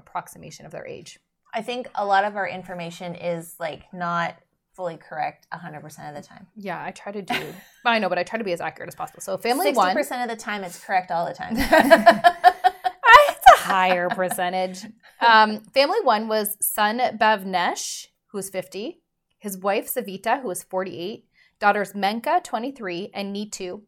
approximation 0.00 0.66
of 0.66 0.72
their 0.72 0.86
age. 0.86 1.18
I 1.54 1.62
think 1.62 1.88
a 1.94 2.04
lot 2.04 2.24
of 2.24 2.36
our 2.36 2.48
information 2.48 3.14
is 3.14 3.54
like 3.58 3.84
not 3.92 4.36
fully 4.74 4.96
correct 4.96 5.46
100% 5.52 6.08
of 6.08 6.14
the 6.14 6.22
time. 6.22 6.46
Yeah, 6.56 6.82
I 6.82 6.90
try 6.90 7.12
to 7.12 7.22
do. 7.22 7.54
I 7.84 7.98
know, 7.98 8.08
but 8.08 8.18
I 8.18 8.22
try 8.22 8.38
to 8.38 8.44
be 8.44 8.52
as 8.52 8.60
accurate 8.60 8.88
as 8.88 8.94
possible. 8.94 9.20
So 9.20 9.36
family 9.36 9.72
60% 9.72 9.76
one. 9.76 10.22
of 10.22 10.28
the 10.28 10.36
time 10.36 10.64
it's 10.64 10.82
correct 10.82 11.10
all 11.10 11.26
the 11.26 11.34
time. 11.34 11.54
it's 11.56 11.68
a 11.70 13.58
higher 13.58 14.08
percentage. 14.08 14.84
Um, 15.22 15.60
family 15.74 15.98
one 16.02 16.28
was 16.28 16.56
son 16.62 16.98
Bhavnesh, 16.98 18.06
who's 18.28 18.48
50, 18.48 19.02
his 19.38 19.58
wife 19.58 19.92
Savita, 19.92 20.40
who 20.40 20.50
is 20.50 20.62
48, 20.62 21.26
daughters 21.58 21.92
Menka, 21.92 22.42
23, 22.42 23.10
and 23.12 23.36
Neetu. 23.36 23.82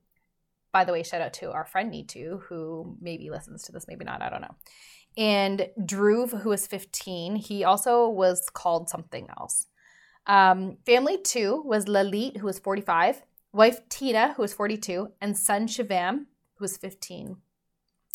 By 0.72 0.84
the 0.84 0.92
way, 0.92 1.02
shout 1.02 1.22
out 1.22 1.32
to 1.34 1.50
our 1.52 1.64
friend 1.64 1.90
Neetu, 1.90 2.42
who 2.42 2.98
maybe 3.00 3.30
listens 3.30 3.62
to 3.62 3.72
this, 3.72 3.86
maybe 3.88 4.04
not, 4.04 4.20
I 4.20 4.28
don't 4.28 4.42
know. 4.42 4.54
And 5.16 5.68
Dhruv, 5.78 6.40
who 6.42 6.48
was 6.50 6.66
15, 6.66 7.36
he 7.36 7.64
also 7.64 8.08
was 8.08 8.48
called 8.48 8.88
something 8.88 9.28
else. 9.38 9.66
Um, 10.26 10.78
family 10.86 11.18
two 11.18 11.62
was 11.64 11.86
Lalit, 11.86 12.38
who 12.38 12.46
was 12.46 12.58
45, 12.58 13.22
wife 13.52 13.80
Tina, 13.88 14.34
who 14.34 14.42
was 14.42 14.54
42, 14.54 15.12
and 15.20 15.36
son 15.36 15.66
Shivam, 15.66 16.26
who 16.54 16.64
was 16.64 16.76
15. 16.76 17.36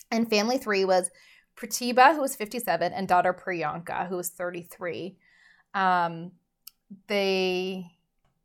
And 0.10 0.30
family 0.30 0.58
three 0.58 0.86
was 0.86 1.12
Pratibha, 1.56 2.16
who 2.16 2.22
was 2.22 2.36
57, 2.36 2.94
and 2.94 3.08
daughter 3.08 3.34
Priyanka, 3.34 4.08
who 4.08 4.16
was 4.16 4.30
33. 4.30 5.18
Um, 5.74 6.32
they, 7.08 7.86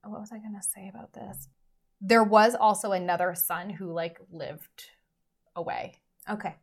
what 0.02 0.20
was 0.20 0.32
I 0.32 0.38
going 0.38 0.56
to 0.60 0.66
say 0.66 0.88
about 0.88 1.12
this? 1.12 1.48
There 2.00 2.24
was 2.24 2.54
also 2.54 2.92
another 2.92 3.34
son 3.34 3.70
who 3.70 3.92
like 3.92 4.18
lived 4.32 4.90
away, 5.54 6.00
okay. 6.28 6.56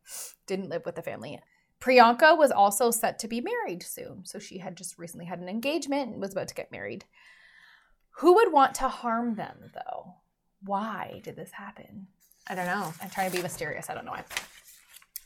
didn't 0.48 0.70
live 0.70 0.82
with 0.86 0.96
the 0.96 1.02
family. 1.02 1.40
Priyanka 1.82 2.38
was 2.38 2.52
also 2.52 2.92
set 2.92 3.20
to 3.20 3.28
be 3.28 3.42
married 3.42 3.84
soon. 3.84 4.26
So 4.26 4.38
she 4.40 4.58
had 4.58 4.76
just 4.76 4.98
recently 4.98 5.26
had 5.26 5.40
an 5.40 5.48
engagement 5.50 6.12
and 6.12 6.22
was 6.22 6.34
about 6.34 6.48
to 6.50 6.56
get 6.56 6.72
married. 6.72 7.06
Who 8.18 8.36
would 8.36 8.52
want 8.52 8.76
to 8.76 8.90
harm 8.90 9.36
them, 9.36 9.72
though? 9.74 10.16
Why 10.64 11.22
did 11.24 11.38
this 11.38 11.52
happen? 11.52 12.08
I 12.50 12.56
don't 12.56 12.66
know. 12.66 12.94
I'm 13.02 13.10
trying 13.10 13.32
to 13.32 13.38
be 13.38 13.42
mysterious. 13.42 13.90
I 13.90 13.94
don't 13.94 14.04
know 14.06 14.12
why. 14.12 14.24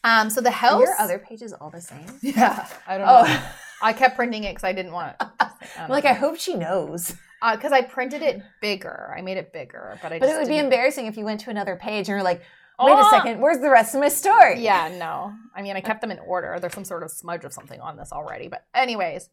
Um, 0.03 0.29
so 0.29 0.41
the 0.41 0.49
Are 0.49 0.51
house. 0.51 0.81
your 0.81 0.95
other 0.99 1.17
pages 1.17 1.53
all 1.53 1.69
the 1.71 1.81
same? 1.81 2.05
yeah, 2.21 2.67
I 2.85 2.97
don't 2.97 3.07
know. 3.07 3.23
Oh, 3.25 3.53
I 3.81 3.93
kept 3.93 4.15
printing 4.15 4.43
it 4.43 4.51
because 4.51 4.63
I 4.65 4.73
didn't 4.73 4.91
want. 4.91 5.15
I'm 5.79 5.89
like 5.89 6.05
I 6.05 6.13
hope 6.13 6.37
she 6.37 6.55
knows. 6.55 7.15
because 7.53 7.71
I 7.71 7.81
printed 7.81 8.21
it 8.21 8.41
bigger. 8.61 9.13
I 9.17 9.21
made 9.21 9.37
it 9.37 9.51
bigger, 9.53 9.97
but 10.03 10.11
I. 10.11 10.19
But 10.19 10.25
just 10.27 10.35
it 10.35 10.39
would 10.39 10.47
be 10.49 10.55
didn't- 10.55 10.65
embarrassing 10.65 11.05
if 11.07 11.17
you 11.17 11.25
went 11.25 11.39
to 11.41 11.49
another 11.49 11.77
page 11.77 12.09
and 12.09 12.09
you're 12.09 12.21
like, 12.23 12.41
wait 12.79 12.93
Oh! 12.97 13.07
a 13.07 13.09
second, 13.09 13.39
where's 13.41 13.59
the 13.59 13.69
rest 13.69 13.93
of 13.95 14.01
my 14.01 14.09
story? 14.09 14.61
Yeah, 14.61 14.95
no. 14.97 15.33
I 15.55 15.61
mean, 15.61 15.75
I 15.75 15.81
kept 15.81 16.01
them 16.01 16.11
in 16.11 16.19
order. 16.19 16.57
There's 16.59 16.73
some 16.73 16.85
sort 16.85 17.03
of 17.03 17.11
smudge 17.11 17.43
of 17.45 17.53
something 17.53 17.79
on 17.79 17.97
this 17.97 18.11
already, 18.11 18.47
but 18.47 18.65
anyways, 18.73 19.29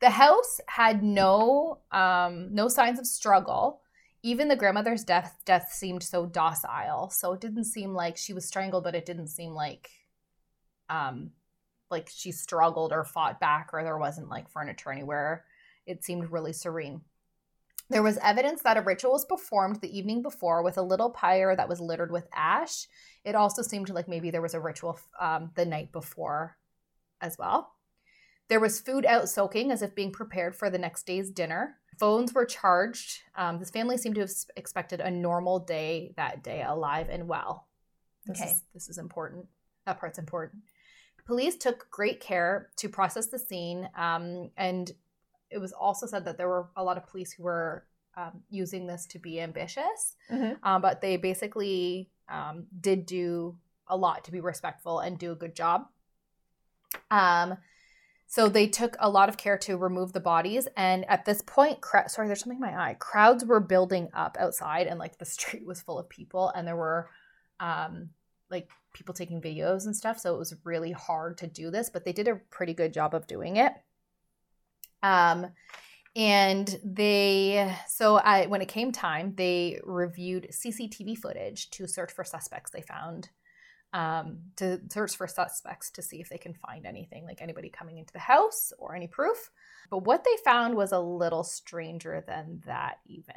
the 0.00 0.10
house 0.10 0.60
had 0.66 1.02
no 1.02 1.78
um 1.90 2.54
no 2.54 2.68
signs 2.68 2.98
of 2.98 3.06
struggle. 3.06 3.80
Even 4.22 4.48
the 4.48 4.56
grandmother's 4.56 5.04
death 5.04 5.38
death 5.44 5.70
seemed 5.72 6.02
so 6.02 6.26
docile. 6.26 7.10
So 7.10 7.32
it 7.32 7.40
didn't 7.40 7.64
seem 7.64 7.94
like 7.94 8.16
she 8.16 8.32
was 8.32 8.46
strangled, 8.46 8.84
but 8.84 8.94
it 8.94 9.06
didn't 9.06 9.28
seem 9.28 9.52
like 9.52 9.88
um 10.90 11.30
like 11.90 12.10
she 12.12 12.32
struggled 12.32 12.92
or 12.92 13.04
fought 13.04 13.38
back 13.40 13.70
or 13.72 13.84
there 13.84 13.96
wasn't 13.98 14.28
like 14.28 14.50
furniture 14.50 14.90
anywhere. 14.92 15.44
It 15.86 16.04
seemed 16.04 16.30
really 16.32 16.52
serene. 16.52 17.02
There 17.88 18.02
was 18.02 18.18
evidence 18.18 18.62
that 18.62 18.76
a 18.76 18.82
ritual 18.82 19.12
was 19.12 19.24
performed 19.24 19.80
the 19.80 19.96
evening 19.96 20.22
before 20.22 20.62
with 20.62 20.76
a 20.76 20.82
little 20.82 21.10
pyre 21.10 21.54
that 21.54 21.68
was 21.68 21.80
littered 21.80 22.10
with 22.10 22.26
ash. 22.34 22.88
It 23.24 23.34
also 23.34 23.62
seemed 23.62 23.88
like 23.90 24.08
maybe 24.08 24.30
there 24.30 24.42
was 24.42 24.54
a 24.54 24.60
ritual 24.60 24.98
um, 25.20 25.52
the 25.54 25.64
night 25.64 25.92
before 25.92 26.56
as 27.20 27.38
well. 27.38 27.72
There 28.48 28.60
was 28.60 28.80
food 28.80 29.06
out 29.06 29.28
soaking 29.28 29.70
as 29.70 29.82
if 29.82 29.94
being 29.94 30.12
prepared 30.12 30.54
for 30.56 30.70
the 30.70 30.78
next 30.78 31.06
day's 31.06 31.30
dinner. 31.30 31.76
Phones 31.98 32.32
were 32.34 32.44
charged. 32.44 33.22
Um, 33.36 33.58
this 33.58 33.70
family 33.70 33.96
seemed 33.96 34.16
to 34.16 34.20
have 34.20 34.30
expected 34.56 35.00
a 35.00 35.10
normal 35.10 35.60
day 35.60 36.12
that 36.16 36.42
day, 36.42 36.62
alive 36.62 37.08
and 37.08 37.28
well. 37.28 37.66
This 38.26 38.40
Okay. 38.40 38.50
is, 38.50 38.62
this 38.74 38.88
is 38.88 38.98
important. 38.98 39.46
That 39.86 39.98
part's 39.98 40.18
important. 40.18 40.62
Police 41.24 41.56
took 41.56 41.90
great 41.90 42.20
care 42.20 42.70
to 42.76 42.88
process 42.88 43.26
the 43.26 43.38
scene, 43.38 43.88
um, 43.96 44.50
and 44.56 44.92
it 45.50 45.58
was 45.58 45.72
also 45.72 46.06
said 46.06 46.24
that 46.24 46.36
there 46.38 46.48
were 46.48 46.68
a 46.76 46.82
lot 46.84 46.96
of 46.96 47.06
police 47.06 47.32
who 47.32 47.42
were 47.44 47.84
um, 48.16 48.42
using 48.48 48.86
this 48.86 49.06
to 49.06 49.18
be 49.18 49.40
ambitious, 49.40 50.16
Mhm. 50.30 50.56
um, 50.62 50.80
but 50.82 51.00
they 51.00 51.16
basically 51.16 52.10
um, 52.28 52.66
did 52.80 53.06
do 53.06 53.56
a 53.88 53.96
lot 53.96 54.24
to 54.24 54.32
be 54.32 54.40
respectful 54.40 55.00
and 55.00 55.18
do 55.18 55.32
a 55.32 55.36
good 55.36 55.54
job. 55.54 55.86
Um, 57.10 57.58
so 58.26 58.48
they 58.48 58.66
took 58.66 58.96
a 58.98 59.08
lot 59.08 59.28
of 59.28 59.36
care 59.36 59.56
to 59.58 59.76
remove 59.76 60.12
the 60.12 60.20
bodies, 60.20 60.66
and 60.76 61.04
at 61.08 61.24
this 61.24 61.42
point, 61.42 61.80
cra- 61.80 62.08
sorry, 62.08 62.26
there's 62.26 62.40
something 62.40 62.58
in 62.58 62.60
my 62.74 62.76
eye. 62.90 62.94
Crowds 62.98 63.44
were 63.44 63.60
building 63.60 64.08
up 64.12 64.36
outside, 64.40 64.86
and 64.88 64.98
like 64.98 65.18
the 65.18 65.24
street 65.24 65.64
was 65.66 65.80
full 65.82 65.98
of 65.98 66.08
people, 66.08 66.48
and 66.56 66.66
there 66.66 66.76
were 66.76 67.08
um, 67.60 68.10
like 68.50 68.68
people 68.92 69.14
taking 69.14 69.40
videos 69.40 69.86
and 69.86 69.94
stuff. 69.94 70.18
So 70.18 70.34
it 70.34 70.38
was 70.38 70.54
really 70.64 70.90
hard 70.92 71.38
to 71.38 71.46
do 71.46 71.70
this, 71.70 71.90
but 71.90 72.04
they 72.04 72.12
did 72.12 72.28
a 72.28 72.36
pretty 72.50 72.74
good 72.74 72.92
job 72.92 73.14
of 73.14 73.26
doing 73.26 73.56
it. 73.56 73.72
Um, 75.02 75.48
and 76.16 76.80
they, 76.82 77.76
so 77.88 78.16
I, 78.16 78.46
when 78.46 78.62
it 78.62 78.68
came 78.68 78.90
time, 78.90 79.34
they 79.36 79.78
reviewed 79.84 80.48
CCTV 80.50 81.18
footage 81.18 81.68
to 81.70 81.86
search 81.86 82.10
for 82.10 82.24
suspects 82.24 82.70
they 82.70 82.80
found, 82.80 83.28
um, 83.92 84.38
to 84.56 84.80
search 84.90 85.14
for 85.14 85.26
suspects 85.26 85.90
to 85.90 86.02
see 86.02 86.20
if 86.20 86.30
they 86.30 86.38
can 86.38 86.54
find 86.54 86.86
anything, 86.86 87.26
like 87.26 87.42
anybody 87.42 87.68
coming 87.68 87.98
into 87.98 88.14
the 88.14 88.18
house 88.18 88.72
or 88.78 88.96
any 88.96 89.06
proof. 89.06 89.50
But 89.90 90.04
what 90.04 90.24
they 90.24 90.36
found 90.42 90.74
was 90.74 90.92
a 90.92 90.98
little 90.98 91.44
stranger 91.44 92.24
than 92.26 92.62
that, 92.64 92.98
even. 93.06 93.36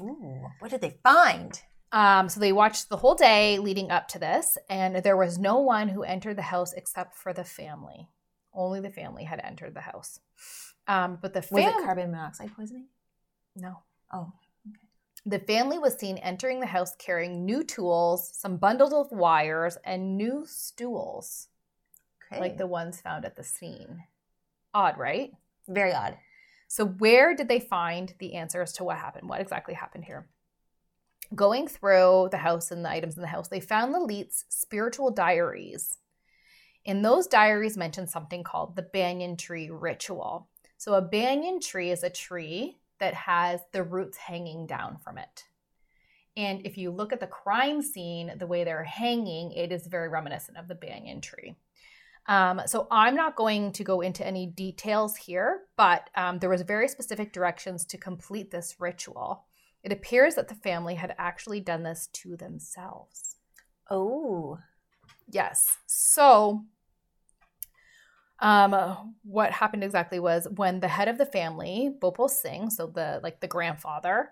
Ooh, 0.00 0.46
what 0.60 0.70
did 0.70 0.82
they 0.82 0.98
find? 1.02 1.60
Um, 1.90 2.28
so 2.28 2.38
they 2.38 2.52
watched 2.52 2.88
the 2.88 2.96
whole 2.96 3.16
day 3.16 3.58
leading 3.58 3.90
up 3.90 4.08
to 4.08 4.20
this, 4.20 4.56
and 4.70 4.96
there 4.96 5.16
was 5.16 5.36
no 5.36 5.58
one 5.58 5.88
who 5.88 6.04
entered 6.04 6.38
the 6.38 6.42
house 6.42 6.72
except 6.72 7.16
for 7.16 7.32
the 7.32 7.44
family. 7.44 8.08
Only 8.54 8.80
the 8.80 8.90
family 8.90 9.24
had 9.24 9.40
entered 9.42 9.74
the 9.74 9.80
house. 9.80 10.20
Um, 10.86 11.18
but 11.20 11.32
the 11.32 11.44
Was 11.50 11.64
it 11.64 11.84
carbon 11.84 12.10
monoxide 12.10 12.54
poisoning? 12.54 12.86
no, 13.56 13.78
Oh, 14.12 14.32
Okay. 14.68 14.86
the 15.24 15.38
family 15.38 15.78
was 15.78 15.94
seen 15.94 16.18
entering 16.18 16.60
the 16.60 16.66
house 16.66 16.94
carrying 16.96 17.44
new 17.44 17.62
tools, 17.64 18.30
some 18.34 18.56
bundles 18.56 18.92
of 18.92 19.10
wires, 19.10 19.78
and 19.84 20.16
new 20.18 20.44
stools, 20.46 21.48
okay. 22.26 22.40
like 22.40 22.56
the 22.58 22.66
ones 22.66 23.00
found 23.00 23.24
at 23.24 23.36
the 23.36 23.44
scene. 23.44 24.04
Odd, 24.74 24.98
right? 24.98 25.32
very 25.68 25.92
odd. 25.92 26.18
So, 26.68 26.86
where 26.86 27.34
did 27.36 27.48
they 27.48 27.60
find 27.60 28.14
the 28.18 28.34
answers 28.34 28.72
to 28.74 28.84
what 28.84 28.96
happened? 28.96 29.28
What 29.28 29.40
exactly 29.40 29.74
happened 29.74 30.04
here? 30.04 30.26
Going 31.34 31.68
through 31.68 32.28
the 32.30 32.38
house 32.38 32.70
and 32.70 32.84
the 32.84 32.90
items 32.90 33.16
in 33.16 33.22
the 33.22 33.28
house, 33.28 33.48
they 33.48 33.60
found 33.60 33.92
Lalit's 33.92 34.44
spiritual 34.48 35.10
diaries. 35.10 35.98
And 36.84 37.04
those 37.04 37.26
diaries 37.26 37.76
mention 37.76 38.06
something 38.06 38.42
called 38.42 38.76
the 38.76 38.82
banyan 38.82 39.36
tree 39.36 39.70
ritual. 39.70 40.48
So, 40.78 40.94
a 40.94 41.02
banyan 41.02 41.60
tree 41.60 41.90
is 41.90 42.02
a 42.02 42.10
tree 42.10 42.78
that 42.98 43.14
has 43.14 43.60
the 43.72 43.82
roots 43.82 44.16
hanging 44.16 44.66
down 44.66 44.98
from 44.98 45.18
it. 45.18 45.44
And 46.36 46.64
if 46.66 46.78
you 46.78 46.90
look 46.90 47.12
at 47.12 47.20
the 47.20 47.26
crime 47.26 47.82
scene, 47.82 48.32
the 48.38 48.46
way 48.46 48.64
they're 48.64 48.84
hanging, 48.84 49.52
it 49.52 49.70
is 49.70 49.86
very 49.86 50.08
reminiscent 50.08 50.56
of 50.56 50.66
the 50.66 50.74
banyan 50.74 51.20
tree. 51.20 51.56
Um, 52.26 52.62
so 52.66 52.86
I'm 52.90 53.16
not 53.16 53.36
going 53.36 53.72
to 53.72 53.84
go 53.84 54.00
into 54.00 54.26
any 54.26 54.46
details 54.46 55.16
here, 55.16 55.62
but 55.76 56.08
um, 56.14 56.38
there 56.38 56.50
was 56.50 56.62
very 56.62 56.88
specific 56.88 57.32
directions 57.32 57.84
to 57.86 57.98
complete 57.98 58.50
this 58.50 58.76
ritual. 58.78 59.44
It 59.82 59.92
appears 59.92 60.36
that 60.36 60.48
the 60.48 60.54
family 60.54 60.94
had 60.94 61.14
actually 61.18 61.60
done 61.60 61.82
this 61.82 62.08
to 62.12 62.36
themselves. 62.36 63.36
Oh, 63.90 64.58
Yes. 65.32 65.78
So, 65.86 66.64
um, 68.38 69.14
what 69.22 69.50
happened 69.50 69.82
exactly 69.82 70.20
was 70.20 70.46
when 70.56 70.80
the 70.80 70.88
head 70.88 71.08
of 71.08 71.16
the 71.18 71.26
family, 71.26 71.94
Bhopal 72.00 72.28
Singh, 72.28 72.70
so 72.70 72.86
the 72.86 73.20
like 73.22 73.40
the 73.40 73.48
grandfather, 73.48 74.30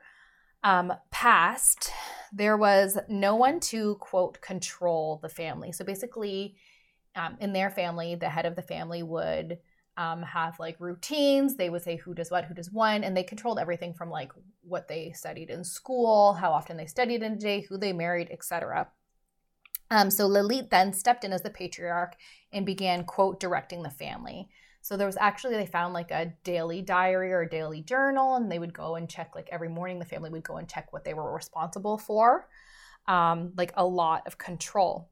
um, 0.62 0.92
passed, 1.10 1.90
there 2.32 2.56
was 2.56 2.98
no 3.08 3.34
one 3.34 3.60
to 3.60 3.96
quote 3.96 4.40
control 4.42 5.20
the 5.22 5.28
family. 5.28 5.72
So 5.72 5.84
basically, 5.84 6.56
um, 7.16 7.36
in 7.40 7.52
their 7.52 7.70
family, 7.70 8.14
the 8.14 8.28
head 8.28 8.46
of 8.46 8.56
the 8.56 8.62
family 8.62 9.02
would 9.02 9.58
um, 9.96 10.22
have 10.22 10.58
like 10.60 10.76
routines. 10.80 11.56
They 11.56 11.70
would 11.70 11.82
say 11.82 11.96
who 11.96 12.14
does 12.14 12.30
what, 12.30 12.44
who 12.44 12.54
does 12.54 12.70
when, 12.70 13.04
and 13.04 13.16
they 13.16 13.22
controlled 13.22 13.58
everything 13.58 13.94
from 13.94 14.10
like 14.10 14.32
what 14.62 14.86
they 14.86 15.12
studied 15.12 15.50
in 15.50 15.64
school, 15.64 16.34
how 16.34 16.52
often 16.52 16.76
they 16.76 16.86
studied 16.86 17.22
in 17.22 17.32
a 17.32 17.36
day, 17.36 17.60
who 17.62 17.78
they 17.78 17.92
married, 17.92 18.28
etc. 18.30 18.88
Um, 19.90 20.10
so 20.10 20.28
Lalit 20.28 20.70
then 20.70 20.92
stepped 20.92 21.24
in 21.24 21.32
as 21.32 21.42
the 21.42 21.50
patriarch 21.50 22.14
and 22.52 22.64
began, 22.64 23.04
quote, 23.04 23.40
directing 23.40 23.82
the 23.82 23.90
family. 23.90 24.48
So 24.82 24.96
there 24.96 25.06
was 25.06 25.18
actually, 25.20 25.56
they 25.56 25.66
found 25.66 25.92
like 25.92 26.10
a 26.10 26.32
daily 26.44 26.80
diary 26.80 27.32
or 27.32 27.42
a 27.42 27.50
daily 27.50 27.82
journal, 27.82 28.36
and 28.36 28.50
they 28.50 28.58
would 28.58 28.72
go 28.72 28.96
and 28.96 29.10
check, 29.10 29.32
like 29.34 29.48
every 29.50 29.68
morning, 29.68 29.98
the 29.98 30.04
family 30.04 30.30
would 30.30 30.44
go 30.44 30.56
and 30.56 30.68
check 30.68 30.92
what 30.92 31.04
they 31.04 31.12
were 31.12 31.34
responsible 31.34 31.98
for. 31.98 32.48
Um, 33.06 33.52
like 33.56 33.72
a 33.76 33.84
lot 33.84 34.26
of 34.26 34.38
control. 34.38 35.10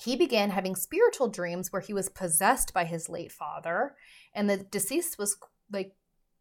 He 0.00 0.16
began 0.16 0.50
having 0.50 0.76
spiritual 0.76 1.28
dreams 1.28 1.72
where 1.72 1.82
he 1.82 1.92
was 1.92 2.08
possessed 2.08 2.72
by 2.72 2.84
his 2.84 3.08
late 3.08 3.32
father, 3.32 3.94
and 4.34 4.48
the 4.48 4.58
deceased 4.58 5.18
was 5.18 5.36
like 5.70 5.94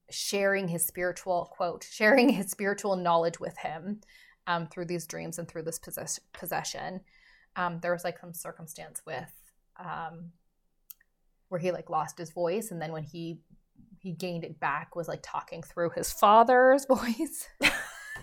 sharing 0.10 0.67
his 0.67 0.86
spiritual, 0.86 1.51
quote, 1.56 1.86
sharing 1.89 2.30
his 2.30 2.51
spiritual 2.51 2.95
knowledge 2.95 3.39
with 3.39 3.58
him 3.58 4.01
um, 4.45 4.67
through 4.67 4.86
these 4.86 5.08
dreams 5.08 5.39
and 5.39 5.47
through 5.47 5.63
this 5.63 5.80
possess- 5.80 6.19
possession 6.34 7.01
um, 7.55 7.79
there 7.81 7.91
was 7.91 8.03
like 8.03 8.19
some 8.19 8.33
circumstance 8.33 9.01
with 9.05 9.31
um, 9.77 10.31
where 11.49 11.59
he 11.59 11.71
like 11.71 11.89
lost 11.89 12.17
his 12.17 12.31
voice 12.31 12.71
and 12.71 12.81
then 12.81 12.91
when 12.91 13.04
he 13.04 13.39
he 13.99 14.12
gained 14.13 14.43
it 14.43 14.60
back 14.60 14.95
was 14.95 15.08
like 15.08 15.19
talking 15.21 15.62
through 15.62 15.89
his 15.91 16.12
father's 16.12 16.85
voice 16.89 17.47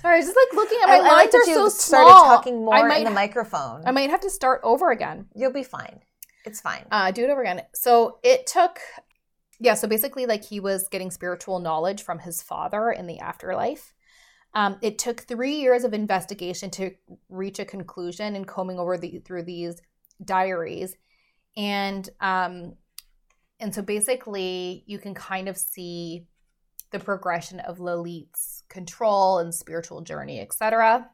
sorry 0.01 0.15
i 0.15 0.17
was 0.17 0.27
just 0.27 0.37
like 0.37 0.57
looking 0.57 0.79
at 0.83 0.89
my 0.89 0.95
I, 0.95 0.97
I 0.97 1.01
like 1.01 1.33
lines 1.33 1.35
are 1.35 1.51
you 1.51 1.55
so 1.55 1.69
started 1.69 2.11
small 2.11 2.25
talking 2.25 2.65
more 2.65 2.75
I 2.75 2.89
might, 2.89 2.99
in 2.99 3.05
the 3.05 3.11
microphone. 3.11 3.83
I 3.87 3.91
might 3.91 4.11
have 4.11 4.21
to 4.21 4.31
start 4.31 4.61
over 4.65 4.91
again 4.91 5.27
You'll 5.35 5.53
be 5.53 5.63
fine. 5.63 6.01
It's 6.45 6.61
fine. 6.61 6.87
uh, 6.91 7.11
do 7.11 7.25
it 7.25 7.31
over 7.31 7.43
again. 7.43 7.63
So 7.75 8.19
it 8.23 8.47
took, 8.47 8.79
yeah. 9.61 9.75
So 9.75 9.87
basically, 9.87 10.25
like 10.25 10.45
he 10.45 10.61
was 10.61 10.89
getting 10.89 11.11
spiritual 11.11 11.59
knowledge 11.59 12.03
from 12.03 12.21
his 12.21 12.41
father 12.43 12.91
in 12.91 13.07
the 13.07 13.19
afterlife. 13.19 13.93
Um, 14.55 14.79
it 14.83 14.99
took 14.99 15.21
three 15.21 15.57
years 15.57 15.85
of 15.85 15.93
investigation 15.95 16.71
to 16.71 16.93
reach 17.29 17.59
a 17.59 17.65
conclusion 17.65 18.35
and 18.35 18.47
combing 18.47 18.79
over 18.79 18.97
the 18.97 19.21
through 19.25 19.45
these 19.45 19.81
diaries, 20.25 20.97
and 21.57 22.09
um, 22.21 22.75
and 23.61 23.75
so 23.75 23.83
basically, 23.83 24.85
you 24.87 24.99
can 24.99 25.15
kind 25.15 25.49
of 25.49 25.57
see 25.57 26.27
the 26.91 26.99
progression 26.99 27.61
of 27.61 27.81
Lalit's 27.81 28.63
control 28.69 29.39
and 29.39 29.55
spiritual 29.55 30.01
journey, 30.01 30.41
etc. 30.41 31.11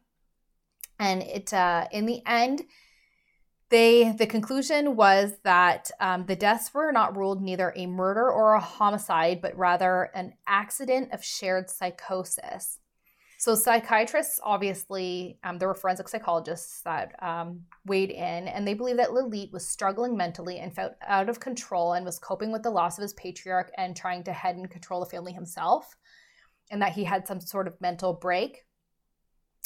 And 0.99 1.23
it 1.23 1.53
uh, 1.53 1.87
in 1.91 2.07
the 2.07 2.23
end 2.27 2.63
They 3.71 4.13
the 4.13 4.27
conclusion 4.27 4.95
was 4.95 5.33
that 5.43 5.91
um, 6.01 6.27
the 6.27 6.37
deaths 6.37 6.73
were 6.73 6.93
not 6.93 7.17
ruled 7.17 7.43
neither 7.43 7.73
a 7.75 7.87
murder 7.87 8.31
or 8.31 8.55
a 8.55 8.61
homicide, 8.61 9.41
but 9.43 9.57
rather 9.59 10.11
an 10.15 10.35
accident 10.47 11.13
of 11.13 11.25
shared 11.25 11.71
psychosis. 11.71 12.79
So 13.45 13.55
psychiatrists, 13.55 14.41
obviously, 14.43 15.39
um, 15.45 15.59
there 15.59 15.69
were 15.69 15.75
forensic 15.75 16.09
psychologists 16.09 16.81
that 16.87 17.15
um, 17.23 17.61
weighed 17.85 18.11
in, 18.11 18.49
and 18.49 18.67
they 18.67 18.73
believe 18.73 18.97
that 18.97 19.11
Lalit 19.11 19.53
was 19.53 19.69
struggling 19.69 20.17
mentally 20.17 20.61
and 20.61 20.75
felt 20.75 20.95
out 21.07 21.29
of 21.29 21.41
control 21.41 21.93
and 21.93 22.07
was 22.07 22.19
coping 22.19 22.53
with 22.53 22.63
the 22.63 22.71
loss 22.71 22.97
of 22.97 23.03
his 23.03 23.13
patriarch 23.13 23.71
and 23.77 23.95
trying 23.95 24.25
to 24.25 24.33
head 24.33 24.57
and 24.57 24.71
control 24.71 25.01
the 25.01 25.11
family 25.11 25.35
himself, 25.35 25.95
and 26.71 26.81
that 26.81 26.95
he 26.95 27.05
had 27.05 27.29
some 27.29 27.39
sort 27.39 27.69
of 27.69 27.79
mental 27.83 28.15
break 28.15 28.65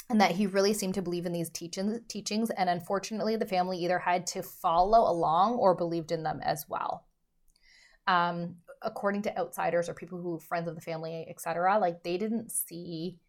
and 0.09 0.19
that 0.19 0.31
he 0.31 0.45
really 0.45 0.73
seemed 0.73 0.95
to 0.95 1.01
believe 1.01 1.25
in 1.25 1.31
these 1.31 1.49
teachings 1.49 2.01
teachings 2.09 2.49
and 2.49 2.69
unfortunately 2.69 3.37
the 3.37 3.45
family 3.45 3.77
either 3.77 3.99
had 3.99 4.27
to 4.27 4.43
follow 4.43 5.09
along 5.09 5.53
or 5.53 5.73
believed 5.73 6.11
in 6.11 6.23
them 6.23 6.41
as 6.43 6.65
well. 6.67 7.05
Um, 8.07 8.57
according 8.81 9.21
to 9.21 9.37
outsiders 9.39 9.87
or 9.87 9.93
people 9.93 10.21
who 10.21 10.31
were 10.31 10.39
friends 10.39 10.67
of 10.67 10.75
the 10.75 10.81
family 10.81 11.25
etc 11.29 11.77
like 11.79 12.03
they 12.03 12.17
didn't 12.17 12.51
see 12.51 13.19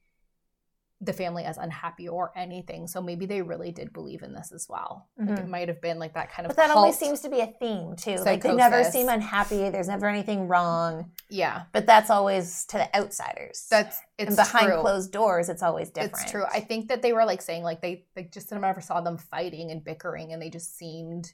the 1.02 1.12
family 1.14 1.44
as 1.44 1.56
unhappy 1.56 2.06
or 2.08 2.30
anything 2.36 2.86
so 2.86 3.00
maybe 3.00 3.24
they 3.24 3.40
really 3.40 3.72
did 3.72 3.90
believe 3.92 4.22
in 4.22 4.34
this 4.34 4.52
as 4.52 4.66
well 4.68 5.08
like 5.18 5.30
it 5.38 5.46
Mhm. 5.46 5.48
might 5.48 5.68
have 5.68 5.80
been 5.80 5.98
like 5.98 6.12
that 6.14 6.30
kind 6.30 6.44
of 6.44 6.50
But 6.54 6.56
that 6.58 6.70
always 6.76 6.96
seems 6.98 7.20
to 7.22 7.30
be 7.30 7.40
a 7.40 7.46
theme 7.46 7.96
too. 7.96 8.16
Like 8.16 8.42
they 8.42 8.54
never 8.54 8.84
seem 8.84 9.08
unhappy. 9.08 9.70
There's 9.70 9.88
never 9.88 10.06
anything 10.06 10.46
wrong. 10.46 11.10
yeah 11.30 11.62
But 11.72 11.86
that's 11.86 12.10
always 12.10 12.66
to 12.66 12.76
the 12.78 12.94
outsiders. 12.96 13.66
that's 13.70 13.98
it's 14.18 14.28
and 14.28 14.36
behind 14.36 14.66
true. 14.66 14.80
closed 14.82 15.10
doors, 15.12 15.48
it's 15.48 15.62
always 15.62 15.88
different. 15.90 16.22
It's 16.22 16.30
true. 16.30 16.44
I 16.52 16.60
think 16.60 16.88
that 16.88 17.00
they 17.00 17.14
were 17.14 17.24
like 17.24 17.40
saying 17.40 17.62
like 17.62 17.80
they 17.80 18.04
they 18.14 18.24
just 18.24 18.52
never 18.52 18.82
saw 18.82 19.00
them 19.00 19.16
fighting 19.16 19.70
and 19.70 19.82
bickering, 19.82 20.32
and 20.34 20.42
they 20.42 20.50
just 20.50 20.76
seemed, 20.76 21.32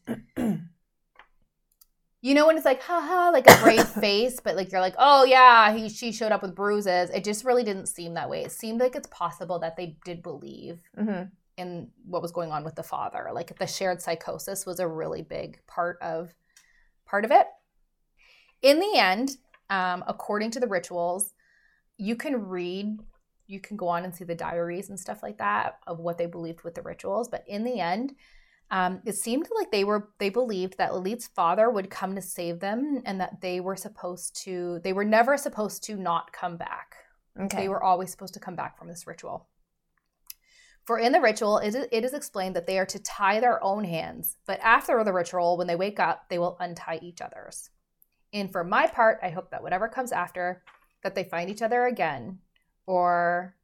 you 2.23 2.35
know, 2.35 2.47
when 2.47 2.57
it's 2.57 2.64
like 2.64 2.83
haha, 2.83 3.31
like 3.31 3.49
a 3.49 3.62
brave 3.62 3.89
face, 4.01 4.41
but 4.41 4.57
like 4.57 4.73
you're 4.73 4.81
like, 4.81 4.97
oh 4.99 5.25
yeah, 5.25 5.77
he 5.77 5.89
she 5.89 6.12
showed 6.12 6.33
up 6.33 6.43
with 6.43 6.55
bruises. 6.55 7.11
It 7.11 7.25
just 7.25 7.45
really 7.45 7.64
didn't 7.64 7.87
seem 7.87 8.14
that 8.14 8.31
way. 8.31 8.43
It 8.43 8.53
seemed 8.53 8.81
like 8.81 8.97
it's 8.97 9.09
possible 9.09 9.59
that 9.61 9.77
they 9.77 9.97
did 10.05 10.23
believe 10.23 10.81
hmm 10.97 11.25
in 11.57 11.89
what 12.05 12.23
was 12.23 12.33
going 12.33 12.53
on 12.53 12.64
with 12.64 12.75
the 12.75 12.83
father. 12.83 13.31
Like 13.33 13.59
the 13.59 13.67
shared 13.67 14.03
psychosis 14.03 14.67
was 14.67 14.79
a 14.79 14.87
really 14.87 15.23
big 15.23 15.59
part 15.67 15.99
of 16.03 16.35
part 17.07 17.25
of 17.25 17.31
it. 17.31 17.47
In 18.62 18.81
the 18.81 18.99
end, 18.99 19.31
um, 19.71 20.05
according 20.07 20.51
to 20.53 20.61
the 20.61 20.67
rituals, 20.67 21.35
you 21.97 22.17
can 22.17 22.47
read, 22.47 22.99
you 23.47 23.61
can 23.61 23.77
go 23.77 23.89
on 23.89 24.05
and 24.05 24.14
see 24.14 24.25
the 24.25 24.35
diaries 24.35 24.91
and 24.91 24.99
stuff 24.99 25.23
like 25.23 25.39
that 25.39 25.79
of 25.87 25.99
what 25.99 26.19
they 26.19 26.27
believed 26.27 26.62
with 26.62 26.75
the 26.75 26.83
rituals. 26.83 27.29
But 27.29 27.45
in 27.47 27.64
the 27.64 27.81
end, 27.81 28.14
um, 28.71 29.01
it 29.05 29.14
seemed 29.14 29.49
like 29.57 29.71
they 29.71 29.85
were 29.85 30.11
they 30.19 30.29
believed 30.29 30.79
that 30.79 30.93
Lalit's 30.93 31.29
father 31.29 31.71
would 31.71 31.91
come 31.91 32.14
to 32.14 32.23
save 32.23 32.61
them, 32.61 33.03
and 33.05 33.21
that 33.21 33.41
they 33.41 33.61
were 33.61 33.77
supposed 33.77 34.37
to. 34.45 34.81
They 34.83 34.93
were 34.93 35.05
never 35.05 35.37
supposed 35.37 35.83
to 35.85 35.97
not 35.97 36.33
come 36.33 36.57
back. 36.57 36.97
Okay. 37.39 37.62
They 37.62 37.69
were 37.69 37.83
always 37.83 38.11
supposed 38.11 38.35
to 38.35 38.41
come 38.41 38.57
back 38.57 38.79
from 38.79 38.89
this 38.89 39.07
ritual. 39.07 39.47
For 40.85 40.99
in 40.99 41.12
the 41.12 41.21
ritual, 41.21 41.59
it 41.59 41.75
is, 41.75 41.87
it 41.91 42.05
is 42.05 42.14
explained 42.14 42.55
that 42.55 42.67
they 42.67 42.79
are 42.79 42.87
to 42.87 42.99
tie 43.01 43.41
their 43.41 43.62
own 43.62 43.83
hands, 43.85 44.37
but 44.47 44.61
after 44.61 45.03
the 45.03 45.12
ritual, 45.12 45.57
when 45.57 45.67
they 45.67 45.75
wake 45.75 45.99
up, 45.99 46.29
they 46.29 46.39
will 46.39 46.57
untie 46.61 47.01
each 47.03 47.21
other's. 47.21 47.71
And 48.33 48.53
for 48.53 48.62
my 48.62 48.87
part, 48.87 49.19
I 49.21 49.31
hope 49.31 49.51
that 49.51 49.62
whatever 49.62 49.89
comes 49.89 50.12
after, 50.12 50.62
that 51.03 51.17
they 51.17 51.25
find 51.25 51.51
each 51.51 51.61
other 51.61 51.87
again, 51.87 52.39
or, 52.87 53.57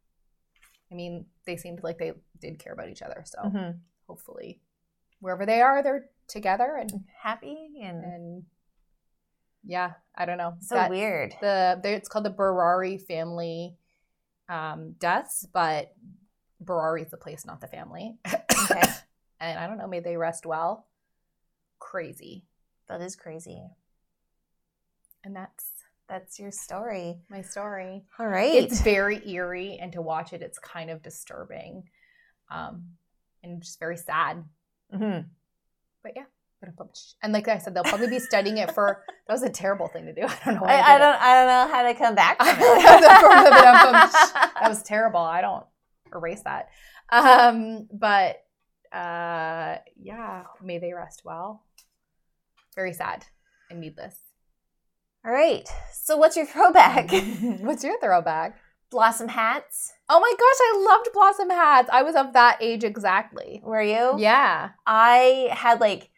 I 0.90 0.96
mean, 0.96 1.26
they 1.46 1.56
seemed 1.56 1.84
like 1.84 1.98
they 1.98 2.12
did 2.40 2.58
care 2.58 2.72
about 2.72 2.88
each 2.88 3.02
other, 3.02 3.22
so 3.24 3.38
Mhm. 3.38 3.78
hopefully, 4.08 4.60
wherever 5.22 5.46
they 5.46 5.60
are, 5.62 5.82
they're 5.82 6.06
together 6.28 6.76
and 6.78 6.90
happy 7.22 7.56
and 7.82 8.04
and 8.04 8.42
yeah, 9.64 9.92
I 10.16 10.26
don't 10.26 10.38
know. 10.38 10.54
so 10.60 10.88
weird. 10.90 11.34
the 11.40 11.80
it's 11.84 12.08
called 12.08 12.24
the 12.24 12.30
Burari 12.30 12.98
family 13.00 13.76
um, 14.48 14.96
deaths, 14.98 15.46
but 15.52 15.94
Burari 16.62 17.02
is 17.02 17.10
the 17.10 17.16
place, 17.16 17.46
not 17.46 17.60
the 17.60 17.68
family. 17.68 18.16
Okay. 18.26 18.82
and 19.40 19.58
I 19.58 19.66
don't 19.68 19.78
know, 19.78 19.86
may 19.86 20.00
they 20.00 20.16
rest 20.16 20.44
well. 20.46 20.86
Crazy, 21.78 22.44
That 22.88 23.00
is 23.00 23.16
crazy. 23.16 23.62
and 25.24 25.34
that's 25.36 25.70
That's 26.08 26.38
your 26.40 26.50
story. 26.50 27.20
my 27.30 27.42
story. 27.42 28.04
All 28.18 28.26
right. 28.26 28.54
It's 28.54 28.80
very 28.82 29.20
eerie, 29.28 29.78
and 29.80 29.92
to 29.92 30.02
watch 30.02 30.32
it, 30.32 30.42
it's 30.42 30.58
kind 30.58 30.90
of 30.90 31.02
disturbing, 31.02 31.84
um, 32.50 32.84
and 33.44 33.62
just 33.62 33.78
very 33.80 33.96
sad. 33.96 34.44
Mhm. 34.92 35.26
But 36.02 36.12
yeah. 36.16 36.24
And 37.24 37.32
like 37.32 37.48
I 37.48 37.58
said, 37.58 37.74
they'll 37.74 37.82
probably 37.82 38.08
be 38.08 38.20
studying 38.20 38.58
it 38.58 38.72
for. 38.72 39.02
That 39.28 39.34
was 39.34 39.42
a 39.44 39.50
terrible 39.50 39.86
thing 39.88 40.04
to 40.06 40.12
do. 40.12 40.22
I 40.26 40.38
don't 40.44 40.54
know. 40.56 40.60
why 40.62 40.74
I, 40.74 40.94
I 40.94 40.98
did 40.98 41.04
don't. 41.04 41.22
I 41.22 41.34
don't 41.34 41.46
know 41.46 41.74
how 41.74 41.82
to 41.84 41.94
come 41.94 42.14
back 42.14 42.36
from 42.38 42.46
that 42.58 44.52
it. 44.64 44.68
was 44.68 44.82
terrible. 44.82 45.20
I 45.20 45.40
don't 45.40 45.64
erase 46.14 46.42
that. 46.42 46.68
Um, 47.10 47.88
but 47.92 48.36
uh, 48.92 49.76
yeah, 49.96 50.42
may 50.62 50.78
they 50.78 50.92
rest 50.92 51.22
well. 51.24 51.64
Very 52.74 52.92
sad 52.92 53.24
and 53.70 53.80
needless. 53.80 54.16
All 55.24 55.32
right. 55.32 55.66
So, 55.92 56.16
what's 56.16 56.36
your 56.36 56.46
throwback? 56.46 57.10
What's 57.60 57.84
your 57.84 57.98
throwback? 58.00 58.58
Blossom 58.92 59.28
hats. 59.28 59.92
Oh 60.08 60.20
my 60.20 60.32
gosh, 60.38 60.58
I 60.60 60.86
loved 60.88 61.08
blossom 61.12 61.50
hats. 61.50 61.90
I 61.92 62.02
was 62.02 62.14
of 62.14 62.34
that 62.34 62.58
age 62.60 62.84
exactly. 62.84 63.60
Were 63.64 63.82
you? 63.82 64.14
Yeah. 64.18 64.70
I 64.86 65.48
had 65.50 65.80
like 65.80 66.10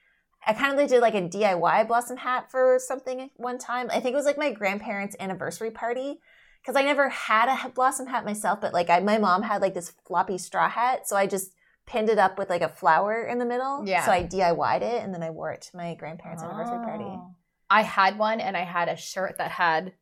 I 0.46 0.52
kind 0.52 0.78
of 0.78 0.88
did 0.88 1.00
like 1.00 1.14
a 1.14 1.22
DIY 1.22 1.88
blossom 1.88 2.18
hat 2.18 2.50
for 2.50 2.78
something 2.78 3.30
one 3.36 3.58
time. 3.58 3.88
I 3.90 4.00
think 4.00 4.12
it 4.12 4.16
was 4.16 4.26
like 4.26 4.36
my 4.36 4.50
grandparents' 4.50 5.16
anniversary 5.18 5.70
party 5.70 6.20
because 6.60 6.76
I 6.76 6.82
never 6.82 7.08
had 7.08 7.48
a 7.48 7.68
blossom 7.70 8.08
hat 8.08 8.24
myself, 8.24 8.60
but 8.60 8.72
like 8.72 8.90
I, 8.90 9.00
my 9.00 9.18
mom 9.18 9.42
had 9.42 9.62
like 9.62 9.74
this 9.74 9.92
floppy 10.04 10.36
straw 10.36 10.68
hat, 10.68 11.08
so 11.08 11.16
I 11.16 11.26
just 11.26 11.52
pinned 11.86 12.08
it 12.08 12.18
up 12.18 12.38
with 12.38 12.50
like 12.50 12.62
a 12.62 12.68
flower 12.68 13.24
in 13.24 13.38
the 13.38 13.44
middle. 13.44 13.84
Yeah. 13.86 14.04
So 14.04 14.12
I 14.12 14.24
DIY'd 14.24 14.82
it 14.82 15.02
and 15.02 15.14
then 15.14 15.22
I 15.22 15.30
wore 15.30 15.52
it 15.52 15.62
to 15.62 15.76
my 15.76 15.94
grandparents' 15.94 16.42
anniversary 16.42 16.78
party. 16.78 17.04
Oh. 17.04 17.34
I 17.70 17.82
had 17.82 18.18
one 18.18 18.40
and 18.40 18.56
I 18.56 18.64
had 18.64 18.88
a 18.88 18.96
shirt 18.96 19.36
that 19.38 19.52
had 19.52 19.92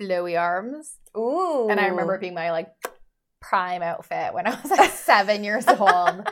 flowy 0.00 0.38
arms. 0.40 0.96
Ooh. 1.16 1.68
And 1.70 1.78
I 1.80 1.86
remember 1.88 2.14
it 2.14 2.20
being 2.20 2.34
my 2.34 2.50
like 2.52 2.68
prime 3.40 3.82
outfit 3.82 4.34
when 4.34 4.46
I 4.46 4.50
was 4.60 4.70
like 4.70 4.90
seven 4.90 5.44
years 5.44 5.66
old. 5.68 5.78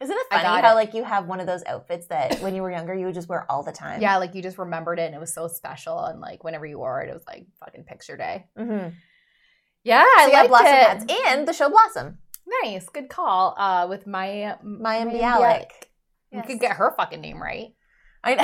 Isn't 0.00 0.16
it 0.16 0.26
funny 0.28 0.44
how 0.44 0.72
it. 0.72 0.74
like 0.74 0.92
you 0.94 1.04
have 1.04 1.26
one 1.26 1.40
of 1.40 1.46
those 1.46 1.62
outfits 1.66 2.08
that 2.08 2.40
when 2.40 2.54
you 2.54 2.62
were 2.62 2.70
younger 2.70 2.94
you 2.94 3.06
would 3.06 3.14
just 3.14 3.28
wear 3.28 3.50
all 3.50 3.62
the 3.62 3.72
time? 3.72 4.02
Yeah, 4.02 4.16
like 4.18 4.34
you 4.34 4.42
just 4.42 4.58
remembered 4.58 4.98
it 4.98 5.04
and 5.06 5.14
it 5.14 5.20
was 5.20 5.32
so 5.32 5.48
special. 5.48 6.04
And 6.04 6.20
like 6.20 6.44
whenever 6.44 6.66
you 6.66 6.78
wore 6.78 7.00
it, 7.02 7.08
it 7.10 7.14
was 7.14 7.24
like 7.26 7.46
fucking 7.60 7.84
picture 7.84 8.16
day. 8.16 8.46
Mm-hmm. 8.58 8.88
Yeah, 9.84 10.04
So 10.18 10.22
I 10.22 10.26
you 10.26 10.32
liked 10.32 10.48
blossom 10.48 10.66
it. 10.66 10.72
hats 10.72 11.04
and 11.26 11.48
the 11.48 11.52
show 11.52 11.68
Blossom. 11.70 12.18
Nice, 12.62 12.88
good 12.88 13.08
call. 13.08 13.54
Uh, 13.56 13.86
with 13.88 14.06
Maya 14.06 14.56
Maya 14.62 15.06
Bialik. 15.06 15.20
Bialik. 15.40 15.70
Yes. 16.32 16.46
could 16.46 16.58
get 16.60 16.76
her 16.76 16.92
fucking 16.96 17.20
name 17.20 17.40
right. 17.40 17.74
I, 18.24 18.34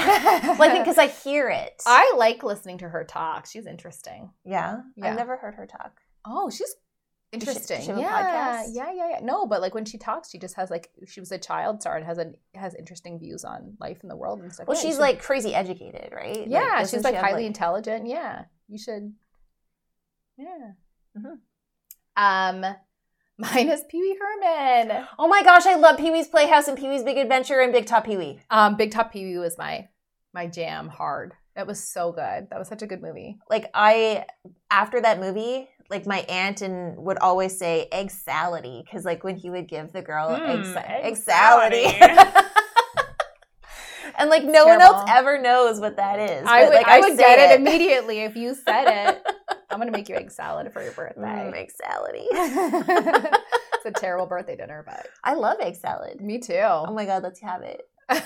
well, 0.59 0.63
I 0.63 0.71
think 0.71 0.85
because 0.85 0.99
I 0.99 1.07
hear 1.09 1.49
it. 1.49 1.83
I 1.87 2.15
like 2.17 2.43
listening 2.43 2.79
to 2.79 2.89
her 2.89 3.05
talk. 3.05 3.47
She's 3.47 3.67
interesting. 3.67 4.31
yeah, 4.45 4.81
Yeah. 4.97 5.11
I've 5.11 5.17
never 5.17 5.37
heard 5.37 5.55
her 5.55 5.67
talk. 5.67 6.01
Oh, 6.25 6.51
she's 6.51 6.59
Does 6.61 6.75
she- 7.43 7.49
interesting. 7.49 7.81
she 7.83 7.89
yeah, 8.01 8.65
yeah, 8.69 8.93
yeah, 8.93 9.09
yeah. 9.13 9.19
No, 9.23 9.47
but 9.47 9.61
like 9.61 9.75
when 9.75 9.85
she 9.85 9.97
talks, 9.99 10.31
she 10.31 10.39
just 10.39 10.55
has 10.57 10.71
like 10.71 10.91
she 11.07 11.21
was 11.21 11.33
a 11.33 11.39
child 11.39 11.81
star 11.81 11.97
and 11.97 12.05
has 12.05 12.19
a 12.19 12.33
has 12.55 12.75
interesting 12.75 13.19
views 13.19 13.45
on 13.45 13.77
life 13.81 13.99
and 14.03 14.11
the 14.11 14.17
world 14.17 14.41
and 14.41 14.53
stuff. 14.53 14.67
Well, 14.69 14.77
Yeah, 14.77 14.83
she's 14.83 14.95
should- 14.95 15.01
like 15.01 15.23
crazy 15.23 15.55
educated, 15.55 16.13
right? 16.13 16.47
yeah, 16.47 16.81
doesn't 16.81 16.99
she's 16.99 17.05
like 17.05 17.15
she 17.15 17.21
highly 17.21 17.47
intelligent. 17.47 18.07
Yeah, 18.07 18.45
you 18.69 18.79
should. 18.79 19.15
Yeah. 20.37 20.73
Mhm. 21.17 21.39
Um, 22.17 22.77
mine 23.55 23.69
is 23.69 23.83
Pee 23.89 24.01
Wee 24.01 24.19
Herman. 24.21 25.07
Oh 25.19 25.29
my 25.29 25.43
gosh, 25.43 25.67
I 25.67 25.75
love 25.77 25.97
Pee 25.99 26.11
Wee's 26.11 26.29
Playhouse 26.29 26.69
and 26.69 26.77
Pee 26.79 26.89
Wee's 26.89 27.03
Big 27.03 27.17
Adventure 27.19 27.61
and 27.61 27.73
Big 27.73 27.87
Top 27.87 28.05
Pee 28.05 28.17
Wee. 28.17 28.41
Um, 28.51 28.77
Big 28.77 28.91
Top 28.93 29.13
Pee 29.13 29.25
Wee 29.25 29.39
was 29.39 29.57
my 29.59 29.89
my 30.33 30.47
jam 30.47 30.89
hard. 30.89 31.33
That 31.57 31.67
was 31.67 31.83
so 31.83 32.13
good. 32.13 32.49
That 32.51 32.59
was 32.59 32.69
such 32.69 32.83
a 32.83 32.87
good 32.87 33.03
movie. 33.03 33.39
Like 33.51 33.71
I, 33.75 34.25
after 34.71 35.01
that 35.01 35.19
movie, 35.19 35.69
like 35.91 36.07
my 36.07 36.19
aunt 36.29 36.63
and 36.63 36.97
would 36.99 37.19
always 37.19 37.59
say 37.59 37.89
egg 37.91 38.11
salady 38.11 38.85
because 38.85 39.05
like 39.05 39.25
when 39.25 39.37
he 39.37 39.51
would 39.51 39.69
give 39.69 39.93
the 39.93 40.01
girl 40.03 40.31
egg, 40.31 40.61
Mm, 40.61 40.73
sa- 40.73 40.81
egg 40.81 41.05
egg 41.05 41.15
salady. 41.17 42.01
and 44.19 44.31
like 44.31 44.45
no 44.45 44.67
one 44.67 44.81
else 44.81 45.05
ever 45.09 45.41
knows 45.41 45.81
what 45.81 45.97
that 45.97 46.21
is. 46.21 46.47
I 46.47 46.65
would 46.65 46.75
like, 46.75 46.87
I 46.87 47.01
would 47.01 47.17
say 47.17 47.37
get 47.37 47.51
it. 47.53 47.61
immediately 47.61 48.21
if 48.21 48.37
you 48.37 48.55
said 48.55 49.09
it. 49.09 49.23
I'm 49.71 49.79
gonna 49.79 49.91
make 49.91 50.09
you 50.09 50.17
egg 50.17 50.31
salad 50.31 50.73
for 50.73 50.83
your 50.83 50.93
birthday. 50.93 51.21
Mm, 51.23 51.55
egg 51.57 51.71
salad. 51.71 52.15
it's 52.15 53.87
a 53.87 53.91
terrible 53.93 54.27
birthday 54.27 54.57
dinner, 54.57 54.83
but 54.87 55.07
I 55.25 55.35
love 55.35 55.59
egg 55.61 55.77
salad. 55.77 56.21
me 56.21 56.39
too. 56.39 56.55
Oh 56.61 56.93
my 56.93 57.05
god, 57.07 57.23
let's 57.23 57.41
have 57.41 57.63
it. 57.63 57.83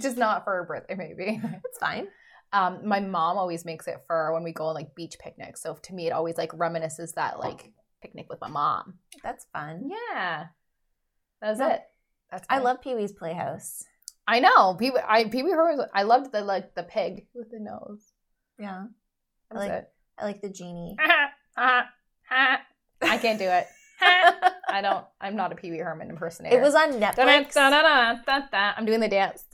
Just 0.00 0.16
not 0.16 0.44
for 0.44 0.54
her 0.54 0.64
birthday, 0.64 0.94
maybe. 0.94 1.40
It's 1.64 1.78
fine. 1.78 2.08
Um, 2.52 2.80
my 2.88 3.00
mom 3.00 3.36
always 3.36 3.64
makes 3.66 3.86
it 3.86 3.98
for 4.06 4.32
when 4.32 4.42
we 4.42 4.52
go 4.52 4.66
on 4.66 4.74
like 4.74 4.94
beach 4.94 5.16
picnics. 5.22 5.62
So 5.62 5.74
to 5.74 5.94
me, 5.94 6.06
it 6.06 6.12
always 6.12 6.38
like 6.38 6.52
reminisces 6.52 7.12
that 7.14 7.38
like 7.38 7.72
picnic 8.00 8.26
with 8.30 8.40
my 8.40 8.48
mom. 8.48 8.94
That's 9.22 9.44
fun. 9.52 9.90
Yeah, 9.90 10.46
that 11.42 11.50
was 11.50 11.58
No. 11.58 11.68
it. 11.68 11.82
That's 12.30 12.46
I 12.48 12.58
love 12.58 12.80
Pee 12.80 12.94
Wee's 12.94 13.12
Playhouse. 13.12 13.84
I 14.26 14.40
know. 14.40 14.74
Pee 14.74 14.90
Wee. 14.90 15.00
I 15.06 15.24
Pee 15.24 15.42
Wee 15.42 15.50
Herman. 15.52 15.86
I 15.94 16.02
loved 16.04 16.32
the 16.32 16.40
like 16.42 16.74
the 16.74 16.82
pig 16.82 17.26
with 17.34 17.50
the 17.50 17.58
nose. 17.60 18.12
Yeah. 18.58 18.84
That 19.50 19.56
I 19.56 19.58
was 19.60 19.68
like- 19.68 19.72
it. 19.82 19.92
I 20.20 20.24
like 20.24 20.40
the 20.40 20.48
genie. 20.48 20.96
I 21.56 23.18
can't 23.18 23.38
do 23.38 23.44
it. 23.44 23.66
I 24.00 24.80
don't. 24.82 25.04
I'm 25.20 25.34
not 25.34 25.52
a 25.52 25.54
Pee 25.54 25.70
Wee 25.70 25.78
Herman 25.78 26.10
impersonator. 26.10 26.56
It 26.56 26.62
was 26.62 26.74
on 26.74 26.92
Netflix. 26.94 27.16
I'm 28.76 28.84
doing 28.84 29.00
the 29.00 29.08
dance. 29.08 29.44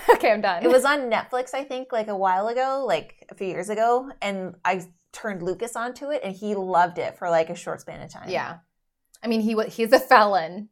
Okay, 0.14 0.32
I'm 0.32 0.40
done. 0.40 0.64
It 0.64 0.68
was 0.68 0.84
on 0.84 1.10
Netflix, 1.10 1.54
I 1.54 1.64
think, 1.64 1.92
like 1.92 2.08
a 2.08 2.16
while 2.16 2.48
ago, 2.48 2.84
like 2.86 3.26
a 3.30 3.34
few 3.34 3.46
years 3.46 3.68
ago, 3.68 4.10
and 4.20 4.56
I 4.64 4.84
turned 5.12 5.42
Lucas 5.42 5.76
onto 5.76 6.10
it, 6.10 6.22
and 6.24 6.34
he 6.34 6.54
loved 6.54 6.98
it 6.98 7.16
for 7.18 7.30
like 7.30 7.50
a 7.50 7.54
short 7.54 7.80
span 7.80 8.02
of 8.02 8.10
time. 8.10 8.28
Yeah. 8.28 8.58
I 9.22 9.28
mean, 9.28 9.40
he 9.40 9.54
was. 9.54 9.74
He's 9.74 9.92
a 9.92 10.00
felon. 10.00 10.68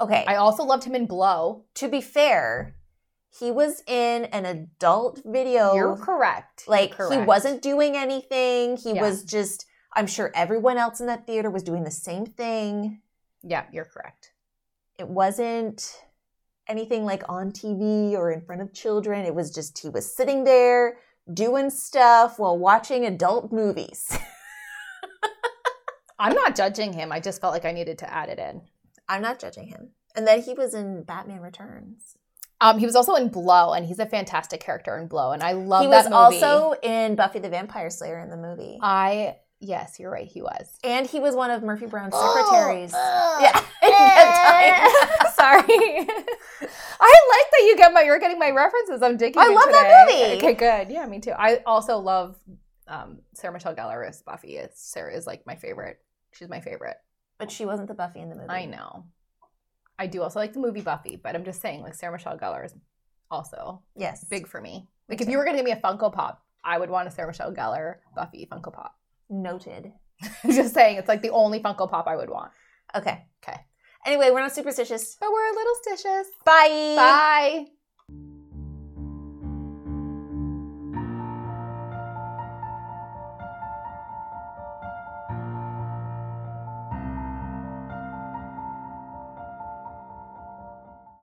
Okay. 0.00 0.24
I 0.26 0.36
also 0.36 0.64
loved 0.64 0.84
him 0.84 0.94
in 0.94 1.06
Blow. 1.06 1.64
to 1.74 1.88
be 1.88 2.00
fair, 2.00 2.74
he 3.38 3.50
was 3.50 3.82
in 3.86 4.26
an 4.26 4.44
adult 4.44 5.20
video. 5.24 5.74
You're 5.74 5.96
correct. 5.96 6.64
You're 6.66 6.76
like 6.76 6.94
he 6.94 7.18
wasn't 7.18 7.62
doing 7.62 7.96
anything. 7.96 8.76
He 8.76 8.92
Yeah. 8.94 9.02
was 9.02 9.24
just. 9.24 9.66
I'm 9.94 10.06
sure 10.06 10.30
everyone 10.34 10.78
else 10.78 11.00
in 11.00 11.06
that 11.06 11.26
theater 11.26 11.50
was 11.50 11.62
doing 11.62 11.84
the 11.84 11.90
same 11.90 12.24
thing. 12.24 13.02
Yeah, 13.42 13.66
you're 13.72 13.84
correct. 13.84 14.32
It 14.98 15.08
wasn't 15.08 16.02
anything 16.66 17.04
like 17.04 17.22
on 17.28 17.52
TV 17.52 18.12
or 18.14 18.30
in 18.30 18.40
front 18.40 18.62
of 18.62 18.72
children. 18.72 19.24
It 19.26 19.34
was 19.34 19.50
just 19.50 19.78
he 19.78 19.88
was 19.88 20.14
sitting 20.14 20.44
there 20.44 20.98
doing 21.32 21.68
stuff 21.70 22.38
while 22.38 22.56
watching 22.58 23.04
adult 23.04 23.52
movies. 23.52 24.16
I'm 26.18 26.34
not 26.34 26.54
judging 26.54 26.92
him. 26.92 27.10
I 27.10 27.18
just 27.20 27.40
felt 27.40 27.52
like 27.52 27.64
I 27.64 27.72
needed 27.72 27.98
to 27.98 28.12
add 28.12 28.28
it 28.28 28.38
in. 28.38 28.62
I'm 29.08 29.22
not 29.22 29.40
judging 29.40 29.66
him. 29.66 29.90
And 30.14 30.26
then 30.26 30.40
he 30.42 30.54
was 30.54 30.72
in 30.74 31.02
Batman 31.02 31.40
Returns. 31.40 32.16
Um, 32.62 32.78
he 32.78 32.86
was 32.86 32.94
also 32.94 33.16
in 33.16 33.28
Blow, 33.28 33.72
and 33.72 33.84
he's 33.84 33.98
a 33.98 34.06
fantastic 34.06 34.60
character 34.60 34.96
in 34.96 35.08
Blow, 35.08 35.32
and 35.32 35.42
I 35.42 35.52
love 35.52 35.82
he 35.82 35.90
that 35.90 36.04
was 36.04 36.12
also 36.12 36.78
in 36.80 37.16
Buffy 37.16 37.40
the 37.40 37.48
Vampire 37.48 37.90
Slayer 37.90 38.20
in 38.20 38.30
the 38.30 38.36
movie. 38.36 38.78
I 38.80 39.36
yes, 39.58 39.98
you're 39.98 40.12
right. 40.12 40.28
He 40.28 40.42
was. 40.42 40.78
and 40.84 41.04
he 41.04 41.18
was 41.18 41.34
one 41.34 41.50
of 41.50 41.64
Murphy 41.64 41.86
Brown's 41.86 42.14
secretaries. 42.14 42.92
Oh, 42.94 43.38
yeah. 43.42 43.58
in. 43.82 45.28
Sorry. 45.32 45.66
I 45.68 47.12
like 47.30 47.50
that 47.50 47.64
you 47.66 47.76
get 47.76 47.92
my 47.92 48.02
you're 48.02 48.20
getting 48.20 48.38
my 48.38 48.50
references. 48.50 49.02
I'm 49.02 49.16
digging. 49.16 49.42
I 49.42 49.48
love 49.48 49.68
that 49.72 50.06
movie. 50.08 50.36
Okay, 50.36 50.54
good. 50.54 50.92
Yeah, 50.92 51.04
me 51.06 51.18
too. 51.18 51.32
I 51.32 51.62
also 51.66 51.98
love 51.98 52.36
um, 52.86 53.18
Sarah 53.34 53.52
Michelle 53.52 53.74
Gellar 53.74 54.08
as 54.08 54.22
Buffy. 54.22 54.56
It's 54.56 54.80
Sarah 54.80 55.12
is 55.16 55.26
like 55.26 55.46
my 55.46 55.56
favorite. 55.56 55.98
She's 56.30 56.48
my 56.48 56.60
favorite. 56.60 56.96
But 57.38 57.50
she 57.50 57.64
wasn't 57.64 57.88
the 57.88 57.94
Buffy 57.94 58.20
in 58.20 58.28
the 58.28 58.36
movie. 58.36 58.48
I 58.50 58.66
know. 58.66 59.06
I 59.98 60.06
do 60.06 60.22
also 60.22 60.38
like 60.38 60.52
the 60.52 60.60
movie 60.60 60.80
Buffy, 60.80 61.16
but 61.16 61.34
I'm 61.34 61.44
just 61.44 61.60
saying, 61.60 61.82
like 61.82 61.94
Sarah 61.94 62.12
Michelle 62.12 62.38
Gellar 62.38 62.64
is 62.64 62.74
also 63.30 63.82
Yes. 63.96 64.24
big 64.24 64.46
for 64.46 64.60
me. 64.60 64.88
Like 65.08 65.20
if 65.20 65.28
you 65.28 65.38
were 65.38 65.44
gonna 65.44 65.56
give 65.58 65.64
me 65.66 65.72
a 65.72 65.76
Funko 65.76 66.12
Pop, 66.12 66.42
I 66.64 66.78
would 66.78 66.90
want 66.90 67.08
a 67.08 67.10
Sarah 67.10 67.28
Michelle 67.28 67.52
Gellar 67.52 67.96
Buffy 68.14 68.48
Funko 68.50 68.72
Pop. 68.72 68.94
Noted. 69.28 69.92
just 70.46 70.74
saying, 70.74 70.96
it's 70.96 71.08
like 71.08 71.22
the 71.22 71.30
only 71.30 71.60
Funko 71.60 71.90
Pop 71.90 72.06
I 72.06 72.16
would 72.16 72.30
want. 72.30 72.52
Okay. 72.94 73.24
Okay. 73.42 73.58
Anyway, 74.04 74.30
we're 74.30 74.40
not 74.40 74.52
superstitious. 74.54 75.16
But 75.20 75.30
we're 75.32 75.50
a 75.50 75.54
little 75.54 75.74
stitious. 75.86 76.24
Bye. 76.44 76.94
Bye. 76.96 77.66